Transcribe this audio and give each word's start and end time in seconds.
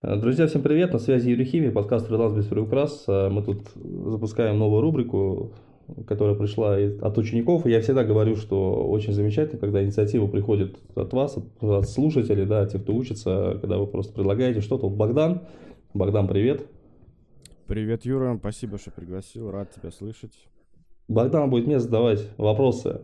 Э, 0.00 0.14
друзья, 0.14 0.46
всем 0.46 0.62
привет, 0.62 0.92
на 0.92 1.00
связи 1.00 1.30
Юрий 1.30 1.44
Химия, 1.44 1.72
подкаст 1.72 2.06
«Фриланс 2.06 2.32
без 2.32 2.46
приукрас». 2.46 3.02
Э, 3.08 3.30
мы 3.30 3.42
тут 3.42 3.62
запускаем 3.74 4.56
новую 4.56 4.80
рубрику, 4.80 5.54
которая 6.06 6.36
пришла 6.36 6.76
от 6.76 7.18
учеников. 7.18 7.66
И 7.66 7.70
я 7.72 7.80
всегда 7.80 8.04
говорю, 8.04 8.36
что 8.36 8.86
очень 8.88 9.12
замечательно, 9.12 9.58
когда 9.58 9.82
инициатива 9.82 10.28
приходит 10.28 10.78
от 10.94 11.12
вас, 11.12 11.36
от 11.60 11.88
слушателей, 11.88 12.46
да, 12.46 12.60
от 12.60 12.70
тех, 12.70 12.84
кто 12.84 12.94
учится, 12.94 13.58
когда 13.60 13.78
вы 13.78 13.88
просто 13.88 14.12
предлагаете 14.14 14.60
что-то. 14.60 14.88
Богдан, 14.88 15.48
Богдан, 15.94 16.28
привет. 16.28 16.64
Привет, 17.66 18.04
Юра, 18.04 18.36
спасибо, 18.38 18.78
что 18.78 18.92
пригласил, 18.92 19.50
рад 19.50 19.74
тебя 19.74 19.90
слышать. 19.90 20.46
Богдан 21.08 21.50
будет 21.50 21.66
мне 21.66 21.80
задавать 21.80 22.24
вопросы 22.36 23.00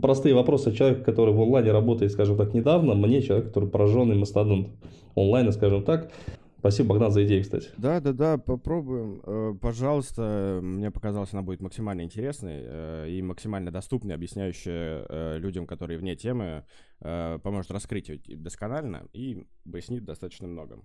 простые 0.00 0.34
вопросы 0.34 0.72
человека, 0.72 1.04
который 1.04 1.34
в 1.34 1.40
онлайне 1.40 1.72
работает, 1.72 2.12
скажем 2.12 2.36
так, 2.36 2.54
недавно, 2.54 2.94
мне 2.94 3.22
человек, 3.22 3.48
который 3.48 3.68
пораженный 3.68 4.16
мастодонт 4.16 4.68
онлайна, 5.14 5.52
скажем 5.52 5.84
так. 5.84 6.10
Спасибо, 6.58 6.88
Богдан, 6.88 7.12
за 7.12 7.24
идею, 7.24 7.44
кстати. 7.44 7.68
Да, 7.76 8.00
да, 8.00 8.12
да, 8.12 8.38
попробуем. 8.38 9.20
Э, 9.24 9.54
пожалуйста, 9.60 10.58
мне 10.62 10.90
показалось, 10.90 11.32
она 11.32 11.42
будет 11.42 11.60
максимально 11.60 12.02
интересной 12.02 12.62
э, 12.64 13.06
и 13.10 13.22
максимально 13.22 13.70
доступной, 13.70 14.16
объясняющая 14.16 15.06
э, 15.08 15.38
людям, 15.38 15.66
которые 15.66 15.98
вне 15.98 16.16
темы, 16.16 16.64
поможет 16.98 17.70
раскрыть 17.70 18.08
ее 18.08 18.36
досконально 18.38 19.06
и 19.12 19.46
пояснит 19.70 20.04
достаточно 20.04 20.48
много. 20.48 20.80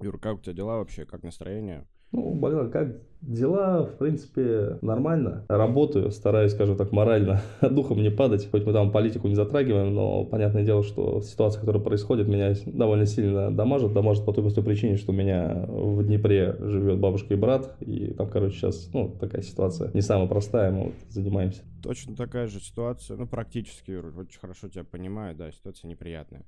Юр, 0.00 0.18
как 0.18 0.38
у 0.38 0.40
тебя 0.40 0.54
дела 0.54 0.78
вообще, 0.78 1.06
как 1.06 1.22
настроение? 1.22 1.86
Ну, 2.12 2.34
Богдан, 2.34 2.70
как 2.70 2.96
дела, 3.26 3.84
в 3.84 3.98
принципе, 3.98 4.78
нормально. 4.82 5.44
Работаю, 5.48 6.10
стараюсь, 6.10 6.52
скажем 6.52 6.76
так, 6.76 6.92
морально 6.92 7.40
духом 7.60 8.02
не 8.02 8.10
падать. 8.10 8.48
Хоть 8.50 8.64
мы 8.64 8.72
там 8.72 8.92
политику 8.92 9.28
не 9.28 9.34
затрагиваем, 9.34 9.94
но 9.94 10.24
понятное 10.24 10.64
дело, 10.64 10.82
что 10.82 11.20
ситуация, 11.22 11.60
которая 11.60 11.82
происходит, 11.82 12.28
меня 12.28 12.54
довольно 12.66 13.06
сильно 13.06 13.50
дамажит. 13.50 13.92
Дамажит 13.92 14.24
по 14.24 14.32
той 14.32 14.44
простой 14.44 14.64
причине, 14.64 14.96
что 14.96 15.12
у 15.12 15.14
меня 15.14 15.66
в 15.68 16.02
Днепре 16.04 16.56
живет 16.60 16.98
бабушка 16.98 17.34
и 17.34 17.36
брат. 17.36 17.76
И 17.80 18.12
там, 18.12 18.28
короче, 18.30 18.56
сейчас, 18.56 18.90
ну, 18.92 19.08
такая 19.08 19.42
ситуация 19.42 19.90
не 19.92 20.02
самая 20.02 20.28
простая, 20.28 20.70
мы 20.70 20.84
вот 20.84 20.94
занимаемся. 21.08 21.62
Точно 21.82 22.16
такая 22.16 22.46
же 22.46 22.60
ситуация, 22.60 23.16
ну, 23.16 23.26
практически, 23.26 23.92
очень 23.92 24.40
хорошо 24.40 24.68
тебя 24.68 24.84
понимаю, 24.84 25.36
да, 25.36 25.50
ситуация 25.52 25.88
неприятная. 25.88 26.44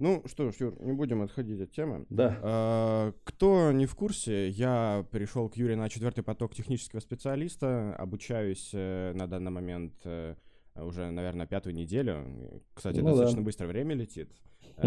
Ну, 0.00 0.22
что 0.24 0.50
ж, 0.50 0.54
Юр, 0.60 0.80
не 0.80 0.92
будем 0.92 1.20
отходить 1.20 1.60
от 1.60 1.72
темы. 1.72 2.06
Да. 2.08 2.38
А, 2.42 3.12
кто 3.24 3.70
не 3.70 3.84
в 3.84 3.94
курсе, 3.94 4.48
я 4.48 5.04
пришел 5.10 5.50
к 5.50 5.56
Юре 5.56 5.76
на 5.76 5.90
четвертый 5.90 6.24
поток 6.24 6.54
технического 6.54 7.00
специалиста, 7.00 7.94
обучаюсь 7.96 8.70
э, 8.72 9.12
на 9.14 9.26
данный 9.26 9.50
момент 9.50 9.92
э, 10.04 10.36
уже, 10.74 11.10
наверное, 11.10 11.46
пятую 11.46 11.74
неделю. 11.74 12.62
Кстати, 12.72 13.00
ну, 13.00 13.08
достаточно 13.08 13.40
да. 13.40 13.44
быстро 13.44 13.66
время 13.66 13.94
летит. 13.94 14.30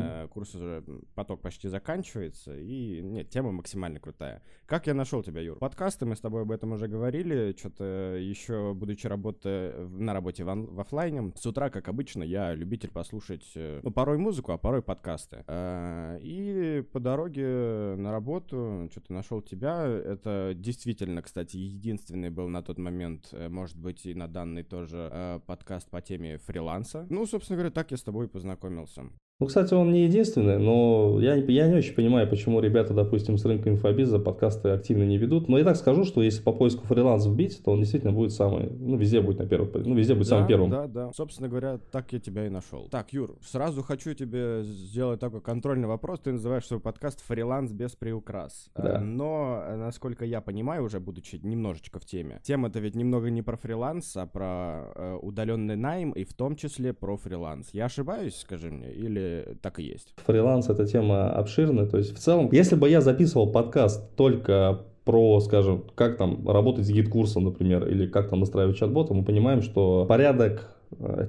Э, 0.01 0.27
курс 0.27 0.55
уже, 0.55 0.83
поток 1.15 1.41
почти 1.41 1.67
заканчивается, 1.67 2.57
и 2.57 3.01
нет, 3.01 3.29
тема 3.29 3.51
максимально 3.51 3.99
крутая. 3.99 4.41
Как 4.65 4.87
я 4.87 4.93
нашел 4.93 5.23
тебя, 5.23 5.41
Юр? 5.41 5.57
Подкасты, 5.59 6.05
мы 6.05 6.15
с 6.15 6.19
тобой 6.19 6.43
об 6.43 6.51
этом 6.51 6.71
уже 6.73 6.87
говорили, 6.87 7.55
что-то 7.57 8.15
еще, 8.19 8.73
будучи 8.73 9.07
работы, 9.07 9.73
на 9.89 10.13
работе 10.13 10.43
в, 10.43 10.47
в 10.47 10.79
офлайне, 10.79 11.31
с 11.35 11.45
утра, 11.45 11.69
как 11.69 11.87
обычно, 11.87 12.23
я 12.23 12.53
любитель 12.53 12.89
послушать, 12.91 13.51
э, 13.55 13.81
ну, 13.83 13.91
порой 13.91 14.17
музыку, 14.17 14.51
а 14.51 14.57
порой 14.57 14.81
подкасты. 14.81 15.43
Э, 15.47 16.17
и 16.21 16.83
по 16.91 16.99
дороге 16.99 17.95
на 17.97 18.11
работу 18.11 18.87
что-то 18.91 19.13
нашел 19.13 19.41
тебя. 19.41 19.85
Это 19.85 20.53
действительно, 20.55 21.21
кстати, 21.21 21.57
единственный 21.57 22.29
был 22.29 22.47
на 22.47 22.61
тот 22.61 22.77
момент, 22.77 23.33
может 23.49 23.77
быть, 23.77 24.05
и 24.05 24.13
на 24.13 24.27
данный 24.27 24.63
тоже 24.63 25.41
подкаст 25.45 25.89
по 25.89 26.01
теме 26.01 26.37
фриланса. 26.37 27.05
Ну, 27.09 27.25
собственно 27.25 27.57
говоря, 27.57 27.71
так 27.71 27.91
я 27.91 27.97
с 27.97 28.03
тобой 28.03 28.27
познакомился. 28.27 29.09
Ну, 29.43 29.47
кстати, 29.47 29.73
он 29.73 29.91
не 29.91 30.05
единственный, 30.05 30.57
но 30.57 31.19
я, 31.19 31.35
я 31.35 31.67
не 31.67 31.75
очень 31.75 31.93
понимаю, 31.93 32.29
почему 32.29 32.61
ребята, 32.61 32.93
допустим, 32.93 33.37
с 33.37 33.43
рынка 33.43 33.69
инфобиза 33.69 34.17
подкасты 34.17 34.69
активно 34.69 35.03
не 35.03 35.17
ведут. 35.17 35.49
Но 35.49 35.57
я 35.57 35.65
так 35.65 35.75
скажу, 35.75 36.05
что 36.05 36.23
если 36.23 36.41
по 36.41 36.53
поиску 36.53 36.85
фриланс 36.85 37.25
вбить, 37.25 37.61
то 37.61 37.71
он 37.71 37.81
действительно 37.81 38.13
будет 38.13 38.31
самый, 38.31 38.69
ну, 38.69 38.95
везде 38.95 39.19
будет 39.19 39.39
на 39.39 39.45
первом, 39.45 39.69
ну, 39.73 39.95
везде 39.95 40.13
будет 40.13 40.29
да, 40.29 40.29
самым 40.29 40.47
первым. 40.47 40.69
Да, 40.69 40.87
да, 40.87 41.11
собственно 41.11 41.49
говоря, 41.49 41.77
так 41.91 42.13
я 42.13 42.21
тебя 42.21 42.45
и 42.45 42.49
нашел. 42.49 42.87
Так, 42.89 43.11
Юр, 43.11 43.35
сразу 43.41 43.83
хочу 43.83 44.13
тебе 44.13 44.61
сделать 44.63 45.19
такой 45.19 45.41
контрольный 45.41 45.89
вопрос. 45.89 46.21
Ты 46.21 46.31
называешь 46.31 46.65
свой 46.65 46.79
подкаст 46.79 47.19
«Фриланс 47.27 47.73
без 47.73 47.97
приукрас». 47.97 48.71
Да. 48.77 49.01
Но, 49.01 49.61
насколько 49.75 50.23
я 50.23 50.39
понимаю, 50.39 50.85
уже 50.85 51.01
будучи 51.01 51.35
немножечко 51.43 51.99
в 51.99 52.05
теме, 52.05 52.39
тема-то 52.43 52.79
ведь 52.79 52.95
немного 52.95 53.29
не 53.29 53.41
про 53.41 53.57
фриланс, 53.57 54.15
а 54.15 54.25
про 54.25 54.89
э, 54.95 55.19
удаленный 55.21 55.75
найм 55.75 56.11
и 56.11 56.23
в 56.23 56.33
том 56.33 56.55
числе 56.55 56.93
про 56.93 57.17
фриланс. 57.17 57.71
Я 57.73 57.85
ошибаюсь, 57.85 58.37
скажи 58.37 58.71
мне, 58.71 58.89
или 58.93 59.32
так 59.61 59.79
и 59.79 59.83
есть? 59.83 60.13
Фриланс 60.25 60.69
это 60.69 60.85
тема 60.85 61.29
обширная. 61.31 61.85
То 61.85 61.97
есть 61.97 62.15
в 62.15 62.19
целом, 62.19 62.49
если 62.51 62.75
бы 62.75 62.89
я 62.89 63.01
записывал 63.01 63.51
подкаст 63.51 64.15
только 64.15 64.81
про, 65.05 65.39
скажем, 65.41 65.83
как 65.95 66.17
там 66.17 66.47
работать 66.47 66.85
с 66.85 66.89
GetCourse'ом, 66.89 67.45
например, 67.45 67.87
или 67.87 68.07
как 68.07 68.29
там 68.29 68.39
настраивать 68.39 68.77
чат-бот, 68.77 69.09
мы 69.11 69.23
понимаем, 69.23 69.61
что 69.61 70.05
порядок 70.05 70.73
Э, 70.82 70.82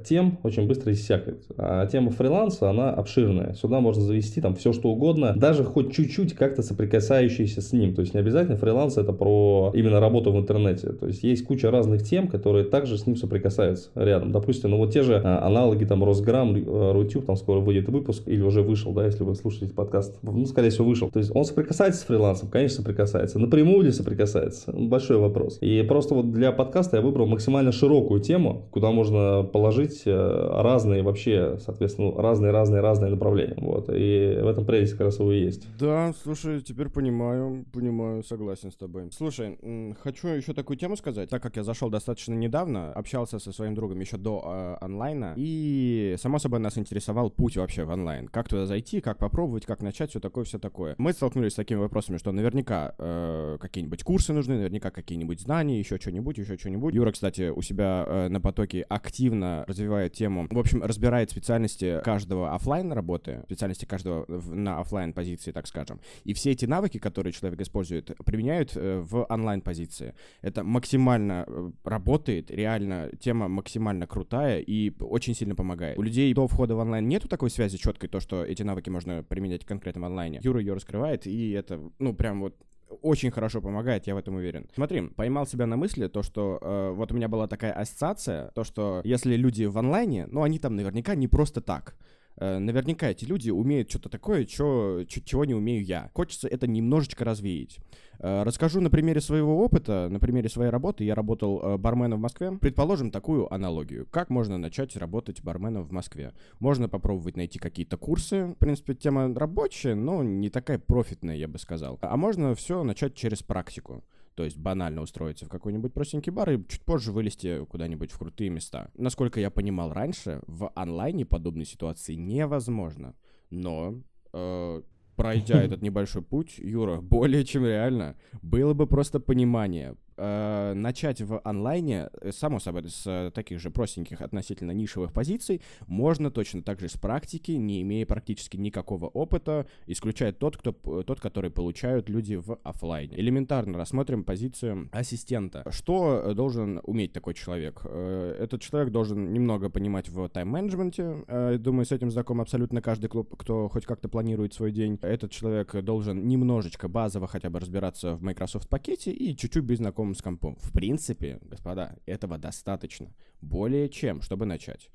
тем 0.06 0.38
очень 0.42 0.66
быстро 0.66 0.92
иссякнет. 0.92 1.42
А 1.56 1.86
тема 1.86 2.10
фриланса, 2.10 2.70
она 2.70 2.90
обширная. 2.90 3.54
Сюда 3.54 3.80
можно 3.80 4.02
завести 4.02 4.40
там 4.40 4.54
все, 4.54 4.72
что 4.72 4.90
угодно, 4.90 5.34
даже 5.36 5.64
хоть 5.64 5.92
чуть-чуть 5.92 6.34
как-то 6.34 6.62
соприкасающиеся 6.62 7.60
с 7.60 7.72
ним. 7.72 7.94
То 7.94 8.00
есть 8.00 8.14
не 8.14 8.20
обязательно 8.20 8.56
фриланс 8.56 8.96
это 8.96 9.12
про 9.12 9.72
именно 9.74 10.00
работу 10.00 10.32
в 10.32 10.36
интернете. 10.36 10.92
То 10.92 11.06
есть 11.06 11.22
есть 11.22 11.44
куча 11.44 11.70
разных 11.70 12.02
тем, 12.02 12.28
которые 12.28 12.64
также 12.64 12.98
с 12.98 13.06
ним 13.06 13.16
соприкасаются 13.16 13.90
рядом. 13.94 14.32
Допустим, 14.32 14.70
ну 14.70 14.78
вот 14.78 14.92
те 14.92 15.02
же 15.02 15.20
а, 15.22 15.46
аналоги 15.46 15.84
там 15.84 16.04
Россграм, 16.04 16.54
э, 16.56 16.92
Рутюб, 16.92 17.26
там 17.26 17.36
скоро 17.36 17.60
выйдет 17.60 17.88
выпуск 17.88 18.22
или 18.26 18.42
уже 18.42 18.62
вышел, 18.62 18.92
да, 18.92 19.04
если 19.06 19.24
вы 19.24 19.34
слушаете 19.34 19.74
подкаст. 19.74 20.18
Ну, 20.22 20.44
скорее 20.46 20.70
всего, 20.70 20.86
вышел. 20.86 21.10
То 21.10 21.18
есть 21.18 21.30
он 21.34 21.44
соприкасается 21.44 22.00
с 22.00 22.04
фрилансом? 22.04 22.48
Конечно, 22.48 22.78
соприкасается. 22.78 23.38
Напрямую 23.38 23.82
ли 23.82 23.92
соприкасается? 23.92 24.72
Большой 24.72 25.18
вопрос. 25.18 25.58
И 25.60 25.82
просто 25.82 26.14
вот 26.14 26.32
для 26.32 26.52
подкаста 26.52 26.96
я 26.96 27.02
выбрал 27.02 27.26
максимально 27.26 27.72
широкую 27.72 28.20
тему, 28.20 28.66
куда 28.70 28.90
можно 28.90 29.44
положить 29.54 30.02
э, 30.04 30.62
разные 30.62 31.04
вообще, 31.04 31.58
соответственно, 31.60 32.20
разные-разные-разные 32.20 33.12
направления. 33.12 33.54
Вот. 33.58 33.88
И 33.88 34.36
в 34.42 34.48
этом 34.48 34.66
прелесть 34.66 34.94
как 34.94 35.02
раз 35.02 35.20
его 35.20 35.30
и 35.30 35.44
есть. 35.44 35.68
Да, 35.78 36.12
слушай, 36.24 36.60
теперь 36.60 36.88
понимаю, 36.88 37.64
понимаю, 37.72 38.24
согласен 38.24 38.72
с 38.72 38.74
тобой. 38.74 39.10
Слушай, 39.12 39.56
хочу 40.02 40.26
еще 40.26 40.54
такую 40.54 40.76
тему 40.76 40.96
сказать. 40.96 41.30
Так 41.30 41.40
как 41.40 41.54
я 41.54 41.62
зашел 41.62 41.88
достаточно 41.88 42.34
недавно, 42.34 42.92
общался 42.94 43.38
со 43.38 43.52
своим 43.52 43.76
другом 43.76 44.00
еще 44.00 44.16
до 44.16 44.42
э, 44.44 44.84
онлайна, 44.84 45.34
и, 45.36 46.16
само 46.18 46.40
собой, 46.40 46.58
нас 46.58 46.76
интересовал 46.76 47.30
путь 47.30 47.56
вообще 47.56 47.84
в 47.84 47.90
онлайн. 47.90 48.26
Как 48.26 48.48
туда 48.48 48.66
зайти, 48.66 49.00
как 49.00 49.18
попробовать, 49.18 49.66
как 49.66 49.82
начать, 49.82 50.10
все 50.10 50.18
такое, 50.18 50.42
все 50.42 50.58
такое. 50.58 50.96
Мы 50.98 51.12
столкнулись 51.12 51.52
с 51.52 51.54
такими 51.54 51.78
вопросами, 51.78 52.16
что 52.16 52.32
наверняка 52.32 52.96
э, 52.98 53.58
какие-нибудь 53.60 54.02
курсы 54.02 54.32
нужны, 54.32 54.56
наверняка 54.56 54.90
какие-нибудь 54.90 55.40
знания, 55.40 55.78
еще 55.78 56.00
что-нибудь, 56.00 56.38
еще 56.38 56.58
что-нибудь. 56.58 56.92
Юра, 56.92 57.12
кстати, 57.12 57.50
у 57.50 57.62
себя 57.62 58.04
э, 58.04 58.28
на 58.28 58.40
потоке 58.40 58.84
активно 58.88 59.43
активно 59.44 59.64
развивает 59.66 60.12
тему, 60.12 60.46
в 60.50 60.58
общем, 60.58 60.82
разбирает 60.82 61.30
специальности 61.30 62.00
каждого 62.04 62.54
офлайн 62.54 62.92
работы, 62.92 63.42
специальности 63.44 63.84
каждого 63.84 64.26
на 64.28 64.80
офлайн 64.80 65.12
позиции, 65.12 65.52
так 65.52 65.66
скажем. 65.66 66.00
И 66.24 66.32
все 66.32 66.52
эти 66.52 66.66
навыки, 66.66 66.98
которые 66.98 67.32
человек 67.32 67.60
использует, 67.60 68.16
применяют 68.24 68.76
э, 68.76 69.00
в 69.00 69.26
онлайн 69.28 69.60
позиции. 69.60 70.14
Это 70.42 70.64
максимально 70.64 71.44
э, 71.46 71.70
работает, 71.84 72.50
реально 72.50 73.10
тема 73.20 73.48
максимально 73.48 74.06
крутая 74.06 74.60
и 74.60 74.92
очень 75.00 75.34
сильно 75.34 75.54
помогает. 75.54 75.98
У 75.98 76.02
людей 76.02 76.32
до 76.34 76.46
входа 76.46 76.74
в 76.74 76.78
онлайн 76.78 77.08
нету 77.08 77.28
такой 77.28 77.50
связи 77.50 77.76
четкой, 77.78 78.08
то, 78.08 78.20
что 78.20 78.44
эти 78.44 78.62
навыки 78.62 78.90
можно 78.90 79.22
применять 79.22 79.62
в 79.62 79.66
конкретном 79.66 80.04
онлайне. 80.04 80.40
Юра 80.42 80.60
ее 80.60 80.74
раскрывает, 80.74 81.26
и 81.26 81.50
это, 81.50 81.80
ну, 81.98 82.14
прям 82.14 82.40
вот 82.40 82.56
очень 83.02 83.30
хорошо 83.30 83.60
помогает, 83.60 84.06
я 84.06 84.14
в 84.14 84.18
этом 84.18 84.36
уверен. 84.36 84.66
Смотри, 84.74 85.08
поймал 85.08 85.46
себя 85.46 85.66
на 85.66 85.76
мысли, 85.76 86.08
то, 86.08 86.22
что 86.22 86.58
э, 86.60 86.92
вот 86.94 87.12
у 87.12 87.14
меня 87.14 87.28
была 87.28 87.46
такая 87.46 87.72
ассоциация, 87.72 88.50
то, 88.54 88.64
что 88.64 89.00
если 89.04 89.36
люди 89.36 89.64
в 89.64 89.78
онлайне, 89.78 90.26
ну, 90.26 90.42
они 90.42 90.58
там 90.58 90.76
наверняка 90.76 91.14
не 91.14 91.28
просто 91.28 91.60
так. 91.60 91.96
Э, 92.36 92.58
наверняка 92.58 93.08
эти 93.08 93.24
люди 93.24 93.50
умеют 93.50 93.90
что-то 93.90 94.08
такое, 94.08 94.44
чё, 94.44 95.04
чего 95.06 95.44
не 95.44 95.54
умею 95.54 95.84
я. 95.84 96.10
Хочется 96.14 96.48
это 96.48 96.66
немножечко 96.66 97.24
развеять. 97.24 97.78
Э, 98.18 98.42
расскажу 98.42 98.80
на 98.80 98.90
примере 98.90 99.20
своего 99.20 99.62
опыта, 99.62 100.08
на 100.10 100.18
примере 100.18 100.48
своей 100.48 100.70
работы. 100.70 101.04
Я 101.04 101.14
работал 101.14 101.60
э, 101.60 101.76
барменом 101.76 102.18
в 102.18 102.22
Москве. 102.22 102.52
Предположим 102.60 103.10
такую 103.10 103.52
аналогию. 103.52 104.06
Как 104.10 104.30
можно 104.30 104.58
начать 104.58 104.96
работать 104.96 105.42
барменом 105.42 105.84
в 105.84 105.92
Москве? 105.92 106.32
Можно 106.58 106.88
попробовать 106.88 107.36
найти 107.36 107.58
какие-то 107.58 107.96
курсы. 107.96 108.46
В 108.46 108.54
принципе, 108.54 108.94
тема 108.94 109.32
рабочая, 109.34 109.94
но 109.94 110.22
не 110.22 110.50
такая 110.50 110.78
профитная, 110.78 111.36
я 111.36 111.48
бы 111.48 111.58
сказал. 111.58 111.98
А 112.02 112.16
можно 112.16 112.54
все 112.54 112.82
начать 112.82 113.14
через 113.14 113.42
практику. 113.42 114.04
То 114.34 114.44
есть 114.44 114.58
банально 114.58 115.02
устроиться 115.02 115.46
в 115.46 115.48
какой-нибудь 115.48 115.92
простенький 115.92 116.32
бар 116.32 116.50
и 116.50 116.66
чуть 116.66 116.82
позже 116.82 117.12
вылезти 117.12 117.64
куда-нибудь 117.66 118.10
в 118.10 118.18
крутые 118.18 118.50
места. 118.50 118.90
Насколько 118.94 119.40
я 119.40 119.50
понимал 119.50 119.92
раньше, 119.92 120.42
в 120.46 120.70
онлайне 120.74 121.24
подобной 121.24 121.64
ситуации 121.64 122.14
невозможно. 122.14 123.14
Но 123.50 124.02
э, 124.32 124.82
пройдя 125.16 125.62
этот 125.62 125.82
небольшой 125.82 126.22
путь, 126.22 126.58
Юра, 126.58 127.00
более 127.00 127.44
чем 127.44 127.64
реально, 127.64 128.16
было 128.42 128.74
бы 128.74 128.86
просто 128.86 129.20
понимание, 129.20 129.96
э, 130.16 130.72
начать 130.74 131.20
в 131.20 131.40
онлайне, 131.44 132.08
э, 132.20 132.32
само 132.32 132.60
собой, 132.60 132.88
с 132.88 133.06
э, 133.06 133.30
таких 133.32 133.60
же 133.60 133.70
простеньких 133.70 134.20
относительно 134.20 134.72
нишевых 134.72 135.12
позиций, 135.12 135.60
можно 135.86 136.30
точно 136.30 136.62
так 136.62 136.80
же 136.80 136.88
с 136.88 136.96
практики, 136.96 137.52
не 137.52 137.82
имея 137.82 138.06
практически 138.06 138.56
никакого 138.56 139.06
опыта, 139.06 139.66
исключая 139.86 140.32
тот, 140.32 140.56
кто, 140.56 140.72
тот, 141.02 141.20
который 141.20 141.50
получают 141.50 142.08
люди 142.08 142.36
в 142.36 142.58
офлайне. 142.62 143.18
Элементарно 143.18 143.78
рассмотрим 143.78 144.24
позицию 144.24 144.88
ассистента. 144.92 145.64
Что 145.70 146.34
должен 146.34 146.80
уметь 146.84 147.12
такой 147.12 147.34
человек? 147.34 147.82
Э, 147.84 148.36
этот 148.40 148.60
человек 148.62 148.90
должен 148.90 149.32
немного 149.32 149.70
понимать 149.70 150.08
в 150.08 150.28
тайм-менеджменте. 150.28 151.24
Э, 151.26 151.56
думаю, 151.58 151.86
с 151.86 151.92
этим 151.92 152.10
знаком 152.10 152.40
абсолютно 152.40 152.82
каждый 152.82 153.08
клуб, 153.08 153.34
кто 153.36 153.68
хоть 153.68 153.86
как-то 153.86 154.08
планирует 154.08 154.54
свой 154.54 154.72
день. 154.72 154.98
Этот 155.02 155.30
человек 155.30 155.74
должен 155.82 156.26
немножечко 156.26 156.88
базово 156.88 157.26
хотя 157.26 157.50
бы 157.50 157.60
разбираться 157.60 158.16
в 158.16 158.22
Microsoft 158.22 158.68
пакете 158.68 159.12
и 159.12 159.36
чуть-чуть 159.36 159.64
быть 159.64 159.80
знакомым 160.04 160.14
с 160.14 160.22
компом. 160.22 160.56
В 160.60 160.72
принципе, 160.72 161.38
господа, 161.42 161.96
этого 162.06 162.38
достаточно. 162.38 163.08
Более 163.40 163.88
чем, 163.88 164.20
чтобы 164.20 164.46
начать. 164.46 164.90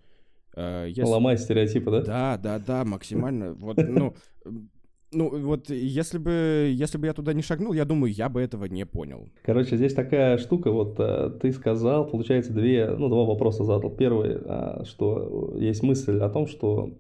Э, 0.56 0.86
если... 0.88 1.04
Ломай 1.04 1.38
стереотипы, 1.38 1.92
да? 1.92 2.02
Да, 2.02 2.38
да, 2.38 2.60
да, 2.60 2.86
максимально. 2.86 3.54
Вот, 3.60 3.78
ну, 3.78 4.14
ну, 5.12 5.30
вот 5.48 5.70
если 5.70 6.20
бы, 6.20 6.72
если 6.72 6.98
бы 7.00 7.08
я 7.08 7.14
туда 7.14 7.34
не 7.34 7.42
шагнул, 7.42 7.74
я 7.74 7.86
думаю, 7.86 8.14
я 8.14 8.30
бы 8.30 8.42
этого 8.42 8.66
не 8.66 8.86
понял. 8.86 9.28
Короче, 9.44 9.76
здесь 9.76 9.94
такая 9.94 10.38
штука, 10.38 10.72
вот 10.72 11.00
э, 11.00 11.32
ты 11.42 11.52
сказал, 11.52 12.06
получается, 12.06 12.54
две, 12.54 12.90
ну, 12.98 13.10
два 13.10 13.26
вопроса 13.26 13.64
задал. 13.64 13.90
Первый, 13.90 14.38
а, 14.46 14.84
что 14.86 15.56
есть 15.58 15.84
мысль 15.84 16.20
о 16.20 16.30
том, 16.30 16.48
что 16.48 16.92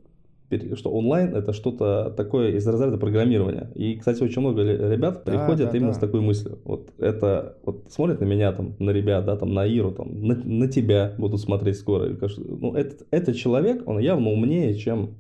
что 0.75 0.91
онлайн 0.91 1.35
это 1.35 1.53
что-то 1.53 2.13
такое 2.15 2.51
из 2.51 2.67
разряда 2.67 2.97
программирования. 2.97 3.71
И, 3.75 3.95
кстати, 3.95 4.23
очень 4.23 4.41
много 4.41 4.63
ребят 4.63 5.23
да, 5.25 5.31
приходят 5.31 5.71
да, 5.71 5.77
именно 5.77 5.91
да. 5.91 5.97
с 5.97 5.99
такой 5.99 6.21
мыслью. 6.21 6.59
Вот 6.63 6.89
это 6.97 7.57
вот 7.63 7.85
смотрят 7.89 8.19
на 8.21 8.25
меня 8.25 8.51
там, 8.51 8.75
на 8.79 8.89
ребят, 8.91 9.25
да, 9.25 9.35
там, 9.35 9.53
на 9.53 9.65
Иру, 9.65 9.91
там, 9.91 10.21
на, 10.21 10.35
на 10.35 10.67
тебя 10.67 11.13
будут 11.17 11.41
смотреть 11.41 11.77
скоро. 11.77 12.09
Ну, 12.37 12.73
этот, 12.73 13.07
этот 13.11 13.35
человек, 13.35 13.83
он 13.87 13.99
явно 13.99 14.29
умнее, 14.29 14.75
чем 14.75 15.15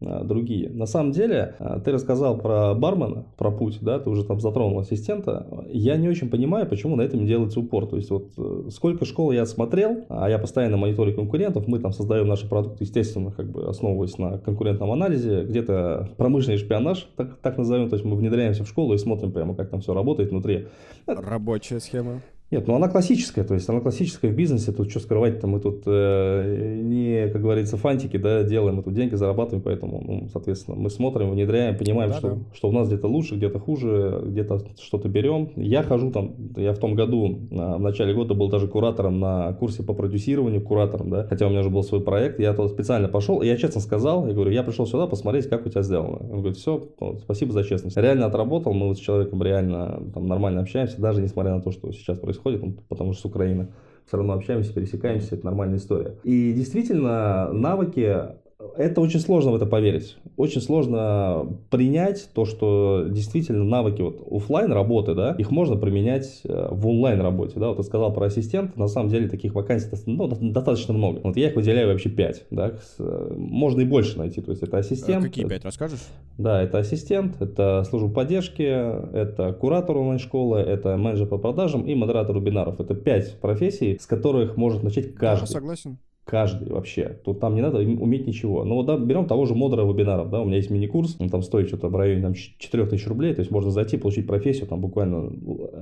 другие. 0.00 0.70
На 0.70 0.86
самом 0.86 1.12
деле, 1.12 1.54
а, 1.58 1.80
ты 1.80 1.92
рассказал 1.92 2.38
про 2.38 2.74
бармена, 2.74 3.24
про 3.36 3.50
путь, 3.50 3.78
да, 3.80 3.98
ты 3.98 4.10
уже 4.10 4.24
там 4.24 4.40
затронул 4.40 4.78
ассистента. 4.78 5.46
Я 5.68 5.96
не 5.96 6.08
очень 6.08 6.28
понимаю, 6.30 6.66
почему 6.66 6.96
на 6.96 7.02
этом 7.02 7.26
делается 7.26 7.60
упор. 7.60 7.86
То 7.86 7.96
есть 7.96 8.10
вот 8.10 8.32
э, 8.36 8.68
сколько 8.70 9.04
школ 9.04 9.32
я 9.32 9.46
смотрел, 9.46 10.04
а 10.08 10.28
я 10.28 10.38
постоянно 10.38 10.76
мониторю 10.76 11.14
конкурентов, 11.14 11.66
мы 11.68 11.78
там 11.78 11.92
создаем 11.92 12.28
наши 12.28 12.48
продукты, 12.48 12.84
естественно, 12.84 13.30
как 13.30 13.50
бы 13.50 13.68
основываясь 13.68 14.18
на 14.18 14.38
конкурентном 14.38 14.90
анализе, 14.90 15.44
где-то 15.44 16.10
промышленный 16.16 16.58
шпионаж, 16.58 17.08
так, 17.16 17.36
так 17.36 17.58
назовем, 17.58 17.88
то 17.88 17.96
есть 17.96 18.04
мы 18.04 18.16
внедряемся 18.16 18.64
в 18.64 18.68
школу 18.68 18.94
и 18.94 18.98
смотрим 18.98 19.32
прямо, 19.32 19.54
как 19.54 19.70
там 19.70 19.80
все 19.80 19.94
работает 19.94 20.30
внутри. 20.30 20.66
Рабочая 21.06 21.80
схема. 21.80 22.20
Нет, 22.50 22.68
ну 22.68 22.76
она 22.76 22.88
классическая, 22.88 23.42
то 23.42 23.54
есть 23.54 23.68
она 23.68 23.80
классическая 23.80 24.28
в 24.28 24.36
бизнесе, 24.36 24.70
тут 24.70 24.90
что 24.90 25.00
скрывать-то, 25.00 25.46
мы 25.46 25.60
тут 25.60 25.82
э, 25.86 26.78
не, 26.82 27.28
как 27.28 27.40
говорится, 27.40 27.76
фантики, 27.78 28.18
да, 28.18 28.44
делаем, 28.44 28.76
мы 28.76 28.82
тут 28.82 28.92
деньги 28.92 29.14
зарабатываем, 29.14 29.62
поэтому, 29.62 30.00
ну, 30.06 30.28
соответственно, 30.30 30.76
мы 30.76 30.90
смотрим, 30.90 31.30
внедряем, 31.30 31.76
понимаем, 31.76 32.10
да, 32.10 32.18
что, 32.18 32.28
да. 32.28 32.38
что 32.52 32.68
у 32.68 32.72
нас 32.72 32.86
где-то 32.86 33.08
лучше, 33.08 33.36
где-то 33.36 33.58
хуже, 33.58 34.22
где-то 34.26 34.62
что-то 34.80 35.08
берем. 35.08 35.50
Я 35.56 35.82
хожу 35.82 36.12
там, 36.12 36.34
я 36.56 36.74
в 36.74 36.78
том 36.78 36.94
году, 36.94 37.40
в 37.50 37.80
начале 37.80 38.14
года 38.14 38.34
был 38.34 38.50
даже 38.50 38.68
куратором 38.68 39.18
на 39.18 39.52
курсе 39.54 39.82
по 39.82 39.94
продюсированию, 39.94 40.60
куратором, 40.60 41.10
да, 41.10 41.24
хотя 41.24 41.46
у 41.46 41.50
меня 41.50 41.60
уже 41.60 41.70
был 41.70 41.82
свой 41.82 42.02
проект, 42.02 42.38
я 42.38 42.52
туда 42.52 42.68
специально 42.68 43.08
пошел, 43.08 43.40
и 43.40 43.46
я 43.46 43.56
честно 43.56 43.80
сказал, 43.80 44.28
я 44.28 44.34
говорю, 44.34 44.50
я 44.50 44.62
пришел 44.62 44.86
сюда 44.86 45.06
посмотреть, 45.06 45.48
как 45.48 45.64
у 45.66 45.70
тебя 45.70 45.82
сделано. 45.82 46.18
Он 46.18 46.38
говорит, 46.40 46.58
все, 46.58 46.88
спасибо 47.22 47.52
за 47.52 47.64
честность. 47.64 47.96
Реально 47.96 48.26
отработал, 48.26 48.74
мы 48.74 48.88
вот 48.88 48.98
с 48.98 49.00
человеком 49.00 49.42
реально 49.42 50.02
там 50.12 50.28
нормально 50.28 50.60
общаемся, 50.60 51.00
даже 51.00 51.22
несмотря 51.22 51.54
на 51.54 51.62
то, 51.62 51.72
что 51.72 51.90
сейчас 51.90 52.18
происходит 52.18 52.33
происходит, 52.42 52.86
потому 52.88 53.12
что 53.12 53.22
с 53.22 53.24
Украины 53.24 53.68
все 54.06 54.16
равно 54.16 54.34
общаемся, 54.34 54.72
пересекаемся, 54.72 55.34
это 55.34 55.44
нормальная 55.44 55.78
история. 55.78 56.16
И 56.24 56.52
действительно, 56.52 57.52
навыки 57.52 58.34
это 58.76 59.00
очень 59.00 59.20
сложно 59.20 59.52
в 59.52 59.56
это 59.56 59.66
поверить. 59.66 60.16
Очень 60.36 60.60
сложно 60.60 61.46
принять 61.70 62.28
то, 62.34 62.44
что 62.44 63.06
действительно 63.08 63.64
навыки 63.64 64.02
вот 64.02 64.26
офлайн 64.30 64.72
работы, 64.72 65.14
да, 65.14 65.34
их 65.38 65.50
можно 65.50 65.76
применять 65.76 66.40
э, 66.44 66.68
в 66.70 66.86
онлайн 66.86 67.20
работе, 67.20 67.58
да. 67.58 67.68
Вот 67.68 67.76
ты 67.78 67.82
сказал 67.82 68.12
про 68.12 68.26
ассистента, 68.26 68.78
на 68.78 68.88
самом 68.88 69.10
деле 69.10 69.28
таких 69.28 69.54
вакансий 69.54 69.88
ну, 70.06 70.28
достаточно 70.28 70.94
много. 70.94 71.20
Вот 71.22 71.36
я 71.36 71.48
их 71.48 71.56
выделяю 71.56 71.88
вообще 71.88 72.08
5, 72.08 72.46
да. 72.50 72.74
Э, 72.98 73.34
можно 73.36 73.80
и 73.80 73.84
больше 73.84 74.18
найти, 74.18 74.40
то 74.40 74.50
есть 74.50 74.62
это 74.62 74.78
ассистент. 74.78 75.24
А 75.24 75.28
какие 75.28 75.46
5, 75.46 75.64
расскажешь? 75.64 76.00
Да, 76.38 76.62
это 76.62 76.78
ассистент, 76.78 77.40
это 77.40 77.84
служба 77.88 78.08
поддержки, 78.08 78.62
это 78.62 79.52
куратор 79.52 79.96
онлайн-школы, 79.96 80.58
это 80.58 80.96
менеджер 80.96 81.26
по 81.26 81.38
продажам 81.38 81.82
и 81.82 81.94
модератор 81.94 82.36
вебинаров. 82.36 82.80
Это 82.80 82.94
5 82.94 83.40
профессий, 83.40 83.98
с 83.98 84.06
которых 84.06 84.56
может 84.56 84.82
начать 84.82 85.14
каждый. 85.14 85.46
Да, 85.46 85.46
согласен 85.46 85.98
каждый 86.24 86.72
вообще. 86.72 87.18
Тут 87.24 87.40
там 87.40 87.54
не 87.54 87.60
надо 87.60 87.78
уметь 87.78 88.26
ничего. 88.26 88.64
Ну 88.64 88.82
да, 88.82 88.96
берем 88.96 89.26
того 89.26 89.44
же 89.46 89.54
модера 89.54 89.84
вебинаров, 89.84 90.30
да, 90.30 90.40
у 90.40 90.44
меня 90.44 90.56
есть 90.56 90.70
мини-курс, 90.70 91.16
он 91.18 91.28
там 91.28 91.42
стоит 91.42 91.68
что-то 91.68 91.88
в 91.88 91.96
районе 91.96 92.22
там, 92.22 92.34
4 92.34 92.86
тысяч 92.86 93.06
рублей, 93.06 93.34
то 93.34 93.40
есть 93.40 93.50
можно 93.50 93.70
зайти, 93.70 93.96
получить 93.96 94.26
профессию 94.26 94.66
там 94.66 94.80
буквально, 94.80 95.30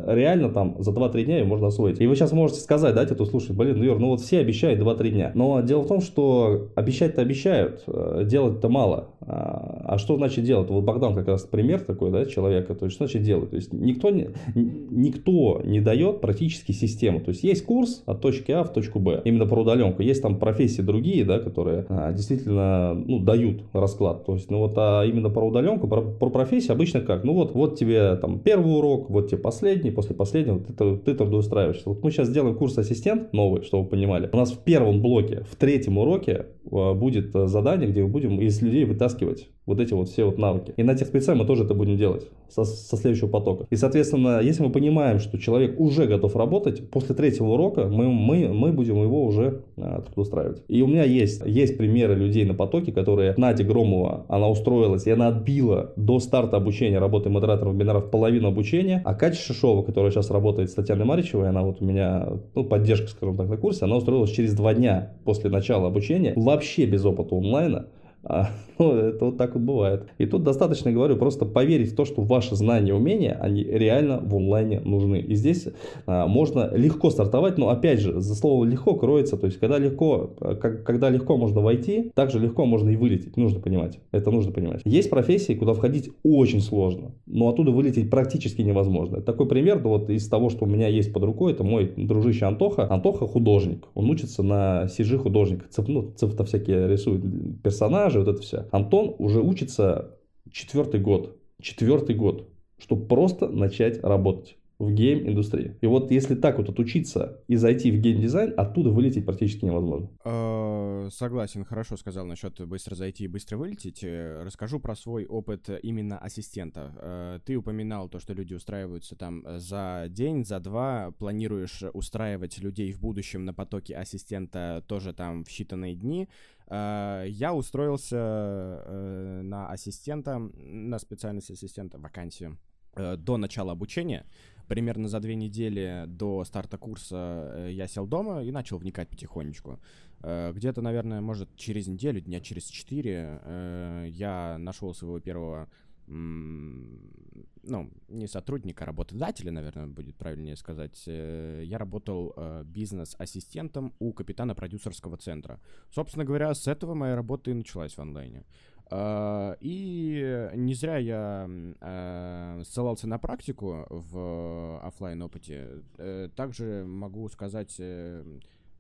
реально 0.07 0.51
там 0.51 0.77
за 0.81 0.91
2-3 0.91 1.25
дня 1.25 1.39
ее 1.39 1.45
можно 1.45 1.69
освоить. 1.69 2.01
И 2.01 2.07
вы 2.07 2.17
сейчас 2.17 2.33
можете 2.33 2.61
сказать, 2.61 2.95
да, 2.95 3.07
тут 3.07 3.29
слушай, 3.29 3.55
блин, 3.55 3.79
ну 3.79 3.85
Юр, 3.85 3.99
ну 3.99 4.09
вот 4.09 4.21
все 4.21 4.41
обещают 4.41 4.81
2-3 4.81 5.11
дня. 5.11 5.33
Но 5.35 5.61
дело 5.61 5.83
в 5.83 5.87
том, 5.87 6.01
что 6.01 6.69
обещать-то 6.75 7.23
обещают, 7.23 7.85
э, 7.87 8.25
делать-то 8.27 8.69
мало. 8.69 9.09
А, 9.21 9.83
а 9.85 9.99
что 9.99 10.17
значит 10.17 10.45
делать? 10.45 10.69
Вот 10.71 10.83
Богдан 10.85 11.15
как 11.15 11.29
раз 11.29 11.43
пример 11.43 11.81
такой, 11.81 12.11
да, 12.11 12.27
человека, 12.27 12.75
то 12.75 12.87
есть 12.87 12.97
что 12.97 13.07
значит 13.07 13.23
делать? 13.23 13.51
То 13.51 13.57
есть 13.57 13.73
никто 13.73 14.11
не, 14.11 14.31
никто 14.55 15.61
не 15.65 15.81
дает 15.81 16.21
практически 16.21 16.73
систему. 16.73 17.21
То 17.21 17.31
есть 17.31 17.45
есть 17.45 17.65
курс 17.65 18.03
от 18.07 18.21
точки 18.21 18.53
А 18.53 18.65
в 18.65 18.73
точку 18.73 18.99
Б, 18.99 19.23
именно 19.25 19.47
про 19.47 19.63
удаленку. 19.63 20.03
Есть 20.03 20.23
там 20.23 20.32
там 20.33 20.39
профессии 20.39 20.83
другие, 20.83 21.25
да, 21.25 21.39
которые 21.39 21.87
а, 21.89 22.13
действительно 22.13 22.95
ну, 22.95 23.19
дают 23.19 23.63
расклад. 23.73 24.25
То 24.25 24.35
есть, 24.35 24.51
ну 24.51 24.59
вот, 24.59 24.75
а 24.77 25.05
именно 25.05 25.31
про 25.31 25.47
удаленку, 25.47 25.87
про, 25.87 26.03
про 26.03 26.31
профессию 26.31 26.73
обычно 26.73 27.01
как? 27.01 27.25
Ну 27.25 27.35
вот, 27.35 27.55
вот 27.55 27.79
тебе 27.79 28.17
там 28.17 28.39
первый 28.41 28.77
урок, 28.77 29.11
вот 29.11 29.29
тебе 29.29 29.39
последний, 29.39 29.91
после 29.91 30.15
последнего 30.15 30.61
ты, 30.61 30.73
ты, 30.73 30.97
ты 30.97 31.15
трудоустраиваешься. 31.15 31.89
Вот 31.89 32.03
мы 32.03 32.11
сейчас 32.11 32.29
сделаем 32.29 32.57
курс 32.57 32.79
ассистент 32.79 33.33
новый, 33.33 33.63
чтобы 33.63 33.85
вы 33.85 33.91
понимали. 33.91 34.29
У 34.33 34.37
нас 34.37 34.53
в 34.53 34.59
первом 34.59 35.03
блоке, 35.03 35.45
в 35.51 35.57
третьем 35.57 35.99
уроке 35.99 36.47
а, 36.71 36.95
будет 36.95 37.35
а, 37.35 37.47
задание, 37.47 37.89
где 37.89 38.03
мы 38.03 38.09
будем 38.09 38.41
из 38.41 38.61
людей 38.63 38.85
вытаскивать 38.85 39.49
вот 39.67 39.81
эти 39.81 39.93
вот 39.93 40.09
все 40.09 40.25
вот 40.25 40.39
навыки. 40.39 40.75
И 40.77 40.83
на 40.83 40.95
тех 40.95 41.09
спецах 41.09 41.37
мы 41.37 41.47
тоже 41.47 41.65
это 41.65 41.75
будем 41.75 41.97
делать 41.97 42.27
со, 42.49 42.65
со 42.65 42.97
следующего 42.97 43.29
потока. 43.29 43.67
И, 43.71 43.77
соответственно, 43.77 44.41
если 44.41 44.63
мы 44.63 44.71
понимаем, 44.71 45.21
что 45.21 45.39
человек 45.39 45.79
уже 45.79 46.07
готов 46.07 46.35
работать, 46.37 46.91
после 46.91 47.15
третьего 47.15 47.49
урока 47.49 47.87
мы, 47.87 48.09
мы, 48.09 48.49
мы 48.49 48.73
будем 48.73 49.01
его 49.03 49.25
уже 49.25 49.63
а, 49.77 50.03
трудоустраивать. 50.23 50.63
И 50.69 50.83
у 50.83 50.87
меня 50.87 51.05
есть, 51.05 51.43
есть 51.45 51.77
примеры 51.77 52.15
людей 52.15 52.45
на 52.45 52.55
потоке, 52.55 52.93
которые 52.93 53.35
Надя 53.37 53.65
Громова, 53.65 54.27
она 54.29 54.49
устроилась, 54.49 55.07
и 55.07 55.11
она 55.11 55.29
отбила 55.29 55.93
до 55.97 56.21
старта 56.21 56.57
обучения 56.57 56.99
работы 56.99 57.29
модератором 57.29 57.75
вебинаров 57.75 58.11
половину 58.11 58.49
обучения, 58.49 59.03
а 59.05 59.15
Катя 59.15 59.41
Шишова, 59.41 59.83
которая 59.83 60.11
сейчас 60.11 60.31
работает 60.31 60.71
с 60.71 60.75
Татьяной 60.75 61.05
Маричевой, 61.05 61.49
она 61.49 61.63
вот 61.63 61.81
у 61.81 61.85
меня, 61.85 62.29
ну, 62.55 62.65
поддержка, 62.65 63.09
скажем 63.09 63.37
так, 63.37 63.49
на 63.49 63.57
курсе, 63.57 63.85
она 63.85 63.97
устроилась 63.97 64.31
через 64.31 64.55
два 64.55 64.75
дня 64.75 65.15
после 65.25 65.51
начала 65.51 65.89
обучения, 65.89 66.33
вообще 66.37 66.87
без 66.87 67.05
опыта 67.05 67.35
онлайна, 67.35 67.87
а, 68.25 68.51
ну, 68.79 68.93
это 68.93 69.25
вот 69.27 69.37
так 69.37 69.55
вот 69.55 69.63
бывает. 69.63 70.07
И 70.19 70.27
тут 70.27 70.43
достаточно, 70.43 70.93
говорю, 70.93 71.17
просто 71.17 71.45
поверить 71.45 71.93
в 71.93 71.97
то, 71.97 72.05
что 72.05 72.23
ваши 72.23 72.55
знания 72.57 72.91
и 72.91 72.93
умения, 72.93 73.39
они 73.41 73.63
реально 73.63 74.21
в 74.23 74.35
онлайне 74.35 74.81
нужны. 74.81 75.21
И 75.21 75.35
здесь 75.35 75.69
а, 76.07 76.27
можно 76.27 76.71
легко 76.75 77.11
стартовать, 77.11 77.59
но 77.59 77.69
опять 77.69 78.01
же, 78.01 78.21
за 78.21 78.35
словом 78.35 78.69
легко 78.69 78.95
кроется, 78.95 79.37
то 79.37 79.47
есть 79.47 79.59
когда 79.59 79.79
легко, 79.79 80.35
как, 80.39 80.85
когда 80.85 81.11
легко 81.11 81.37
можно 81.37 81.61
войти, 81.61 82.13
также 82.15 82.39
легко 82.39 82.65
можно 82.65 82.91
и 82.91 82.97
вылететь, 82.97 83.37
нужно 83.37 83.61
понимать. 83.61 83.99
Это 84.13 84.31
нужно 84.31 84.53
понимать. 84.53 84.83
Есть 84.85 85.11
профессии, 85.11 85.55
куда 85.55 85.75
входить 85.75 86.11
очень 86.23 86.61
сложно, 86.61 87.13
но 87.27 87.49
оттуда 87.49 87.71
вылететь 87.71 88.11
практически 88.11 88.63
невозможно. 88.63 89.21
Такой 89.21 89.47
пример, 89.47 89.81
ну, 89.83 89.91
вот 89.91 90.11
из 90.11 90.29
того, 90.29 90.51
что 90.51 90.65
у 90.65 90.69
меня 90.69 90.89
есть 90.89 91.13
под 91.13 91.25
рукой, 91.25 91.53
это 91.53 91.65
мой 91.65 91.93
дружище 91.97 92.45
Антоха. 92.45 92.91
Антоха 92.93 93.27
художник, 93.27 93.87
он 93.95 94.11
учится 94.11 94.43
на 94.43 94.85
CG 94.85 95.19
художника, 95.19 95.67
цеп, 95.69 95.89
ну, 95.89 96.13
цеп-то 96.17 96.45
всякие 96.45 96.89
рисует 96.89 97.23
персонажи, 97.63 98.12
продажи, 98.13 98.19
вот 98.19 98.29
это 98.29 98.43
все. 98.43 98.69
Антон 98.73 99.15
уже 99.19 99.41
учится 99.41 100.19
четвертый 100.51 101.01
год. 101.01 101.37
Четвертый 101.61 102.17
год, 102.17 102.49
чтобы 102.79 103.07
просто 103.07 103.49
начать 103.49 104.03
работать 104.03 104.57
в 104.79 104.91
гейм-индустрии. 104.93 105.77
И 105.81 105.87
вот 105.87 106.11
если 106.11 106.35
так 106.35 106.59
вот 106.59 106.69
отучиться 106.69 107.41
и 107.47 107.57
зайти 107.57 107.91
в 107.91 108.01
гейм-дизайн, 108.01 108.55
оттуда 108.57 108.91
вылететь 108.91 109.25
практически 109.25 109.65
невозможно. 109.65 110.11
Э, 110.25 111.09
согласен, 111.11 111.65
хорошо 111.65 111.97
сказал 111.97 112.27
насчет 112.27 112.61
быстро 112.67 112.95
зайти 112.95 113.25
и 113.25 113.29
быстро 113.29 113.57
вылететь. 113.57 114.03
Э, 114.03 114.43
расскажу 114.45 114.81
про 114.81 114.95
свой 114.95 115.27
опыт 115.27 115.71
именно 115.83 116.19
ассистента. 116.19 116.93
Э, 116.97 117.39
ты 117.45 117.57
упоминал 117.57 118.09
то, 118.09 118.19
что 118.19 118.33
люди 118.33 118.55
устраиваются 118.55 119.17
там 119.17 119.45
за 119.59 120.07
день, 120.09 120.45
за 120.45 120.61
два. 120.61 121.13
Планируешь 121.19 121.85
устраивать 121.93 122.59
людей 122.59 122.93
в 122.93 123.01
будущем 123.01 123.45
на 123.45 123.55
потоке 123.55 123.95
ассистента 123.95 124.85
тоже 124.87 125.13
там 125.13 125.45
в 125.45 125.49
считанные 125.49 125.95
дни. 125.95 126.29
Я 126.71 127.53
устроился 127.55 129.43
на 129.43 129.69
ассистента, 129.69 130.39
на 130.39 130.99
специальность 130.99 131.51
ассистента, 131.51 131.99
вакансию 131.99 132.57
до 132.95 133.37
начала 133.37 133.73
обучения, 133.73 134.25
примерно 134.69 135.09
за 135.09 135.21
две 135.21 135.35
недели 135.35 136.05
до 136.07 136.45
старта 136.45 136.79
курса 136.79 137.53
э, 137.55 137.71
я 137.73 137.87
сел 137.87 138.07
дома 138.07 138.43
и 138.43 138.51
начал 138.51 138.79
вникать 138.79 139.09
потихонечку. 139.09 139.81
Э, 140.23 140.53
где-то, 140.55 140.83
наверное, 140.83 141.21
может, 141.21 141.55
через 141.57 141.87
неделю, 141.87 142.21
дня 142.21 142.41
через 142.41 142.67
четыре 142.67 143.41
э, 143.43 144.07
я 144.11 144.57
нашел 144.59 144.95
своего 144.95 145.21
первого 145.21 145.69
ну, 146.09 147.91
не 148.09 148.27
сотрудника, 148.27 148.85
а 148.85 148.87
работодателя, 148.89 149.53
наверное, 149.53 149.87
будет 149.87 150.17
правильнее 150.17 150.57
сказать. 150.57 151.01
Я 151.07 151.79
работал 151.79 152.35
бизнес-ассистентом 152.65 153.95
у 154.01 154.13
капитана 154.13 154.55
продюсерского 154.55 155.17
центра. 155.17 155.61
Собственно 155.91 156.25
говоря, 156.25 156.53
с 156.53 156.67
этого 156.67 156.95
моя 156.95 157.15
работа 157.15 157.53
и 157.53 157.55
началась 157.55 157.95
в 157.95 158.01
онлайне. 158.01 158.45
А, 158.95 159.57
и 159.61 160.51
не 160.55 160.75
зря 160.75 160.99
я 160.99 161.49
а, 161.81 162.63
ссылался 162.65 163.09
на 163.09 163.19
практику 163.19 163.87
в 163.89 164.81
офлайн 164.87 165.23
опыте. 165.23 165.83
Э, 165.97 166.29
также 166.37 166.85
могу 166.87 167.27
сказать, 167.31 167.77
э, 167.79 168.23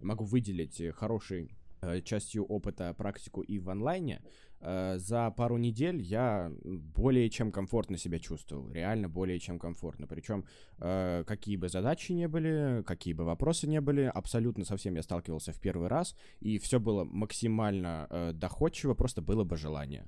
могу 0.01 0.25
выделить 0.25 0.83
хороший 0.95 1.51
Э, 1.85 2.01
частью 2.01 2.45
опыта 2.45 2.95
практику 2.95 3.41
и 3.41 3.59
в 3.59 3.69
онлайне, 3.69 4.23
за 4.63 5.31
пару 5.37 5.57
недель 5.57 6.01
я 6.01 6.53
более 6.63 7.29
чем 7.31 7.53
комфортно 7.53 7.99
себя 7.99 8.19
чувствовал, 8.19 8.71
реально 8.73 9.09
более 9.09 9.39
чем 9.39 9.59
комфортно. 9.59 10.07
Причем 10.07 10.45
э, 10.79 11.25
какие 11.27 11.57
бы 11.57 11.69
задачи 11.69 12.13
не 12.13 12.29
были, 12.29 12.83
какие 12.87 13.15
бы 13.15 13.25
вопросы 13.25 13.67
не 13.67 13.81
были, 13.81 14.11
абсолютно 14.15 14.65
со 14.65 14.77
всем 14.77 14.95
я 14.95 15.03
сталкивался 15.03 15.53
в 15.53 15.61
первый 15.61 15.89
раз, 15.89 16.17
и 16.41 16.59
все 16.59 16.79
было 16.81 17.05
максимально 17.05 18.33
доходчиво, 18.35 18.95
просто 18.95 19.23
было 19.23 19.45
бы 19.45 19.57
желание 19.57 20.07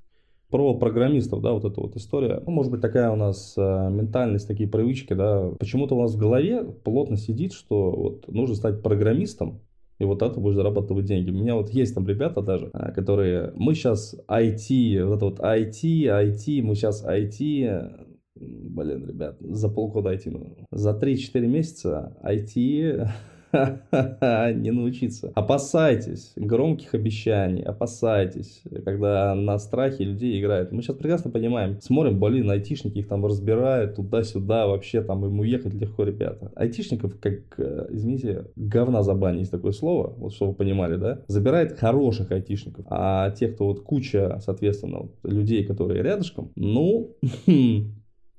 про 0.54 0.72
программистов, 0.74 1.42
да, 1.42 1.52
вот 1.52 1.64
эта 1.64 1.80
вот 1.80 1.96
история. 1.96 2.40
Ну, 2.46 2.52
может 2.52 2.70
быть, 2.70 2.80
такая 2.80 3.10
у 3.10 3.16
нас 3.16 3.54
э, 3.56 3.60
ментальность, 3.60 4.46
такие 4.46 4.68
привычки, 4.68 5.12
да. 5.12 5.50
Почему-то 5.58 5.96
у 5.96 6.02
нас 6.02 6.14
в 6.14 6.16
голове 6.16 6.62
плотно 6.62 7.16
сидит, 7.16 7.52
что 7.52 7.90
вот 7.90 8.28
нужно 8.28 8.54
стать 8.54 8.80
программистом, 8.80 9.62
и 9.98 10.04
вот 10.04 10.22
это 10.22 10.40
будешь 10.40 10.56
зарабатывать 10.56 11.06
деньги. 11.06 11.30
У 11.30 11.34
меня 11.34 11.54
вот 11.54 11.70
есть 11.70 11.94
там 11.94 12.06
ребята 12.06 12.42
даже, 12.42 12.70
а, 12.72 12.90
которые, 12.92 13.52
мы 13.54 13.74
сейчас 13.74 14.16
IT, 14.28 15.04
вот 15.04 15.16
это 15.16 15.24
вот 15.26 15.40
IT, 15.40 15.82
IT, 15.82 16.62
мы 16.62 16.74
сейчас 16.74 17.04
IT, 17.06 18.06
блин, 18.34 19.06
ребят, 19.06 19.36
за 19.40 19.68
полгода 19.68 20.12
IT, 20.12 20.30
ну, 20.30 20.56
за 20.70 20.90
3-4 20.90 21.46
месяца 21.46 22.16
IT 22.24 23.08
не 24.54 24.70
научиться. 24.70 25.30
Опасайтесь 25.34 26.32
громких 26.36 26.94
обещаний, 26.94 27.62
опасайтесь, 27.62 28.62
когда 28.84 29.34
на 29.34 29.58
страхе 29.58 30.04
людей 30.04 30.40
играют. 30.40 30.72
Мы 30.72 30.82
сейчас 30.82 30.96
прекрасно 30.96 31.30
понимаем, 31.30 31.80
смотрим, 31.80 32.18
блин, 32.18 32.50
айтишники 32.50 32.98
их 32.98 33.08
там 33.08 33.24
разбирают 33.24 33.96
туда-сюда, 33.96 34.66
вообще 34.66 35.02
там 35.02 35.24
им 35.24 35.40
уехать 35.40 35.74
легко, 35.74 36.04
ребята. 36.04 36.52
Айтишников, 36.56 37.18
как, 37.20 37.58
э, 37.58 37.86
извините, 37.90 38.46
говна 38.56 39.02
за 39.02 39.14
бань, 39.14 39.38
есть 39.38 39.50
такое 39.50 39.72
слово, 39.72 40.14
вот 40.16 40.32
чтобы 40.34 40.52
вы 40.52 40.56
понимали, 40.56 40.96
да, 40.96 41.22
забирает 41.28 41.78
хороших 41.78 42.32
айтишников, 42.32 42.86
а 42.88 43.30
те, 43.30 43.48
кто 43.48 43.66
вот 43.66 43.80
куча, 43.80 44.38
соответственно, 44.40 45.08
людей, 45.22 45.64
которые 45.64 46.02
рядышком, 46.02 46.50
ну, 46.56 47.16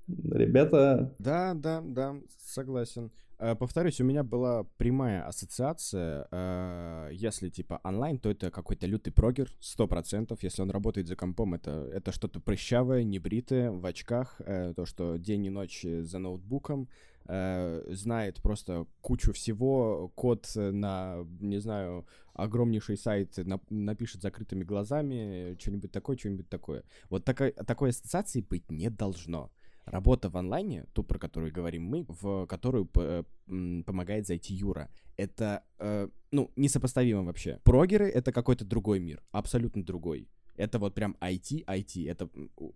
ребята... 0.07 1.13
Да, 1.19 1.53
да, 1.53 1.81
да, 1.85 2.15
согласен. 2.43 3.11
Э, 3.37 3.55
повторюсь, 3.55 3.99
у 3.99 4.03
меня 4.03 4.23
была 4.23 4.63
прямая 4.77 5.25
ассоциация. 5.27 6.27
Э, 6.31 7.09
если 7.11 7.49
типа 7.49 7.81
онлайн, 7.83 8.17
то 8.17 8.29
это 8.29 8.49
какой-то 8.49 8.87
лютый 8.87 9.11
прогер, 9.11 9.49
сто 9.59 9.87
процентов. 9.87 10.43
Если 10.43 10.61
он 10.61 10.71
работает 10.71 11.07
за 11.07 11.15
компом, 11.15 11.53
это, 11.53 11.89
это 11.93 12.11
что-то 12.11 12.39
прыщавое, 12.39 13.03
небритое, 13.03 13.71
в 13.71 13.85
очках. 13.85 14.35
Э, 14.39 14.73
то, 14.75 14.85
что 14.85 15.17
день 15.17 15.45
и 15.45 15.49
ночь 15.49 15.83
за 15.83 16.19
ноутбуком. 16.19 16.87
Знает 17.27 18.39
просто 18.43 18.85
кучу 19.01 19.33
всего. 19.33 20.11
Код 20.13 20.47
на, 20.55 21.25
не 21.39 21.57
знаю, 21.57 22.05
огромнейший 22.35 22.97
сайт 22.97 23.39
напишет 23.71 24.21
закрытыми 24.21 24.63
глазами. 24.63 25.57
Что-нибудь 25.59 25.91
такое, 25.91 26.17
что-нибудь 26.17 26.49
такое. 26.49 26.83
Вот 27.09 27.25
такой, 27.25 27.51
такой 27.51 27.89
ассоциации 27.89 28.41
быть 28.41 28.69
не 28.69 28.91
должно 28.91 29.49
работа 29.85 30.29
в 30.29 30.37
онлайне, 30.37 30.85
ту, 30.93 31.03
про 31.03 31.19
которую 31.19 31.51
говорим 31.53 31.83
мы, 31.83 32.05
в 32.07 32.45
которую 32.47 32.87
помогает 33.45 34.27
зайти 34.27 34.53
Юра, 34.53 34.89
это, 35.17 35.63
э, 35.79 36.09
ну, 36.31 36.51
несопоставимо 36.55 37.23
вообще. 37.23 37.59
Прогеры— 37.63 38.09
это 38.13 38.31
какой-то 38.31 38.65
другой 38.65 38.99
мир, 38.99 39.23
абсолютно 39.31 39.83
другой. 39.83 40.27
Это 40.57 40.79
вот 40.79 40.95
прям 40.95 41.17
IT, 41.19 41.65
IT. 41.65 42.09
Это 42.09 42.29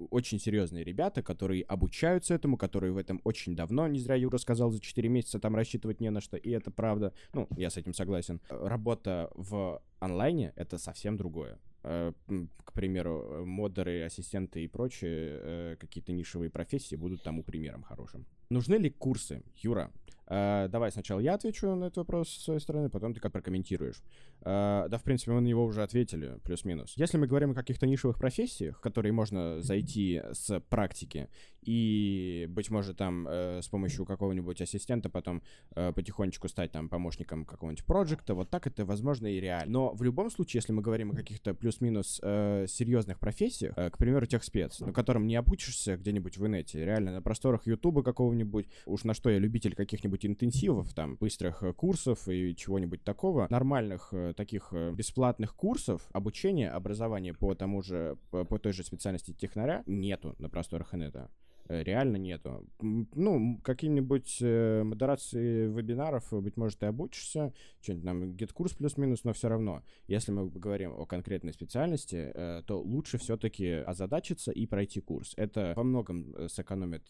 очень 0.09 0.39
серьезные 0.39 0.83
ребята, 0.83 1.21
которые 1.21 1.63
обучаются 1.63 2.33
этому, 2.33 2.57
которые 2.57 2.91
в 2.91 2.97
этом 2.97 3.21
очень 3.23 3.55
давно. 3.55 3.87
Не 3.87 3.99
зря 3.99 4.15
Юра 4.15 4.37
сказал, 4.37 4.69
за 4.69 4.81
4 4.81 5.07
месяца 5.07 5.39
там 5.39 5.55
рассчитывать 5.55 6.01
не 6.01 6.09
на 6.09 6.19
что, 6.21 6.35
и 6.35 6.49
это 6.49 6.71
правда. 6.71 7.13
Ну, 7.33 7.47
я 7.57 7.69
с 7.69 7.77
этим 7.77 7.93
согласен. 7.93 8.41
Работа 8.49 9.31
в 9.33 9.81
онлайне— 9.99 10.51
это 10.55 10.77
совсем 10.77 11.15
другое. 11.15 11.57
Э, 11.83 12.11
к 12.65 12.73
примеру, 12.73 13.45
модеры, 13.45 14.03
ассистенты 14.03 14.63
и 14.63 14.67
прочие 14.67 15.39
э, 15.41 15.75
какие-то 15.79 16.11
нишевые 16.11 16.49
профессии 16.49 16.95
будут 16.95 17.23
тому 17.23 17.43
примером 17.43 17.83
хорошим. 17.83 18.25
Нужны 18.49 18.75
ли 18.75 18.89
курсы, 18.89 19.43
Юра? 19.57 19.91
Э, 20.25 20.67
давай 20.69 20.91
сначала 20.91 21.19
я 21.19 21.35
отвечу 21.35 21.75
на 21.75 21.85
этот 21.85 21.97
вопрос 21.97 22.29
с 22.29 22.43
своей 22.43 22.59
стороны, 22.59 22.89
потом 22.89 23.13
ты 23.13 23.19
как 23.19 23.31
прокомментируешь. 23.31 24.01
Э, 24.41 24.87
да, 24.89 24.97
в 24.97 25.03
принципе, 25.03 25.31
мы 25.31 25.41
на 25.41 25.45
него 25.45 25.63
уже 25.65 25.83
ответили, 25.83 26.39
плюс-минус. 26.43 26.93
Если 26.95 27.17
мы 27.17 27.27
говорим 27.27 27.51
о 27.51 27.53
каких-то 27.53 27.85
нишевых 27.85 28.17
профессиях, 28.17 28.81
которые 28.81 29.11
можно 29.11 29.61
зайти 29.61 30.21
с 30.31 30.59
практики 30.61 31.29
и, 31.61 32.47
быть 32.49 32.69
может, 32.69 32.97
там 32.97 33.27
э, 33.27 33.61
с 33.61 33.67
помощью 33.67 34.05
какого-нибудь 34.05 34.61
ассистента 34.61 35.09
потом 35.09 35.41
э, 35.75 35.91
потихонечку 35.93 36.47
стать 36.47 36.71
там 36.71 36.89
помощником 36.89 37.45
какого-нибудь 37.45 37.85
проекта, 37.85 38.33
вот 38.33 38.49
так 38.49 38.67
это 38.67 38.85
возможно 38.85 39.27
и 39.27 39.39
реально. 39.39 39.71
Но 39.71 39.93
в 39.93 40.03
любом 40.03 40.29
случае, 40.29 40.59
если 40.59 40.73
мы 40.73 40.81
говорим 40.81 41.11
о 41.11 41.15
каких-то 41.15 41.53
плюс-минус 41.53 42.19
э, 42.23 42.65
серьезных 42.67 43.19
профессиях, 43.19 43.73
э, 43.77 43.89
к 43.89 43.97
примеру, 43.97 44.25
техспец, 44.25 44.79
на 44.79 44.93
котором 44.93 45.27
не 45.27 45.35
обучишься 45.35 45.97
где-нибудь 45.97 46.37
в 46.37 46.47
инете, 46.47 46.85
реально 46.85 47.11
на 47.11 47.21
просторах 47.21 47.67
Ютуба 47.67 48.03
какого-нибудь, 48.03 48.38
уж 48.85 49.03
на 49.03 49.13
что 49.13 49.29
я 49.29 49.39
любитель 49.39 49.75
каких-нибудь 49.75 50.25
интенсивов, 50.25 50.93
там, 50.93 51.15
быстрых 51.15 51.63
э, 51.63 51.73
курсов 51.73 52.27
и 52.27 52.55
чего-нибудь 52.55 53.03
такого, 53.03 53.47
нормальных 53.49 54.09
э, 54.11 54.33
таких 54.35 54.69
э, 54.71 54.91
бесплатных 54.91 55.55
курсов 55.55 56.07
обучения, 56.11 56.69
образования 56.69 57.33
по 57.33 57.55
тому 57.55 57.81
же, 57.81 58.17
по 58.31 58.59
той 58.59 58.73
же 58.73 58.83
специальности 58.83 59.33
технаря 59.33 59.83
нету 59.85 60.35
на 60.39 60.49
просторах 60.49 60.93
инета. 60.93 61.29
Э, 61.69 61.83
реально 61.83 62.17
нету. 62.17 62.65
Ну, 62.81 63.59
какие-нибудь 63.63 64.39
э, 64.41 64.81
модерации 64.83 65.67
вебинаров, 65.67 66.25
быть 66.31 66.57
может, 66.57 66.79
ты 66.79 66.87
обучишься, 66.87 67.53
что-нибудь 67.81 68.05
там, 68.05 68.35
GetCourse 68.35 68.73
плюс-минус, 68.73 69.23
но 69.23 69.33
все 69.33 69.49
равно, 69.49 69.83
если 70.07 70.31
мы 70.31 70.49
говорим 70.49 70.93
о 70.93 71.05
конкретной 71.05 71.53
специальности, 71.53 72.31
э, 72.33 72.63
то 72.65 72.81
лучше 72.81 73.19
все-таки 73.19 73.67
озадачиться 73.67 74.51
и 74.51 74.65
пройти 74.65 74.99
курс. 74.99 75.33
Это 75.37 75.73
во 75.75 75.83
многом 75.83 76.49
сэкономит 76.49 77.03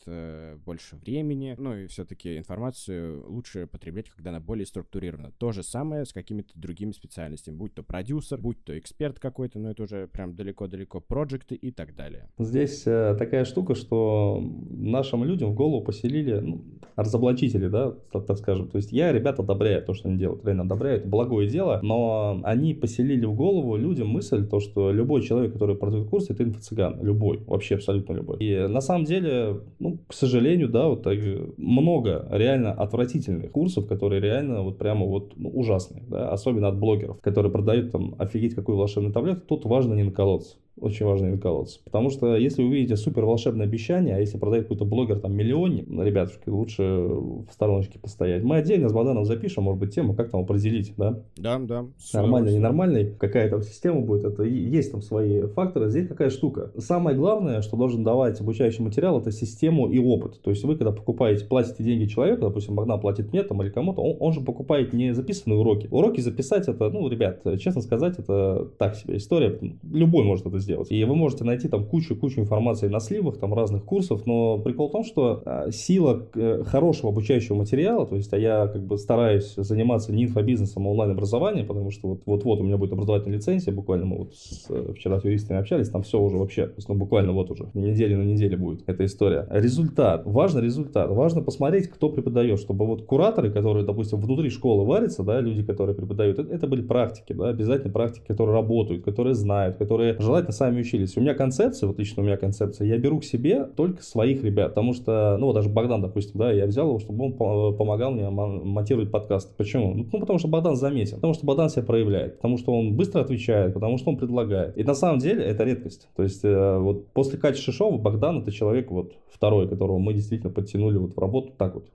больше 0.65 0.97
времени, 0.97 1.55
ну 1.57 1.75
и 1.75 1.87
все-таки 1.87 2.37
информацию 2.37 3.25
лучше 3.31 3.65
потреблять, 3.65 4.09
когда 4.09 4.31
она 4.31 4.41
более 4.41 4.65
структурирована. 4.65 5.31
То 5.31 5.53
же 5.53 5.63
самое 5.63 6.05
с 6.05 6.11
какими-то 6.11 6.51
другими 6.55 6.91
специальностями, 6.91 7.55
будь 7.55 7.73
то 7.73 7.83
продюсер, 7.83 8.39
будь 8.39 8.63
то 8.63 8.77
эксперт 8.77 9.19
какой-то, 9.19 9.57
но 9.59 9.71
это 9.71 9.83
уже 9.83 10.07
прям 10.07 10.35
далеко-далеко, 10.35 10.99
проекты 10.99 11.55
и 11.55 11.71
так 11.71 11.95
далее. 11.95 12.29
Здесь 12.37 12.83
такая 12.83 13.45
штука, 13.45 13.75
что 13.75 14.48
нашим 14.71 15.23
людям 15.23 15.51
в 15.51 15.55
голову 15.55 15.81
поселили 15.81 16.39
ну, 16.39 16.61
разоблачители, 16.95 17.67
да, 17.67 17.93
так, 18.11 18.25
так 18.25 18.37
скажем. 18.37 18.67
То 18.67 18.77
есть 18.77 18.91
я 18.91 19.11
ребят 19.11 19.39
одобряю 19.39 19.83
то, 19.83 19.93
что 19.93 20.09
они 20.09 20.17
делают, 20.17 20.45
реально 20.45 20.63
одобряю, 20.63 20.97
это 20.97 21.07
благое 21.07 21.47
дело, 21.47 21.79
но 21.81 22.39
они 22.43 22.73
поселили 22.73 23.25
в 23.25 23.33
голову 23.33 23.75
людям 23.77 24.09
мысль, 24.09 24.47
то, 24.47 24.59
что 24.59 24.91
любой 24.91 25.21
человек, 25.21 25.53
который 25.53 25.75
продает 25.75 26.09
курс, 26.09 26.29
это 26.29 26.43
инфо-цыган, 26.43 27.01
любой, 27.01 27.39
вообще 27.47 27.75
абсолютно 27.75 28.13
любой. 28.13 28.37
И 28.39 28.67
на 28.67 28.81
самом 28.81 29.05
деле, 29.05 29.61
ну, 29.79 29.99
к 30.07 30.13
сожалению, 30.13 30.69
да, 30.69 30.87
вот 30.87 31.03
так, 31.03 31.17
много 31.57 32.27
реально 32.31 32.73
отвратительных 32.73 33.51
курсов, 33.51 33.87
которые 33.87 34.21
реально 34.21 34.61
вот 34.61 34.77
прямо 34.77 35.05
вот 35.05 35.33
ну, 35.37 35.49
ужасные, 35.49 36.03
да, 36.07 36.29
особенно 36.29 36.67
от 36.67 36.77
блогеров, 36.77 37.19
которые 37.21 37.51
продают 37.51 37.91
там 37.91 38.15
офигеть 38.17 38.55
какую 38.55 38.77
волшебную 38.77 39.13
таблетку, 39.13 39.45
тут 39.47 39.65
важно 39.65 39.93
не 39.93 40.03
наколоться 40.03 40.57
очень 40.81 41.05
важный 41.05 41.37
колодец. 41.37 41.77
Потому 41.77 42.09
что 42.09 42.35
если 42.35 42.61
вы 42.61 42.69
увидите 42.69 42.95
супер 42.95 43.25
волшебное 43.25 43.65
обещание, 43.65 44.15
а 44.15 44.19
если 44.19 44.37
продает 44.37 44.65
какой-то 44.65 44.85
блогер 44.85 45.19
там 45.19 45.35
миллионник, 45.35 45.87
ребятушки, 45.89 46.49
лучше 46.49 46.83
в 46.83 47.47
стороночке 47.51 47.99
постоять. 47.99 48.43
Мы 48.43 48.57
отдельно 48.57 48.89
с 48.89 48.93
Богданом 48.93 49.25
запишем, 49.25 49.63
может 49.63 49.79
быть, 49.79 49.93
тему, 49.93 50.13
как 50.13 50.29
там 50.29 50.41
определить, 50.41 50.93
да? 50.97 51.21
Да, 51.37 51.59
да. 51.59 51.85
Нормальный, 52.13 52.53
ненормальный, 52.53 53.13
какая 53.17 53.49
там 53.49 53.63
система 53.63 54.01
будет, 54.01 54.23
это 54.23 54.43
есть 54.43 54.91
там 54.91 55.01
свои 55.01 55.41
факторы. 55.47 55.89
Здесь 55.89 56.07
какая 56.07 56.29
штука. 56.29 56.71
Самое 56.77 57.17
главное, 57.17 57.61
что 57.61 57.77
должен 57.77 58.03
давать 58.03 58.39
обучающий 58.39 58.83
материал, 58.83 59.19
это 59.19 59.31
систему 59.31 59.89
и 59.89 59.99
опыт. 59.99 60.41
То 60.41 60.49
есть 60.49 60.63
вы, 60.63 60.75
когда 60.75 60.91
покупаете, 60.91 61.45
платите 61.45 61.83
деньги 61.83 62.05
человеку, 62.05 62.41
допустим, 62.41 62.75
Богдан 62.75 62.99
платит 62.99 63.31
мне 63.31 63.43
там 63.43 63.61
или 63.61 63.69
кому-то, 63.69 64.01
он, 64.01 64.17
он 64.19 64.33
же 64.33 64.41
покупает 64.41 64.93
не 64.93 65.13
записанные 65.13 65.59
уроки. 65.59 65.87
Уроки 65.91 66.21
записать 66.21 66.67
это, 66.67 66.89
ну, 66.89 67.07
ребят, 67.09 67.43
честно 67.59 67.81
сказать, 67.81 68.17
это 68.17 68.69
так 68.77 68.95
себе 68.95 69.17
история. 69.17 69.59
Любой 69.83 70.23
может 70.23 70.45
это 70.45 70.59
сделать 70.59 70.68
сделать. 70.69 70.91
И 70.91 71.03
вы 71.03 71.15
можете 71.15 71.43
найти 71.43 71.67
там 71.67 71.85
кучу-кучу 71.85 72.39
информации 72.39 72.87
на 72.87 72.99
сливах, 72.99 73.37
там 73.37 73.53
разных 73.53 73.83
курсов, 73.83 74.25
но 74.25 74.59
прикол 74.59 74.89
в 74.89 74.91
том, 74.91 75.03
что 75.03 75.41
а, 75.45 75.71
сила 75.71 76.27
э, 76.35 76.63
хорошего 76.65 77.11
обучающего 77.11 77.55
материала, 77.55 78.05
то 78.05 78.15
есть 78.15 78.31
а 78.33 78.37
я 78.37 78.67
как 78.67 78.85
бы 78.85 78.97
стараюсь 78.97 79.55
заниматься 79.55 80.13
не 80.13 80.25
инфобизнесом, 80.25 80.87
а 80.87 80.91
онлайн-образованием, 80.91 81.65
потому 81.65 81.91
что 81.91 82.09
вот, 82.09 82.21
вот-вот 82.25 82.59
у 82.59 82.63
меня 82.63 82.77
будет 82.77 82.93
образовательная 82.93 83.37
лицензия, 83.37 83.73
буквально 83.73 84.05
мы 84.05 84.17
вот 84.17 84.35
с, 84.35 84.69
э, 84.69 84.93
вчера 84.95 85.19
с 85.19 85.25
юристами 85.25 85.59
общались, 85.59 85.89
там 85.89 86.03
все 86.03 86.21
уже 86.21 86.37
вообще, 86.37 86.67
то 86.67 86.75
есть, 86.75 86.87
ну 86.87 86.95
буквально 86.95 87.31
вот 87.31 87.49
уже, 87.49 87.69
недели 87.73 88.15
на 88.15 88.23
неделе 88.23 88.57
будет 88.57 88.83
эта 88.87 89.05
история. 89.05 89.47
Результат, 89.49 90.23
важно 90.25 90.59
результат, 90.59 91.09
важно 91.09 91.41
посмотреть, 91.41 91.87
кто 91.87 92.09
преподает, 92.09 92.59
чтобы 92.59 92.85
вот 92.85 93.05
кураторы, 93.05 93.51
которые, 93.51 93.85
допустим, 93.85 94.19
внутри 94.19 94.49
школы 94.49 94.85
варятся, 94.85 95.23
да, 95.23 95.41
люди, 95.41 95.63
которые 95.63 95.95
преподают, 95.95 96.39
это, 96.39 96.53
это 96.53 96.67
были 96.67 96.81
практики, 96.81 97.33
да, 97.33 97.49
обязательно 97.49 97.91
практики, 97.91 98.25
которые 98.27 98.53
работают, 98.55 99.03
которые 99.03 99.33
знают, 99.33 99.77
которые 99.77 100.17
желательно 100.19 100.53
сами 100.59 100.81
учились. 100.81 101.17
У 101.17 101.21
меня 101.21 101.33
концепция, 101.33 101.87
вот 101.87 101.97
лично 101.97 102.21
у 102.21 102.25
меня 102.25 102.37
концепция, 102.37 102.85
я 102.85 102.97
беру 102.97 103.19
к 103.19 103.23
себе 103.23 103.63
только 103.65 104.03
своих 104.03 104.43
ребят, 104.43 104.69
потому 104.69 104.93
что, 104.93 105.37
ну, 105.39 105.47
вот 105.47 105.53
даже 105.53 105.69
Богдан, 105.69 106.01
допустим, 106.01 106.39
да, 106.39 106.51
я 106.51 106.65
взял 106.65 106.87
его, 106.87 106.99
чтобы 106.99 107.25
он 107.25 107.33
помогал 107.75 108.11
мне 108.11 108.29
монтировать 108.29 109.09
подкасты. 109.09 109.53
Почему? 109.57 109.93
Ну, 109.93 110.19
потому 110.19 110.37
что 110.37 110.47
Богдан 110.47 110.75
заметен, 110.75 111.15
потому 111.15 111.33
что 111.33 111.45
Богдан 111.45 111.69
себя 111.69 111.83
проявляет, 111.83 112.35
потому 112.35 112.57
что 112.57 112.77
он 112.77 112.95
быстро 112.95 113.21
отвечает, 113.21 113.73
потому 113.73 113.97
что 113.97 114.11
он 114.11 114.17
предлагает. 114.17 114.77
И 114.77 114.83
на 114.83 114.93
самом 114.93 115.19
деле 115.19 115.43
это 115.43 115.63
редкость. 115.63 116.09
То 116.15 116.23
есть 116.23 116.43
э, 116.43 116.77
вот 116.77 117.07
после 117.13 117.39
Кати 117.39 117.59
Шишова 117.59 117.97
Богдан 117.97 118.41
это 118.41 118.51
человек 118.51 118.91
вот 118.91 119.13
второй, 119.31 119.67
которого 119.67 119.97
мы 119.97 120.13
действительно 120.13 120.51
подтянули 120.51 120.97
вот 120.97 121.15
в 121.15 121.19
работу 121.19 121.53
так 121.57 121.75
вот 121.75 121.85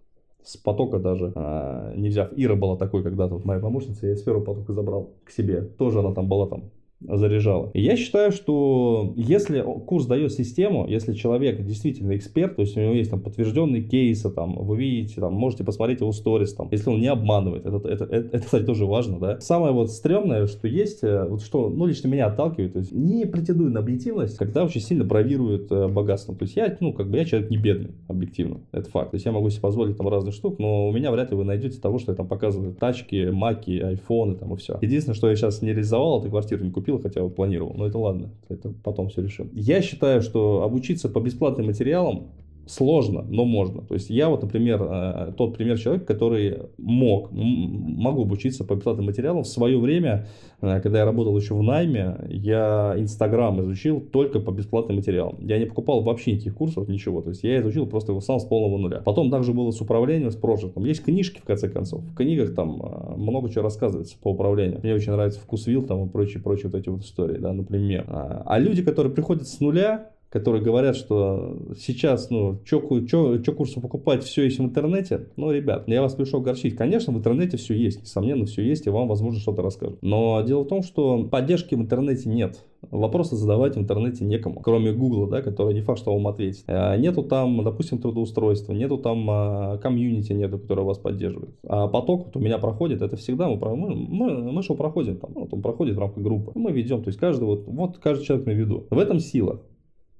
с 0.43 0.57
потока 0.59 0.99
даже, 0.99 1.33
а, 1.35 1.95
не 1.97 2.09
взяв. 2.09 2.29
Ира 2.37 2.55
была 2.55 2.77
такой 2.77 3.03
когда-то, 3.03 3.35
вот 3.35 3.45
моя 3.45 3.61
помощница, 3.61 4.07
я 4.07 4.15
первого 4.17 4.45
потока 4.45 4.73
забрал 4.73 5.11
к 5.25 5.31
себе. 5.31 5.63
Тоже 5.63 6.01
она 6.01 6.13
там 6.13 6.29
была 6.29 6.47
там 6.47 6.71
заряжала. 7.09 7.71
И 7.75 7.83
я 7.83 7.97
считаю, 7.97 8.33
что 8.33 9.13
если 9.17 9.65
курс 9.87 10.07
дает 10.07 10.33
систему, 10.33 10.87
если 10.89 11.13
человек 11.13 11.65
действительно 11.65 12.17
эксперт, 12.17 12.57
то 12.57 12.63
есть 12.63 12.77
у 12.77 12.81
него 12.81 12.93
есть 12.93 13.11
там 13.11 13.21
подтвержденные 13.21 13.83
кейсы, 13.83 14.31
там, 14.31 14.55
вы 14.57 14.77
видите, 14.77 15.21
там, 15.21 15.35
можете 15.35 15.65
посмотреть 15.65 16.01
его 16.01 16.13
сторис, 16.13 16.55
там, 16.55 16.69
если 16.71 16.91
он 16.91 17.01
не 17.01 17.09
обманывает, 17.09 17.67
это, 17.67 17.77
это, 17.89 18.05
это, 18.05 18.37
это, 18.37 18.45
кстати, 18.45 18.65
тоже 18.65 18.87
важно, 18.87 19.19
да. 19.19 19.41
Самое 19.41 19.73
вот 19.73 19.91
стрёмное, 19.91 20.47
что 20.47 20.69
есть, 20.69 21.03
э, 21.03 21.27
вот 21.29 21.43
что, 21.43 21.69
ну, 21.69 21.87
лично 21.87 22.09
меня 22.09 22.27
отталкивает, 22.27 22.73
то 22.73 22.79
есть 22.81 22.93
не 22.93 23.27
претендую 23.27 23.71
на 23.71 23.81
объективность, 23.81 24.37
когда 24.37 24.65
очень 24.65 24.81
сильно 24.81 25.05
бравируют 25.05 25.71
э, 25.71 25.89
богатством. 25.89 26.37
То 26.37 26.45
есть 26.45 26.57
я, 26.57 26.77
ну, 26.81 26.93
как 26.93 27.11
бы 27.11 27.17
я 27.17 27.25
человек 27.25 27.51
не 27.51 27.57
бедный, 27.57 27.91
объективно, 28.09 28.61
это 28.73 28.91
факт. 28.91 29.11
То 29.11 29.17
есть 29.17 29.27
я 29.27 29.33
могу 29.33 29.51
себе 29.51 29.63
позволить 29.63 29.97
там 29.97 30.09
разных 30.09 30.35
штук, 30.35 30.59
но 30.59 30.89
у 30.89 30.93
меня 30.93 31.11
вряд 31.11 31.31
ли 31.31 31.37
вы 31.37 31.45
найдете 31.45 31.81
того, 31.81 31.99
что 31.99 32.13
я 32.13 32.17
там 32.17 32.29
показываю 32.29 32.75
тачки, 32.75 33.31
маки, 33.31 33.79
айфоны 33.79 34.37
там 34.37 34.55
и 34.55 34.57
все. 34.57 34.79
Единственное, 34.81 35.17
что 35.17 35.29
я 35.29 35.37
сейчас 35.37 35.63
не 35.63 35.71
реализовал, 35.71 36.21
это 36.21 36.29
квартиру 36.29 36.65
не 36.65 36.71
купил, 36.71 36.94
купил, 36.95 37.03
хотя 37.03 37.29
планировал. 37.29 37.75
Но 37.77 37.87
это 37.87 37.99
ладно, 37.99 38.31
это 38.49 38.73
потом 38.83 39.09
все 39.09 39.23
решим. 39.23 39.51
Я 39.53 39.83
считаю, 39.83 40.23
что 40.23 40.63
обучиться 40.63 41.09
по 41.09 41.21
бесплатным 41.21 41.67
материалам 41.67 42.29
сложно, 42.67 43.23
но 43.29 43.45
можно. 43.45 43.83
То 43.83 43.95
есть 43.95 44.11
я 44.11 44.29
вот, 44.29 44.43
например, 44.43 44.83
э, 44.83 45.33
тот 45.37 45.57
пример 45.57 45.79
человека, 45.79 46.07
который 46.07 46.59
мог, 46.79 47.31
могу 47.33 48.23
обучиться 48.23 48.65
по 48.65 48.75
бесплатным 48.75 49.07
материалам. 49.07 49.45
В 49.45 49.49
свое 49.49 49.79
время, 49.79 50.27
э, 50.61 50.81
когда 50.81 50.99
я 51.01 51.05
работал 51.05 51.37
еще 51.37 51.55
в 51.55 51.63
найме, 51.63 52.17
я 52.29 52.95
Инстаграм 52.97 53.61
изучил 53.63 54.01
только 54.01 54.41
по 54.41 54.51
бесплатным 54.51 54.97
материалам. 54.97 55.37
Я 55.41 55.59
не 55.59 55.67
покупал 55.67 56.03
вообще 56.03 56.33
никаких 56.33 56.55
курсов, 56.55 56.89
ничего. 56.89 57.23
То 57.23 57.31
есть 57.31 57.43
я 57.43 57.61
изучил 57.61 57.87
просто 57.87 58.13
его 58.13 58.21
сам 58.21 58.39
с 58.39 58.45
полного 58.45 58.79
нуля. 58.79 59.01
Потом 59.05 59.31
также 59.31 59.53
было 59.53 59.71
с 59.71 59.81
управлением, 59.81 60.31
с 60.31 60.37
проектом. 60.37 60.85
Есть 60.85 61.05
книжки, 61.05 61.41
в 61.41 61.45
конце 61.45 61.69
концов. 61.69 62.03
В 62.03 62.15
книгах 62.15 62.55
там 62.55 62.81
э, 62.83 63.17
много 63.17 63.51
чего 63.51 63.63
рассказывается 63.63 64.17
по 64.23 64.31
управлению. 64.31 64.81
Мне 64.83 64.95
очень 64.95 65.13
нравится 65.13 65.41
вкусвилл 65.41 65.83
там 65.83 66.07
и 66.07 66.09
прочие, 66.09 66.43
прочие 66.43 66.71
вот 66.71 66.81
эти 66.81 66.89
вот 66.89 67.03
истории, 67.03 67.39
да, 67.39 67.53
например. 67.53 68.05
А, 68.09 68.43
а 68.47 68.59
люди, 68.59 68.83
которые 68.83 69.13
приходят 69.13 69.47
с 69.47 69.61
нуля, 69.61 70.11
которые 70.35 70.65
говорят, 70.65 70.97
что 70.97 71.57
сейчас, 71.79 72.29
ну, 72.29 72.59
что 72.65 72.81
курсы 72.81 73.81
покупать, 73.81 74.25
все 74.25 74.43
есть 74.43 74.59
в 74.59 74.65
интернете. 74.65 75.29
Ну, 75.37 75.53
ребят, 75.53 75.85
я 75.87 76.03
вас 76.03 76.15
пришел 76.15 76.41
горчить. 76.41 76.75
Конечно, 76.75 77.13
в 77.13 77.19
интернете 77.19 77.57
все 77.57 77.73
есть, 77.73 78.01
несомненно, 78.01 78.45
все 78.45 78.63
есть, 78.63 78.89
и 78.89 78.91
вам, 78.91 79.07
возможно, 79.07 79.39
что-то 79.39 79.63
расскажут. 79.63 79.99
Но 80.03 80.43
дело 80.43 80.65
в 80.65 80.67
том, 80.67 80.83
что 80.83 81.23
поддержки 81.23 81.77
в 81.77 81.81
интернете 81.81 82.29
нет. 82.29 82.65
Вопросы 82.91 83.37
задавать 83.37 83.77
в 83.77 83.79
интернете 83.79 84.25
некому, 84.25 84.61
кроме 84.61 84.93
Гугла, 84.93 85.29
да, 85.29 85.41
который 85.41 85.73
не 85.73 85.83
факт, 85.83 86.01
что 86.01 86.13
вам 86.13 86.27
ответит. 86.27 86.65
А 86.67 86.97
нету 86.97 87.23
там, 87.23 87.63
допустим, 87.63 87.99
трудоустройства, 87.99 88.73
нету 88.73 88.99
там 88.99 89.31
а, 89.31 89.79
комьюнити, 89.79 90.33
нету, 90.33 90.59
которое 90.59 90.83
вас 90.83 90.99
поддерживает. 90.99 91.55
А 91.63 91.87
поток 91.87 92.27
вот 92.27 92.37
у 92.37 92.41
меня 92.41 92.59
проходит, 92.59 93.03
это 93.03 93.17
всегда 93.17 93.49
мы, 93.49 93.57
мы, 93.57 93.95
мы, 93.95 94.53
мы 94.53 94.63
что 94.65 94.75
проходим 94.75 95.17
там, 95.17 95.31
вот 95.33 95.55
он 95.55 95.63
проходит 95.63 95.95
в 95.95 96.01
рамках 96.01 96.25
группы. 96.25 96.51
Мы 96.57 96.73
ведем, 96.73 97.05
то 97.05 97.09
есть 97.09 97.21
каждый 97.21 97.45
вот, 97.45 97.69
вот 97.69 97.99
каждый 97.99 98.25
человек 98.25 98.47
на 98.47 98.51
виду. 98.51 98.87
В 98.91 98.99
этом 98.99 99.21
сила. 99.21 99.63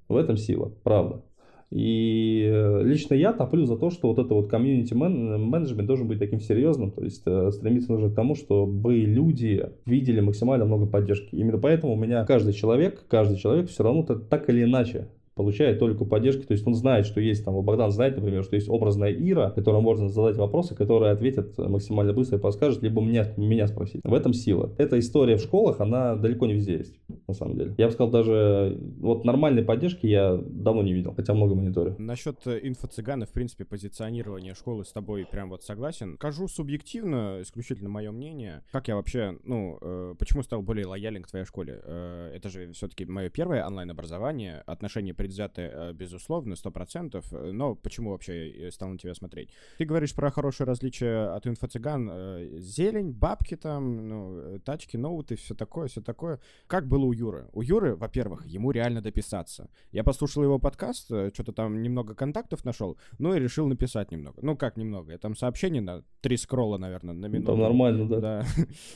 В 0.07 0.15
этом 0.17 0.37
сила, 0.37 0.71
правда. 0.83 1.23
И 1.71 2.47
э, 2.47 2.83
лично 2.83 3.15
я 3.15 3.33
топлю 3.33 3.65
за 3.65 3.75
то, 3.75 3.89
что 3.89 4.09
вот 4.09 4.19
это 4.19 4.33
вот 4.33 4.49
комьюнити 4.49 4.93
менеджмент 4.93 5.87
должен 5.87 6.07
быть 6.07 6.19
таким 6.19 6.39
серьезным, 6.39 6.91
то 6.91 7.03
есть 7.03 7.23
э, 7.25 7.51
стремиться 7.51 7.91
нужно 7.91 8.09
к 8.11 8.15
тому, 8.15 8.35
чтобы 8.35 8.95
люди 8.95 9.71
видели 9.85 10.19
максимально 10.19 10.65
много 10.65 10.85
поддержки. 10.85 11.35
Именно 11.35 11.57
поэтому 11.57 11.93
у 11.93 11.97
меня 11.97 12.23
каждый 12.25 12.53
человек, 12.53 13.05
каждый 13.07 13.37
человек 13.37 13.69
все 13.69 13.83
равно 13.83 14.03
так 14.03 14.47
или 14.49 14.63
иначе 14.63 15.09
получает 15.35 15.79
только 15.79 16.05
поддержки, 16.05 16.45
то 16.45 16.53
есть 16.53 16.65
он 16.65 16.73
знает, 16.73 17.05
что 17.05 17.19
есть 17.19 17.43
там, 17.43 17.61
Богдан 17.61 17.91
знает, 17.91 18.15
например, 18.15 18.43
что 18.43 18.55
есть 18.55 18.69
образная 18.69 19.11
Ира, 19.11 19.51
которой 19.51 19.81
можно 19.81 20.09
задать 20.09 20.37
вопросы, 20.37 20.75
которая 20.75 21.13
ответит 21.13 21.57
максимально 21.57 22.13
быстро 22.13 22.37
и 22.37 22.41
подскажет, 22.41 22.81
либо 22.81 23.01
меня, 23.01 23.33
меня 23.37 23.67
спросить. 23.67 24.01
В 24.03 24.13
этом 24.13 24.33
сила. 24.33 24.73
Эта 24.77 24.97
история 24.97 25.37
в 25.37 25.41
школах, 25.41 25.81
она 25.81 26.15
далеко 26.15 26.45
не 26.45 26.53
везде 26.53 26.77
есть, 26.77 26.95
на 27.27 27.33
самом 27.33 27.57
деле. 27.57 27.75
Я 27.77 27.87
бы 27.87 27.91
сказал, 27.91 28.11
даже 28.11 28.77
вот 28.99 29.25
нормальной 29.25 29.63
поддержки 29.63 30.07
я 30.07 30.35
давно 30.35 30.83
не 30.83 30.93
видел, 30.93 31.13
хотя 31.13 31.33
много 31.33 31.55
мониторю. 31.55 31.95
Насчет 31.97 32.45
э, 32.45 32.59
инфо-цыгана, 32.63 33.25
в 33.25 33.31
принципе, 33.31 33.65
позиционирования 33.65 34.53
школы 34.53 34.85
с 34.85 34.91
тобой 34.91 35.27
прям 35.29 35.49
вот 35.49 35.63
согласен. 35.63 36.15
Скажу 36.15 36.47
субъективно, 36.47 37.39
исключительно 37.41 37.89
мое 37.89 38.11
мнение, 38.11 38.63
как 38.71 38.87
я 38.87 38.95
вообще, 38.95 39.37
ну, 39.43 39.77
э, 39.81 40.15
почему 40.17 40.43
стал 40.43 40.61
более 40.61 40.85
лоялен 40.85 41.23
к 41.23 41.27
твоей 41.27 41.45
школе? 41.45 41.81
Э, 41.83 42.31
это 42.33 42.49
же 42.49 42.71
все-таки 42.71 43.05
мое 43.05 43.29
первое 43.29 43.65
онлайн-образование, 43.65 44.63
отношение 44.65 45.13
предвзяты, 45.13 45.24
э, 45.27 45.93
безусловно, 45.93 46.55
сто 46.55 46.71
процентов. 46.71 47.31
Но 47.31 47.75
почему 47.75 48.11
вообще 48.11 48.69
стал 48.71 48.89
на 48.89 48.97
тебя 48.97 49.13
смотреть? 49.13 49.49
Ты 49.77 49.85
говоришь 49.85 50.13
про 50.13 50.31
хорошее 50.31 50.67
различие 50.67 51.29
от 51.29 51.45
инфо-цыган. 51.47 52.09
Э, 52.11 52.59
зелень, 52.59 53.11
бабки 53.11 53.55
там, 53.55 54.07
ну, 54.07 54.37
э, 54.37 54.59
тачки, 54.59 54.97
ноуты, 54.97 55.35
все 55.35 55.55
такое, 55.55 55.87
все 55.87 56.01
такое. 56.01 56.39
Как 56.67 56.87
было 56.87 57.05
у 57.05 57.13
Юры? 57.13 57.47
У 57.53 57.61
Юры, 57.61 57.95
во-первых, 57.95 58.45
ему 58.45 58.71
реально 58.71 59.01
дописаться. 59.01 59.69
Я 59.91 60.03
послушал 60.03 60.43
его 60.43 60.59
подкаст, 60.59 61.05
что-то 61.05 61.51
там 61.51 61.81
немного 61.81 62.15
контактов 62.15 62.65
нашел, 62.65 62.97
ну 63.19 63.33
и 63.33 63.39
решил 63.39 63.67
написать 63.67 64.11
немного. 64.11 64.39
Ну, 64.41 64.55
как 64.55 64.77
немного? 64.77 65.11
Я 65.11 65.17
там 65.17 65.35
сообщение 65.35 65.81
на 65.81 66.03
три 66.21 66.37
скролла, 66.37 66.77
наверное, 66.77 67.13
на 67.13 67.27
минуту. 67.27 67.51
Там 67.51 67.59
нормально, 67.59 68.07
да. 68.07 68.45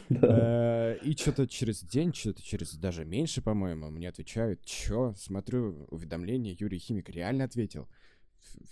Да. 0.09 0.93
И 1.03 1.11
что-то 1.13 1.47
через 1.47 1.81
день, 1.83 2.13
что-то 2.13 2.41
через 2.41 2.75
даже 2.75 3.05
меньше, 3.05 3.41
по-моему, 3.41 3.89
мне 3.89 4.09
отвечают, 4.09 4.67
что, 4.67 5.13
смотрю, 5.15 5.87
уведомления 5.89 6.18
уведомление, 6.19 6.55
Юрий 6.59 6.79
Химик 6.79 7.09
реально 7.09 7.45
ответил. 7.45 7.87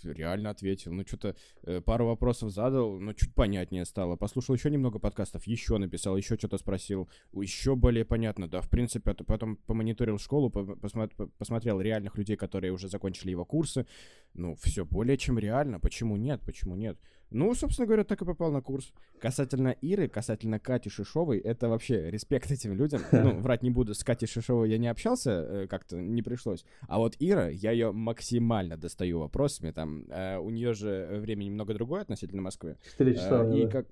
Реально 0.02 0.50
ответил. 0.50 0.92
Ну, 0.92 1.04
что-то 1.06 1.36
э, 1.62 1.82
пару 1.82 2.06
вопросов 2.06 2.50
задал, 2.50 2.98
но 2.98 3.12
чуть 3.12 3.34
понятнее 3.34 3.84
стало. 3.84 4.16
Послушал 4.16 4.54
еще 4.54 4.70
немного 4.70 4.98
подкастов, 4.98 5.46
еще 5.46 5.76
написал, 5.76 6.16
еще 6.16 6.36
что-то 6.36 6.56
спросил. 6.56 7.08
Еще 7.34 7.76
более 7.76 8.06
понятно, 8.06 8.48
да. 8.48 8.62
В 8.62 8.70
принципе, 8.70 9.10
это 9.10 9.24
потом 9.24 9.56
помониторил 9.56 10.18
школу, 10.18 10.50
посмотрел 10.50 11.80
реальных 11.82 12.16
людей, 12.16 12.36
которые 12.36 12.72
уже 12.72 12.88
закончили 12.88 13.30
его 13.30 13.44
курсы. 13.44 13.86
Ну, 14.32 14.54
все 14.54 14.86
более 14.86 15.18
чем 15.18 15.38
реально. 15.38 15.80
Почему 15.80 16.16
нет? 16.16 16.40
Почему 16.46 16.74
нет? 16.74 16.98
Ну, 17.30 17.54
собственно 17.54 17.86
говоря, 17.86 18.04
так 18.04 18.22
и 18.22 18.24
попал 18.24 18.50
на 18.50 18.62
курс. 18.62 18.92
Касательно 19.20 19.68
Иры, 19.82 20.08
касательно 20.08 20.58
Кати 20.58 20.88
Шишовой, 20.88 21.38
это 21.38 21.68
вообще 21.68 22.10
респект 22.10 22.50
этим 22.50 22.74
людям. 22.74 23.02
Ну, 23.18 23.40
врать 23.40 23.62
не 23.62 23.70
буду, 23.70 23.94
с 23.94 24.04
Катей 24.04 24.28
Шишовой 24.28 24.70
я 24.70 24.78
не 24.78 24.86
общался, 24.86 25.30
э, 25.30 25.66
как-то 25.66 25.96
не 25.96 26.22
пришлось. 26.22 26.64
А 26.86 26.98
вот 26.98 27.16
Ира, 27.18 27.48
я 27.48 27.72
ее 27.72 27.90
максимально 27.90 28.76
достаю 28.76 29.18
вопросами, 29.18 29.72
там, 29.72 30.04
э, 30.08 30.38
у 30.38 30.50
нее 30.50 30.72
же 30.72 31.18
время 31.20 31.44
немного 31.44 31.74
другое 31.74 32.02
относительно 32.02 32.42
Москвы. 32.42 32.76
4 32.92 33.14
часа, 33.14 33.44
э, 33.44 33.58
И 33.58 33.68
как 33.68 33.86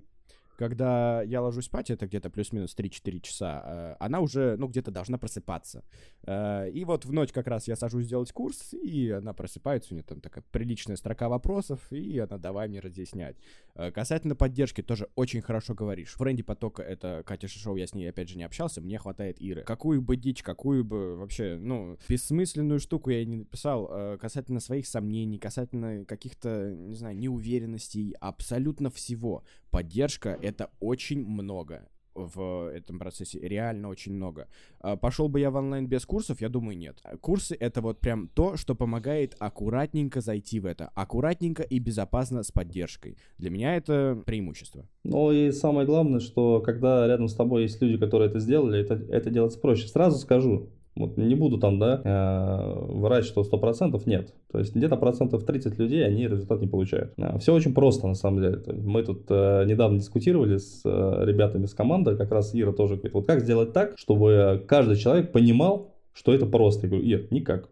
когда 0.57 1.23
я 1.23 1.40
ложусь 1.40 1.66
спать, 1.66 1.90
это 1.90 2.07
где-то 2.07 2.31
плюс-минус 2.31 2.75
3-4 2.77 3.21
часа, 3.21 3.62
э, 3.64 3.97
она 4.01 4.21
уже, 4.21 4.57
ну, 4.57 4.66
где-то 4.69 4.90
должна 4.90 5.19
просыпаться. 5.19 5.85
Э, 6.27 6.69
и 6.71 6.85
вот 6.85 7.05
в 7.05 7.12
ночь 7.12 7.33
как 7.33 7.47
раз 7.47 7.69
я 7.69 7.77
сажусь 7.77 8.07
делать 8.07 8.33
курс, 8.33 8.73
и 8.75 9.11
она 9.11 9.33
просыпается, 9.33 9.92
у 9.92 9.95
нее 9.95 10.05
там 10.05 10.21
такая 10.21 10.45
приличная 10.51 10.97
строка 10.97 11.29
вопросов, 11.29 11.92
и 11.92 12.19
она 12.19 12.38
давай 12.38 12.69
мне 12.69 12.81
разъяснять. 12.81 13.37
Э, 13.75 13.90
касательно 13.92 14.35
поддержки, 14.35 14.83
тоже 14.83 15.09
очень 15.14 15.42
хорошо 15.42 15.75
говоришь. 15.75 16.14
Френди 16.14 16.42
потока, 16.42 16.83
это 16.83 17.23
Катя 17.25 17.49
Шишов, 17.49 17.77
я 17.77 17.87
с 17.87 17.95
ней 17.95 18.09
опять 18.09 18.29
же 18.29 18.37
не 18.37 18.45
общался, 18.45 18.81
мне 18.81 18.99
хватает 18.99 19.40
Иры. 19.40 19.62
Какую 19.62 20.03
бы 20.03 20.16
дичь, 20.16 20.42
какую 20.42 20.85
бы 20.85 21.16
вообще, 21.16 21.59
ну, 21.61 21.99
бессмысленную 22.09 22.81
штуку 22.81 23.11
я 23.11 23.25
не 23.25 23.37
написал, 23.37 24.19
касательно 24.19 24.61
своих 24.61 24.87
сомнений, 24.87 25.38
касательно 25.38 26.05
каких-то, 26.05 26.73
не 26.73 26.95
знаю, 26.95 27.16
неуверенностей, 27.16 28.14
абсолютно 28.21 28.90
всего. 28.90 29.45
Поддержка— 29.76 30.38
это 30.42 30.70
очень 30.80 31.22
много 31.22 31.86
в 32.14 32.72
этом 32.74 32.98
процессе, 32.98 33.38
реально 33.40 33.90
очень 33.90 34.14
много. 34.14 34.48
А 34.80 34.96
пошел 34.96 35.28
бы 35.28 35.38
я 35.38 35.50
в 35.50 35.56
онлайн 35.56 35.86
без 35.86 36.06
курсов, 36.06 36.40
я 36.40 36.48
думаю, 36.48 36.78
нет. 36.78 37.02
Курсы— 37.20 37.54
это 37.60 37.82
вот 37.82 38.00
прям 38.00 38.28
то, 38.28 38.56
что 38.56 38.74
помогает 38.74 39.36
аккуратненько 39.38 40.22
зайти 40.22 40.60
в 40.60 40.64
это, 40.64 40.90
аккуратненько 40.94 41.62
и 41.62 41.78
безопасно 41.78 42.42
с 42.42 42.50
поддержкой. 42.50 43.18
Для 43.36 43.50
меня 43.50 43.76
это 43.76 44.22
преимущество. 44.24 44.88
Ну 45.04 45.30
и 45.30 45.50
самое 45.50 45.86
главное, 45.86 46.20
что 46.20 46.60
когда 46.60 47.06
рядом 47.06 47.28
с 47.28 47.34
тобой 47.34 47.64
есть 47.64 47.82
люди, 47.82 47.98
которые 47.98 48.30
это 48.30 48.40
сделали, 48.40 48.80
это, 48.80 48.94
это 48.94 49.28
делается 49.28 49.60
проще. 49.60 49.88
Сразу 49.88 50.16
скажу, 50.16 50.70
вот 50.96 51.18
не 51.18 51.35
буду 51.35 51.59
там, 51.59 51.78
да, 51.78 52.00
э, 52.02 52.92
врать, 52.94 53.24
что 53.24 53.42
100% 53.42 54.02
нет. 54.06 54.35
То 54.50 54.59
есть 54.59 54.74
где-то 54.74 54.96
процентов 54.96 55.44
30 55.44 55.78
людей, 55.78 56.04
они 56.04 56.26
результат 56.26 56.61
не 56.61 56.66
получают. 56.66 57.12
Э, 57.18 57.38
Все 57.38 57.52
очень 57.54 57.74
просто, 57.74 58.06
на 58.09 58.14
самом 58.14 58.42
деле. 58.42 58.62
Мы 58.66 59.02
тут 59.02 59.26
э, 59.28 59.64
недавно 59.66 59.98
дискутировали 59.98 60.56
с 60.56 60.82
ребятами 60.85 61.66
с 61.66 61.74
команды, 61.74 62.16
как 62.16 62.32
раз 62.32 62.54
Ира 62.54 62.72
тоже 62.72 62.94
говорит, 62.94 63.12
вот 63.12 63.26
как 63.26 63.40
сделать 63.40 63.72
так, 63.72 63.98
чтобы 63.98 64.64
каждый 64.66 64.96
человек 64.96 65.32
понимал, 65.32 65.94
что 66.14 66.32
это 66.32 66.46
просто. 66.46 66.87
Я 66.87 66.90
говорю, 66.90 67.06
Ир, 67.06 67.26
никак. 67.30 67.68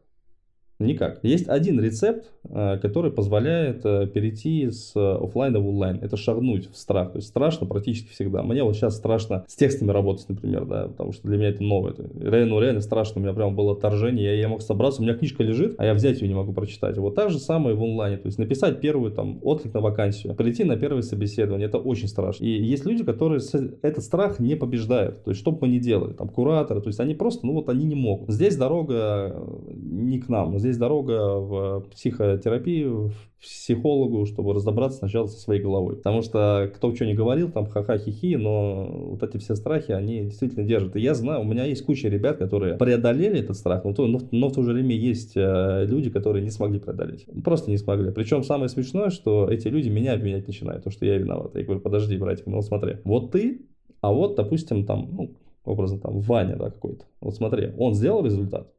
Никак. 0.81 1.21
Есть 1.23 1.49
один 1.49 1.81
рецепт, 1.81 2.33
э, 2.45 2.79
который 2.79 3.13
позволяет 3.13 3.85
э, 3.85 4.09
перейти 4.09 4.71
с 4.71 4.93
офлайна 4.97 5.61
в 5.61 5.69
онлайн. 5.69 6.01
Это 6.03 6.17
шагнуть 6.17 6.69
в 6.71 6.77
страх. 6.77 7.13
То 7.13 7.19
есть 7.19 7.29
страшно 7.29 7.67
практически 7.67 8.11
всегда. 8.11 8.43
Мне 8.43 8.65
вот 8.65 8.75
сейчас 8.75 8.97
страшно 8.97 9.45
с 9.47 9.55
текстами 9.55 9.93
работать, 9.93 10.29
например, 10.29 10.65
да, 10.65 10.89
потому 10.89 11.13
что 11.13 11.29
для 11.29 11.37
меня 11.37 11.51
это 11.51 11.63
новое. 11.63 11.95
Реально, 12.21 12.61
реально 12.61 12.81
страшно. 12.81 13.21
У 13.21 13.25
меня 13.25 13.33
прям 13.35 13.55
было 13.55 13.73
отторжение. 13.73 14.25
Я, 14.25 14.35
я 14.35 14.49
мог 14.49 14.63
собраться, 14.63 15.01
у 15.01 15.05
меня 15.05 15.15
книжка 15.15 15.45
лежит, 15.45 15.77
а 15.79 15.85
я 15.85 15.95
взять 15.95 16.21
ее 16.21 16.29
не 16.29 16.35
могу 16.35 16.53
прочитать. 16.53 16.99
Вот 16.99 17.15
так 17.15 17.31
же 17.31 17.39
самое 17.39 17.77
в 17.77 17.83
онлайне. 17.83 18.17
То 18.17 18.27
есть 18.27 18.39
написать 18.39 18.81
первую 18.81 19.13
там 19.13 19.39
отклик 19.43 19.75
на 19.75 19.81
вакансию, 19.81 20.35
прийти 20.35 20.65
на 20.65 20.77
первое 20.77 21.03
собеседование. 21.03 21.69
Это 21.69 21.79
очень 21.79 22.09
страшно. 22.09 22.45
И 22.45 22.49
есть 22.49 22.85
люди, 22.85 23.05
которые 23.05 23.41
этот 23.83 24.03
страх 24.03 24.41
не 24.41 24.57
побеждают. 24.57 25.23
То 25.23 25.31
есть 25.31 25.41
что 25.41 25.53
бы 25.53 25.59
мы 25.63 25.69
ни 25.69 25.79
делали, 25.79 26.15
там 26.15 26.29
кураторы, 26.29 26.81
то 26.81 26.89
есть 26.89 26.99
они 26.99 27.15
просто, 27.15 27.47
ну 27.47 27.53
вот 27.53 27.69
они 27.69 27.85
не 27.85 27.95
могут. 27.95 28.31
Здесь 28.31 28.57
дорога 28.57 29.33
э, 29.35 29.73
не 29.75 30.19
к 30.19 30.29
нам 30.29 30.59
здесь 30.65 30.79
дорога 30.79 31.37
в 31.37 31.81
психотерапию, 31.91 33.13
в 33.39 33.43
психологу, 33.43 34.25
чтобы 34.25 34.55
разобраться 34.55 34.99
сначала 34.99 35.27
со 35.27 35.39
своей 35.39 35.61
головой. 35.61 35.97
Потому 35.97 36.23
что 36.23 36.71
кто 36.75 36.95
что 36.95 37.05
не 37.05 37.15
говорил, 37.15 37.51
там 37.51 37.67
ха-ха-хи-хи, 37.67 38.37
но 38.37 38.87
вот 39.11 39.23
эти 39.23 39.37
все 39.37 39.55
страхи, 39.55 39.93
они 39.93 40.25
действительно 40.25 40.65
держат. 40.65 40.97
И 40.97 41.01
я 41.01 41.15
знаю, 41.15 41.43
у 41.43 41.45
меня 41.45 41.65
есть 41.65 41.85
куча 41.85 42.09
ребят, 42.09 42.39
которые 42.39 42.77
преодолели 42.77 43.39
этот 43.41 43.57
страх, 43.57 43.85
но, 43.85 43.93
но, 44.07 44.21
но 44.31 44.49
в 44.49 44.53
то 44.53 44.63
же 44.63 44.73
время 44.73 44.97
есть 44.97 45.37
э, 45.37 45.85
люди, 45.87 46.11
которые 46.11 46.43
не 46.43 46.51
смогли 46.51 46.81
преодолеть. 46.81 47.27
Просто 47.45 47.71
не 47.71 47.77
смогли. 47.77 48.11
Причем 48.11 48.43
самое 48.43 48.69
смешное, 48.69 49.11
что 49.11 49.49
эти 49.51 49.69
люди 49.69 49.91
меня 49.91 50.15
обвинять 50.15 50.47
начинают, 50.47 50.85
то, 50.85 50.91
что 50.91 51.05
я 51.05 51.19
виноват. 51.19 51.55
Я 51.55 51.65
говорю, 51.65 51.81
подожди, 51.81 52.17
братик, 52.17 52.47
ну 52.47 52.63
смотри, 52.63 52.97
вот 53.05 53.33
ты, 53.33 53.67
а 54.01 54.13
вот, 54.13 54.37
допустим, 54.37 54.87
там, 54.87 55.09
ну, 55.13 55.37
образно, 55.65 55.99
там, 55.99 56.21
Ваня, 56.21 56.57
да, 56.57 56.71
какой-то. 56.71 57.05
Вот 57.21 57.35
смотри, 57.35 57.73
он 57.79 57.95
сделал 57.95 58.25
результат, 58.25 58.73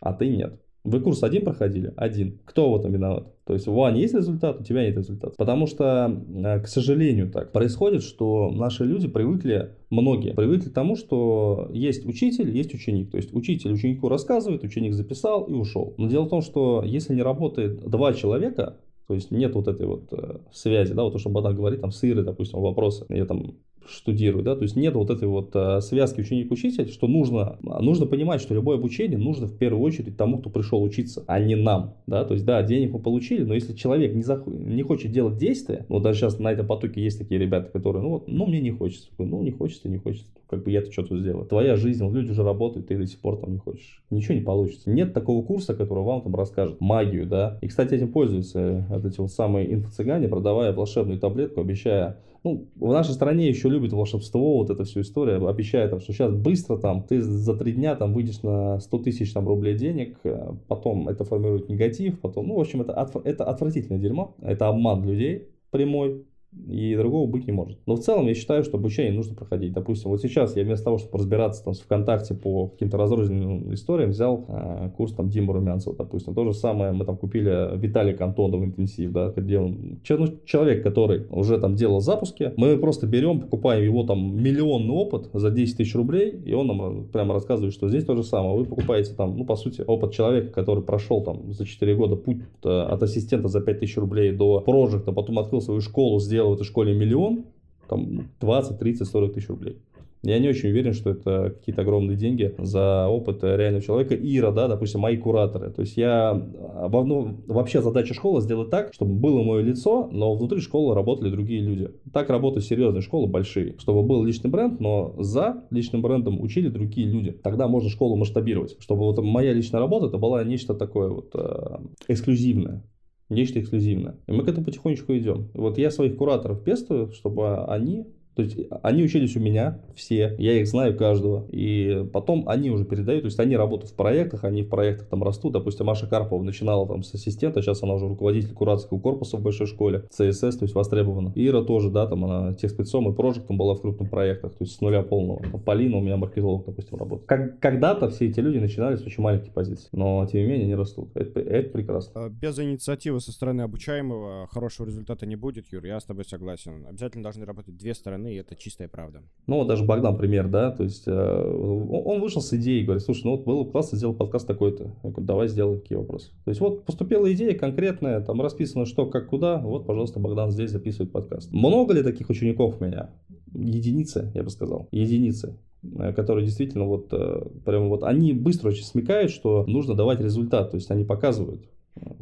а 0.00 0.12
ты 0.12 0.28
нет. 0.28 0.60
Вы 0.84 1.00
курс 1.00 1.22
один 1.22 1.44
проходили? 1.44 1.94
Один. 1.96 2.38
Кто 2.44 2.70
в 2.70 2.76
этом 2.76 2.92
виноват? 2.92 3.34
То 3.46 3.54
есть 3.54 3.66
у 3.66 3.72
Вани 3.72 4.02
есть 4.02 4.14
результат, 4.14 4.60
у 4.60 4.62
тебя 4.62 4.86
нет 4.86 4.96
результата. 4.96 5.34
Потому 5.36 5.66
что, 5.66 6.22
э, 6.28 6.60
к 6.60 6.68
сожалению, 6.68 7.30
так 7.30 7.52
происходит, 7.52 8.02
что 8.02 8.50
наши 8.50 8.84
люди 8.84 9.08
привыкли, 9.08 9.76
многие 9.88 10.34
привыкли 10.34 10.68
к 10.68 10.74
тому, 10.74 10.96
что 10.96 11.70
есть 11.72 12.04
учитель, 12.04 12.54
есть 12.54 12.74
ученик. 12.74 13.10
То 13.10 13.16
есть 13.16 13.34
учитель 13.34 13.72
ученику 13.72 14.10
рассказывает, 14.10 14.62
ученик 14.62 14.92
записал 14.92 15.44
и 15.44 15.54
ушел. 15.54 15.94
Но 15.96 16.06
дело 16.06 16.24
в 16.24 16.28
том, 16.28 16.42
что 16.42 16.82
если 16.84 17.14
не 17.14 17.22
работает 17.22 17.88
два 17.88 18.12
человека, 18.12 18.76
то 19.06 19.14
есть 19.14 19.30
нет 19.30 19.54
вот 19.54 19.68
этой 19.68 19.86
вот 19.86 20.12
э, 20.12 20.38
связи, 20.52 20.92
да, 20.92 21.02
вот 21.02 21.14
то, 21.14 21.18
что 21.18 21.30
Богдан 21.30 21.54
говорит, 21.54 21.80
там, 21.80 21.92
с 21.92 22.04
Ирой, 22.04 22.24
допустим, 22.24 22.60
вопросы, 22.60 23.06
я 23.08 23.24
там 23.24 23.54
штудируют, 23.88 24.44
да, 24.44 24.56
то 24.56 24.62
есть 24.62 24.76
нет 24.76 24.94
вот 24.94 25.10
этой 25.10 25.28
вот 25.28 25.50
э, 25.54 25.80
связки 25.80 26.20
ученик-учитель, 26.20 26.88
что 26.88 27.06
нужно, 27.06 27.58
нужно 27.62 28.06
понимать, 28.06 28.40
что 28.40 28.54
любое 28.54 28.78
обучение 28.78 29.18
нужно 29.18 29.46
в 29.46 29.56
первую 29.56 29.82
очередь 29.82 30.16
тому, 30.16 30.38
кто 30.38 30.50
пришел 30.50 30.82
учиться, 30.82 31.24
а 31.26 31.40
не 31.40 31.54
нам, 31.54 31.94
да, 32.06 32.24
то 32.24 32.34
есть 32.34 32.44
да, 32.44 32.62
денег 32.62 32.92
мы 32.92 32.98
получили, 32.98 33.42
но 33.42 33.54
если 33.54 33.74
человек 33.74 34.14
не, 34.14 34.22
зах... 34.22 34.46
не 34.46 34.82
хочет 34.82 35.12
делать 35.12 35.36
действия, 35.36 35.86
ну 35.88 36.00
даже 36.00 36.20
сейчас 36.20 36.38
на 36.38 36.52
этом 36.52 36.66
потоке 36.66 37.02
есть 37.02 37.18
такие 37.18 37.40
ребята, 37.40 37.70
которые, 37.70 38.02
ну 38.02 38.10
вот, 38.10 38.28
ну 38.28 38.46
мне 38.46 38.60
не 38.60 38.70
хочется, 38.70 39.08
ну 39.18 39.42
не 39.42 39.50
хочется, 39.50 39.88
не 39.88 39.98
хочется, 39.98 40.26
как 40.48 40.64
бы 40.64 40.70
я-то 40.70 40.92
что-то 40.92 41.18
сделаю. 41.18 41.46
Твоя 41.46 41.76
жизнь, 41.76 42.06
люди 42.08 42.30
уже 42.30 42.42
работают, 42.42 42.88
ты 42.88 42.96
до 42.96 43.06
сих 43.06 43.20
пор 43.20 43.38
там 43.38 43.52
не 43.52 43.58
хочешь. 43.58 44.02
Ничего 44.10 44.34
не 44.34 44.40
получится. 44.40 44.90
Нет 44.90 45.12
такого 45.12 45.44
курса, 45.44 45.74
который 45.74 46.04
вам 46.04 46.22
там 46.22 46.34
расскажет 46.34 46.80
магию, 46.80 47.26
да. 47.26 47.58
И, 47.60 47.68
кстати, 47.68 47.94
этим 47.94 48.12
пользуются 48.12 48.86
вот 48.88 49.04
эти 49.04 49.20
вот 49.20 49.30
самые 49.30 49.72
инфо-цыгане, 49.72 50.28
продавая 50.28 50.72
волшебную 50.72 51.18
таблетку, 51.18 51.60
обещая 51.60 52.18
ну, 52.44 52.68
в 52.76 52.92
нашей 52.92 53.14
стране 53.14 53.48
еще 53.48 53.70
любят 53.70 53.92
волшебство, 53.92 54.58
вот 54.58 54.68
эту 54.68 54.84
всю 54.84 55.00
историю, 55.00 55.48
обещают, 55.48 55.90
там, 55.90 56.00
что 56.00 56.12
сейчас 56.12 56.32
быстро 56.32 56.76
там, 56.76 57.02
ты 57.02 57.22
за 57.22 57.56
три 57.56 57.72
дня 57.72 57.96
там 57.96 58.12
выйдешь 58.12 58.42
на 58.42 58.78
100 58.80 58.98
тысяч 58.98 59.32
там 59.32 59.48
рублей 59.48 59.74
денег, 59.74 60.18
э, 60.24 60.52
потом 60.68 61.08
это 61.08 61.24
формирует 61.24 61.70
негатив, 61.70 62.20
потом, 62.20 62.48
ну, 62.48 62.56
в 62.56 62.60
общем, 62.60 62.82
это, 62.82 62.92
это 63.24 63.44
отвратительное 63.44 63.98
дерьмо, 63.98 64.36
это 64.42 64.68
обман 64.68 65.04
людей 65.04 65.48
прямой, 65.70 66.26
и 66.66 66.96
другого 66.96 67.30
быть 67.30 67.46
не 67.46 67.52
может. 67.52 67.78
Но 67.86 67.96
в 67.96 68.00
целом 68.00 68.26
я 68.26 68.34
считаю, 68.34 68.64
что 68.64 68.78
обучение 68.78 69.12
нужно 69.12 69.34
проходить. 69.34 69.72
Допустим, 69.72 70.10
вот 70.10 70.20
сейчас 70.20 70.56
я 70.56 70.64
вместо 70.64 70.84
того, 70.84 70.98
чтобы 70.98 71.18
разбираться 71.18 71.64
там 71.64 71.74
с 71.74 71.80
ВКонтакте 71.80 72.34
по 72.34 72.68
каким-то 72.68 72.96
разрозненным 72.96 73.72
историям, 73.74 74.10
взял 74.10 74.44
э, 74.48 74.90
курс 74.96 75.12
там 75.12 75.28
Дима 75.28 75.52
Румянцева, 75.52 75.94
допустим. 75.96 76.34
То 76.34 76.44
же 76.44 76.54
самое 76.54 76.92
мы 76.92 77.04
там 77.04 77.16
купили 77.16 77.76
Виталий 77.76 78.14
Антонов 78.14 78.62
интенсив, 78.62 79.12
да, 79.12 79.32
где 79.36 79.58
он, 79.58 79.98
ну, 80.08 80.26
человек, 80.44 80.82
который 80.82 81.26
уже 81.30 81.58
там 81.58 81.74
делал 81.74 82.00
запуски, 82.00 82.52
мы 82.56 82.76
просто 82.78 83.06
берем, 83.06 83.40
покупаем 83.40 83.84
его 83.84 84.04
там 84.04 84.36
миллионный 84.36 84.94
опыт 84.94 85.30
за 85.32 85.50
10 85.50 85.76
тысяч 85.76 85.94
рублей, 85.94 86.30
и 86.44 86.54
он 86.54 86.66
нам 86.66 87.04
прямо 87.08 87.34
рассказывает, 87.34 87.74
что 87.74 87.88
здесь 87.88 88.04
то 88.04 88.16
же 88.16 88.22
самое. 88.22 88.56
Вы 88.56 88.64
покупаете 88.64 89.12
там, 89.14 89.36
ну, 89.36 89.44
по 89.44 89.56
сути, 89.56 89.82
опыт 89.86 90.12
человека, 90.12 90.52
который 90.52 90.82
прошел 90.82 91.22
там 91.22 91.52
за 91.52 91.66
4 91.66 91.94
года 91.94 92.16
путь 92.16 92.38
э, 92.64 92.68
от 92.68 93.02
ассистента 93.02 93.48
за 93.48 93.60
5 93.60 93.80
тысяч 93.80 93.96
рублей 93.96 94.32
до 94.32 94.60
прожекта, 94.60 95.12
потом 95.12 95.38
открыл 95.38 95.60
свою 95.60 95.80
школу, 95.80 96.20
сделал 96.20 96.43
сделал 96.44 96.52
в 96.52 96.54
этой 96.56 96.64
школе 96.64 96.94
миллион, 96.94 97.46
там 97.88 98.28
20, 98.40 98.78
30, 98.78 99.08
40 99.08 99.34
тысяч 99.34 99.48
рублей. 99.48 99.78
Я 100.22 100.38
не 100.38 100.48
очень 100.48 100.70
уверен, 100.70 100.94
что 100.94 101.10
это 101.10 101.54
какие-то 101.54 101.82
огромные 101.82 102.16
деньги 102.16 102.54
за 102.56 103.08
опыт 103.08 103.44
реального 103.44 103.84
человека. 103.84 104.14
Ира, 104.14 104.52
да, 104.52 104.68
допустим, 104.68 105.00
мои 105.00 105.18
кураторы. 105.18 105.70
То 105.70 105.82
есть 105.82 105.98
я, 105.98 106.32
ну, 106.32 107.36
вообще 107.46 107.82
задача 107.82 108.14
школы 108.14 108.40
сделать 108.40 108.70
так, 108.70 108.94
чтобы 108.94 109.12
было 109.12 109.42
мое 109.42 109.60
лицо, 109.60 110.08
но 110.10 110.34
внутри 110.34 110.60
школы 110.60 110.94
работали 110.94 111.30
другие 111.30 111.60
люди. 111.60 111.90
Так 112.14 112.30
работают 112.30 112.64
серьезные 112.64 113.02
школы, 113.02 113.26
большие. 113.26 113.76
Чтобы 113.78 114.02
был 114.02 114.24
личный 114.24 114.48
бренд, 114.48 114.80
но 114.80 115.14
за 115.18 115.62
личным 115.68 116.00
брендом 116.00 116.40
учили 116.40 116.68
другие 116.68 117.06
люди. 117.06 117.32
Тогда 117.32 117.68
можно 117.68 117.90
школу 117.90 118.16
масштабировать. 118.16 118.76
Чтобы 118.78 119.02
вот 119.02 119.22
моя 119.22 119.52
личная 119.52 119.80
работа, 119.80 120.06
это 120.06 120.16
была 120.16 120.42
нечто 120.42 120.72
такое 120.72 121.10
вот 121.10 121.32
э, 121.34 121.76
эксклюзивное 122.08 122.82
нечто 123.28 123.60
эксклюзивное. 123.60 124.16
И 124.26 124.32
мы 124.32 124.44
к 124.44 124.48
этому 124.48 124.64
потихонечку 124.66 125.16
идем. 125.16 125.48
Вот 125.54 125.78
я 125.78 125.90
своих 125.90 126.16
кураторов 126.16 126.62
пестую, 126.62 127.10
чтобы 127.12 127.64
они 127.64 128.06
то 128.34 128.42
есть 128.42 128.56
они 128.82 129.04
учились 129.04 129.36
у 129.36 129.40
меня 129.40 129.80
все, 129.94 130.34
я 130.38 130.60
их 130.60 130.66
знаю 130.66 130.96
каждого. 130.96 131.46
И 131.50 132.06
потом 132.12 132.48
они 132.48 132.70
уже 132.70 132.84
передают, 132.84 133.22
то 133.22 133.26
есть 133.26 133.38
они 133.38 133.56
работают 133.56 133.92
в 133.92 133.96
проектах, 133.96 134.44
они 134.44 134.62
в 134.62 134.68
проектах 134.68 135.08
там 135.08 135.22
растут. 135.22 135.52
Допустим, 135.52 135.86
Маша 135.86 136.06
Карпова 136.06 136.42
начинала 136.42 136.86
там 136.86 137.02
с 137.02 137.14
ассистента, 137.14 137.62
сейчас 137.62 137.82
она 137.82 137.94
уже 137.94 138.08
руководитель 138.08 138.52
кураторского 138.52 138.98
корпуса 138.98 139.36
в 139.36 139.42
большой 139.42 139.66
школе, 139.66 140.04
CSS, 140.10 140.58
то 140.58 140.64
есть 140.64 140.74
востребована. 140.74 141.32
Ира 141.34 141.62
тоже, 141.62 141.90
да, 141.90 142.06
там 142.06 142.24
она 142.24 142.54
техспецом 142.54 143.10
и 143.10 143.14
прожектом 143.14 143.56
была 143.56 143.74
в 143.74 143.80
крупных 143.80 144.10
проектах, 144.10 144.52
то 144.52 144.64
есть 144.64 144.76
с 144.76 144.80
нуля 144.80 145.02
полного. 145.02 145.42
Там 145.42 145.60
Полина 145.60 145.98
у 145.98 146.00
меня 146.00 146.16
маркетолог, 146.16 146.66
допустим, 146.66 146.98
работает. 146.98 147.28
Как, 147.28 147.60
когда-то 147.60 148.10
все 148.10 148.26
эти 148.28 148.40
люди 148.40 148.58
начинали 148.58 148.96
с 148.96 149.02
очень 149.02 149.22
маленьких 149.22 149.52
позиций, 149.52 149.88
но 149.92 150.26
тем 150.26 150.40
не 150.40 150.46
менее 150.46 150.64
они 150.64 150.74
растут. 150.74 151.10
Это, 151.14 151.40
это 151.40 151.70
прекрасно. 151.70 152.24
А 152.24 152.28
без 152.28 152.58
инициативы 152.58 153.20
со 153.20 153.32
стороны 153.32 153.62
обучаемого 153.62 154.48
хорошего 154.48 154.86
результата 154.86 155.24
не 155.26 155.36
будет, 155.36 155.72
Юр, 155.72 155.84
я 155.84 156.00
с 156.00 156.04
тобой 156.04 156.24
согласен. 156.24 156.84
Обязательно 156.86 157.22
должны 157.22 157.44
работать 157.44 157.76
две 157.76 157.94
стороны 157.94 158.23
стороны, 158.24 158.38
это 158.38 158.56
чистая 158.56 158.88
правда. 158.88 159.22
Ну, 159.46 159.56
вот 159.56 159.68
даже 159.68 159.84
Богдан 159.84 160.16
пример, 160.16 160.48
да, 160.48 160.70
то 160.70 160.84
есть 160.84 161.04
э, 161.06 161.12
он 161.12 162.20
вышел 162.20 162.40
с 162.40 162.52
идеей, 162.54 162.84
говорит, 162.84 163.02
слушай, 163.02 163.22
ну 163.24 163.32
вот 163.32 163.44
было 163.44 163.64
классно 163.64 163.98
сделать 163.98 164.16
подкаст 164.16 164.46
такой-то. 164.46 164.84
Я 165.02 165.10
говорю, 165.10 165.26
давай 165.26 165.48
сделаем 165.48 165.80
такие 165.80 165.98
вопросы. 165.98 166.30
То 166.44 166.50
есть 166.50 166.60
вот 166.60 166.84
поступила 166.84 167.30
идея 167.32 167.56
конкретная, 167.56 168.20
там 168.20 168.40
расписано 168.40 168.86
что, 168.86 169.06
как, 169.06 169.28
куда, 169.28 169.58
вот, 169.58 169.86
пожалуйста, 169.86 170.20
Богдан 170.20 170.50
здесь 170.50 170.70
записывает 170.70 171.12
подкаст. 171.12 171.52
Много 171.52 171.94
ли 171.94 172.02
таких 172.02 172.30
учеников 172.30 172.80
у 172.80 172.84
меня? 172.84 173.10
Единицы, 173.54 174.32
я 174.34 174.42
бы 174.42 174.50
сказал, 174.50 174.88
единицы 174.90 175.56
э, 175.82 176.12
которые 176.12 176.46
действительно 176.46 176.84
вот 176.84 177.08
э, 177.12 177.46
прям 177.64 177.88
вот 177.88 178.02
они 178.02 178.32
быстро 178.32 178.70
очень 178.70 178.84
смекают, 178.84 179.30
что 179.30 179.64
нужно 179.66 179.94
давать 179.94 180.20
результат, 180.20 180.70
то 180.70 180.76
есть 180.76 180.90
они 180.90 181.04
показывают 181.04 181.62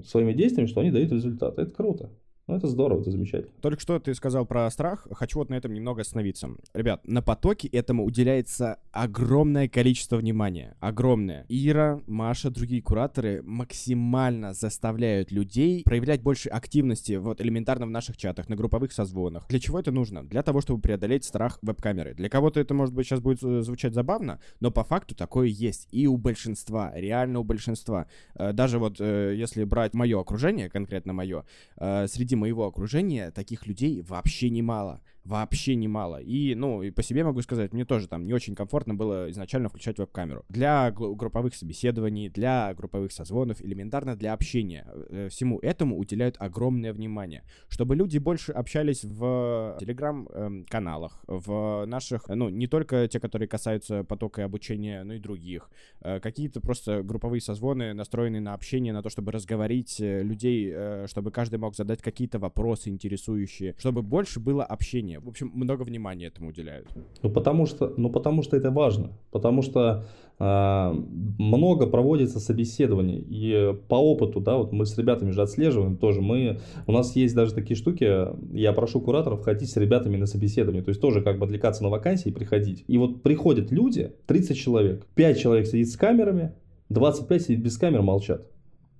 своими 0.04 0.34
действиями, 0.34 0.68
что 0.68 0.82
они 0.82 0.90
дают 0.90 1.12
результат. 1.12 1.58
Это 1.58 1.70
круто. 1.70 2.10
Ну, 2.48 2.56
это 2.56 2.66
здорово, 2.66 3.00
это 3.00 3.10
замечательно. 3.10 3.52
Только 3.60 3.80
что 3.80 3.98
ты 4.00 4.14
сказал 4.14 4.44
про 4.46 4.68
страх. 4.70 5.06
Хочу 5.12 5.38
вот 5.38 5.48
на 5.48 5.54
этом 5.54 5.72
немного 5.72 6.00
остановиться. 6.00 6.48
Ребят, 6.74 7.06
на 7.06 7.22
потоке 7.22 7.68
этому 7.68 8.04
уделяется 8.04 8.78
огромное 8.90 9.68
количество 9.68 10.16
внимания. 10.16 10.76
Огромное. 10.80 11.46
Ира, 11.48 12.00
Маша, 12.08 12.50
другие 12.50 12.82
кураторы 12.82 13.42
максимально 13.44 14.54
заставляют 14.54 15.30
людей 15.30 15.84
проявлять 15.84 16.22
больше 16.22 16.48
активности 16.48 17.12
вот 17.12 17.40
элементарно 17.40 17.86
в 17.86 17.90
наших 17.90 18.16
чатах, 18.16 18.48
на 18.48 18.56
групповых 18.56 18.92
созвонах. 18.92 19.46
Для 19.48 19.60
чего 19.60 19.78
это 19.78 19.92
нужно? 19.92 20.24
Для 20.24 20.42
того, 20.42 20.60
чтобы 20.60 20.80
преодолеть 20.82 21.24
страх 21.24 21.60
веб-камеры. 21.62 22.14
Для 22.14 22.28
кого-то 22.28 22.58
это, 22.58 22.74
может 22.74 22.92
быть, 22.92 23.06
сейчас 23.06 23.20
будет 23.20 23.42
э, 23.44 23.62
звучать 23.62 23.94
забавно, 23.94 24.40
но 24.58 24.72
по 24.72 24.82
факту 24.82 25.14
такое 25.14 25.46
есть. 25.46 25.88
И 25.92 26.08
у 26.08 26.16
большинства, 26.16 26.92
реально 26.94 27.38
у 27.38 27.44
большинства. 27.44 28.08
Э, 28.34 28.52
даже 28.52 28.80
вот 28.80 28.96
э, 29.00 29.34
если 29.36 29.62
брать 29.62 29.94
мое 29.94 30.20
окружение, 30.20 30.68
конкретно 30.68 31.12
мое, 31.12 31.44
среди 31.78 32.31
среди 32.32 32.40
моего 32.40 32.66
окружения 32.66 33.30
таких 33.30 33.66
людей 33.66 34.00
вообще 34.00 34.48
немало 34.48 35.02
вообще 35.24 35.74
немало. 35.76 36.20
И, 36.20 36.54
ну, 36.54 36.82
и 36.82 36.90
по 36.90 37.02
себе 37.02 37.24
могу 37.24 37.42
сказать, 37.42 37.72
мне 37.72 37.84
тоже 37.84 38.08
там 38.08 38.26
не 38.26 38.34
очень 38.34 38.54
комфортно 38.54 38.94
было 38.94 39.30
изначально 39.30 39.68
включать 39.68 39.98
веб-камеру. 39.98 40.44
Для 40.48 40.90
групповых 40.90 41.54
собеседований, 41.54 42.28
для 42.28 42.74
групповых 42.74 43.12
созвонов, 43.12 43.62
элементарно 43.62 44.16
для 44.16 44.32
общения. 44.32 44.86
Э, 45.08 45.28
всему 45.30 45.58
этому 45.60 45.98
уделяют 45.98 46.36
огромное 46.38 46.92
внимание. 46.92 47.44
Чтобы 47.68 47.96
люди 47.96 48.18
больше 48.18 48.52
общались 48.52 49.04
в 49.04 49.76
телеграм-каналах, 49.80 51.24
в 51.26 51.84
наших, 51.86 52.28
ну, 52.28 52.48
не 52.48 52.66
только 52.66 53.06
те, 53.08 53.20
которые 53.20 53.48
касаются 53.48 54.04
потока 54.04 54.44
обучения, 54.44 55.04
но 55.04 55.14
и 55.14 55.18
других. 55.18 55.70
Э, 56.00 56.20
какие-то 56.20 56.60
просто 56.60 57.02
групповые 57.02 57.40
созвоны, 57.40 57.92
настроенные 57.94 58.40
на 58.40 58.54
общение, 58.54 58.92
на 58.92 59.02
то, 59.02 59.08
чтобы 59.08 59.32
разговорить 59.32 60.00
э, 60.00 60.22
людей, 60.22 60.74
чтобы 61.06 61.30
каждый 61.30 61.58
мог 61.58 61.76
задать 61.76 62.02
какие-то 62.02 62.38
вопросы 62.38 62.88
интересующие, 62.90 63.74
чтобы 63.78 64.02
больше 64.02 64.40
было 64.40 64.64
общения 64.64 65.11
внимание. 65.12 65.20
В 65.20 65.28
общем, 65.28 65.50
много 65.54 65.82
внимания 65.82 66.26
этому 66.26 66.48
уделяют. 66.48 66.88
Ну, 67.22 67.30
потому 67.30 67.66
что, 67.66 67.92
ну, 67.96 68.10
потому 68.10 68.42
что 68.42 68.56
это 68.56 68.70
важно. 68.70 69.10
Потому 69.30 69.62
что 69.62 70.04
э, 70.38 70.92
много 71.38 71.86
проводится 71.86 72.40
собеседований. 72.40 73.24
И 73.28 73.74
по 73.88 73.96
опыту, 73.96 74.40
да, 74.40 74.56
вот 74.56 74.72
мы 74.72 74.86
с 74.86 74.96
ребятами 74.98 75.30
же 75.30 75.42
отслеживаем 75.42 75.96
тоже. 75.96 76.20
Мы, 76.20 76.60
у 76.86 76.92
нас 76.92 77.16
есть 77.16 77.34
даже 77.34 77.54
такие 77.54 77.76
штуки, 77.76 78.28
я 78.56 78.72
прошу 78.72 79.00
кураторов 79.00 79.42
ходить 79.42 79.70
с 79.70 79.76
ребятами 79.76 80.16
на 80.16 80.26
собеседование. 80.26 80.82
То 80.82 80.90
есть 80.90 81.00
тоже 81.00 81.22
как 81.22 81.38
бы 81.38 81.44
отвлекаться 81.44 81.82
на 81.82 81.88
вакансии 81.88 82.28
и 82.28 82.32
приходить. 82.32 82.84
И 82.88 82.98
вот 82.98 83.22
приходят 83.22 83.70
люди, 83.70 84.12
30 84.26 84.56
человек, 84.56 85.06
5 85.14 85.38
человек 85.38 85.66
сидит 85.66 85.90
с 85.90 85.96
камерами, 85.96 86.52
25 86.88 87.42
сидит 87.42 87.62
без 87.62 87.78
камер, 87.78 88.02
молчат. 88.02 88.46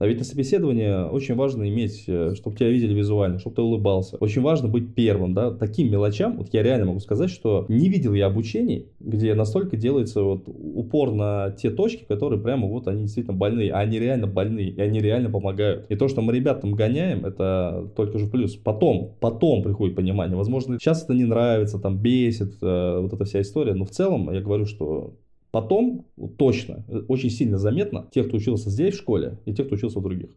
А 0.02 0.06
ведь 0.08 0.18
на 0.18 0.24
собеседование 0.24 1.04
очень 1.04 1.36
важно 1.36 1.68
иметь, 1.68 2.06
э, 2.08 2.34
чтобы 2.34 2.56
тебя 2.56 2.70
видели 2.70 2.92
визуально, 2.92 3.38
чтобы 3.38 3.54
ты 3.54 3.62
улыбался. 3.62 4.16
Очень 4.16 4.42
важно 4.42 4.66
быть 4.66 4.96
первым, 4.96 5.32
да. 5.32 5.52
Таким 5.52 5.92
мелочам, 5.92 6.38
вот 6.38 6.48
я 6.52 6.64
реально 6.64 6.86
могу 6.86 6.98
сказать, 6.98 7.30
что 7.30 7.66
не 7.68 7.88
видел 7.88 8.12
я 8.12 8.26
обучений, 8.26 8.88
где 8.98 9.32
настолько 9.34 9.76
делается 9.76 10.24
вот 10.24 10.48
упор 10.48 11.12
на 11.12 11.52
те 11.52 11.70
точки, 11.70 12.02
которые 12.02 12.40
прямо 12.42 12.66
вот 12.66 12.88
они 12.88 13.02
действительно 13.02 13.36
больные, 13.36 13.70
а 13.70 13.78
они 13.78 14.00
реально 14.00 14.26
больные, 14.26 14.70
и 14.70 14.80
они 14.80 14.98
реально 14.98 15.30
помогают. 15.30 15.86
И 15.88 15.94
то, 15.94 16.08
что 16.08 16.20
мы 16.20 16.32
ребятам 16.32 16.72
гоняем, 16.72 17.24
это 17.24 17.88
только 17.94 18.18
же 18.18 18.26
плюс. 18.26 18.56
Потом, 18.56 19.14
потом 19.20 19.62
приходит 19.62 19.94
понимание. 19.94 20.36
Возможно, 20.36 20.80
сейчас 20.80 21.04
это 21.04 21.14
не 21.14 21.26
нравится, 21.26 21.78
там 21.78 21.96
бесит, 21.98 22.54
э, 22.60 22.98
вот 23.00 23.12
эта 23.12 23.24
вся 23.24 23.40
история, 23.40 23.74
но 23.74 23.84
в 23.84 23.90
целом 23.90 24.32
я 24.32 24.40
говорю, 24.40 24.66
что 24.66 25.14
Потом, 25.52 26.06
точно, 26.38 26.84
очень 27.08 27.28
сильно 27.28 27.58
заметно 27.58 28.08
тех, 28.10 28.26
кто 28.28 28.38
учился 28.38 28.70
здесь 28.70 28.94
в 28.94 28.98
школе, 28.98 29.38
и 29.44 29.52
тех, 29.52 29.66
кто 29.66 29.76
учился 29.76 30.00
в 30.00 30.02
других. 30.02 30.30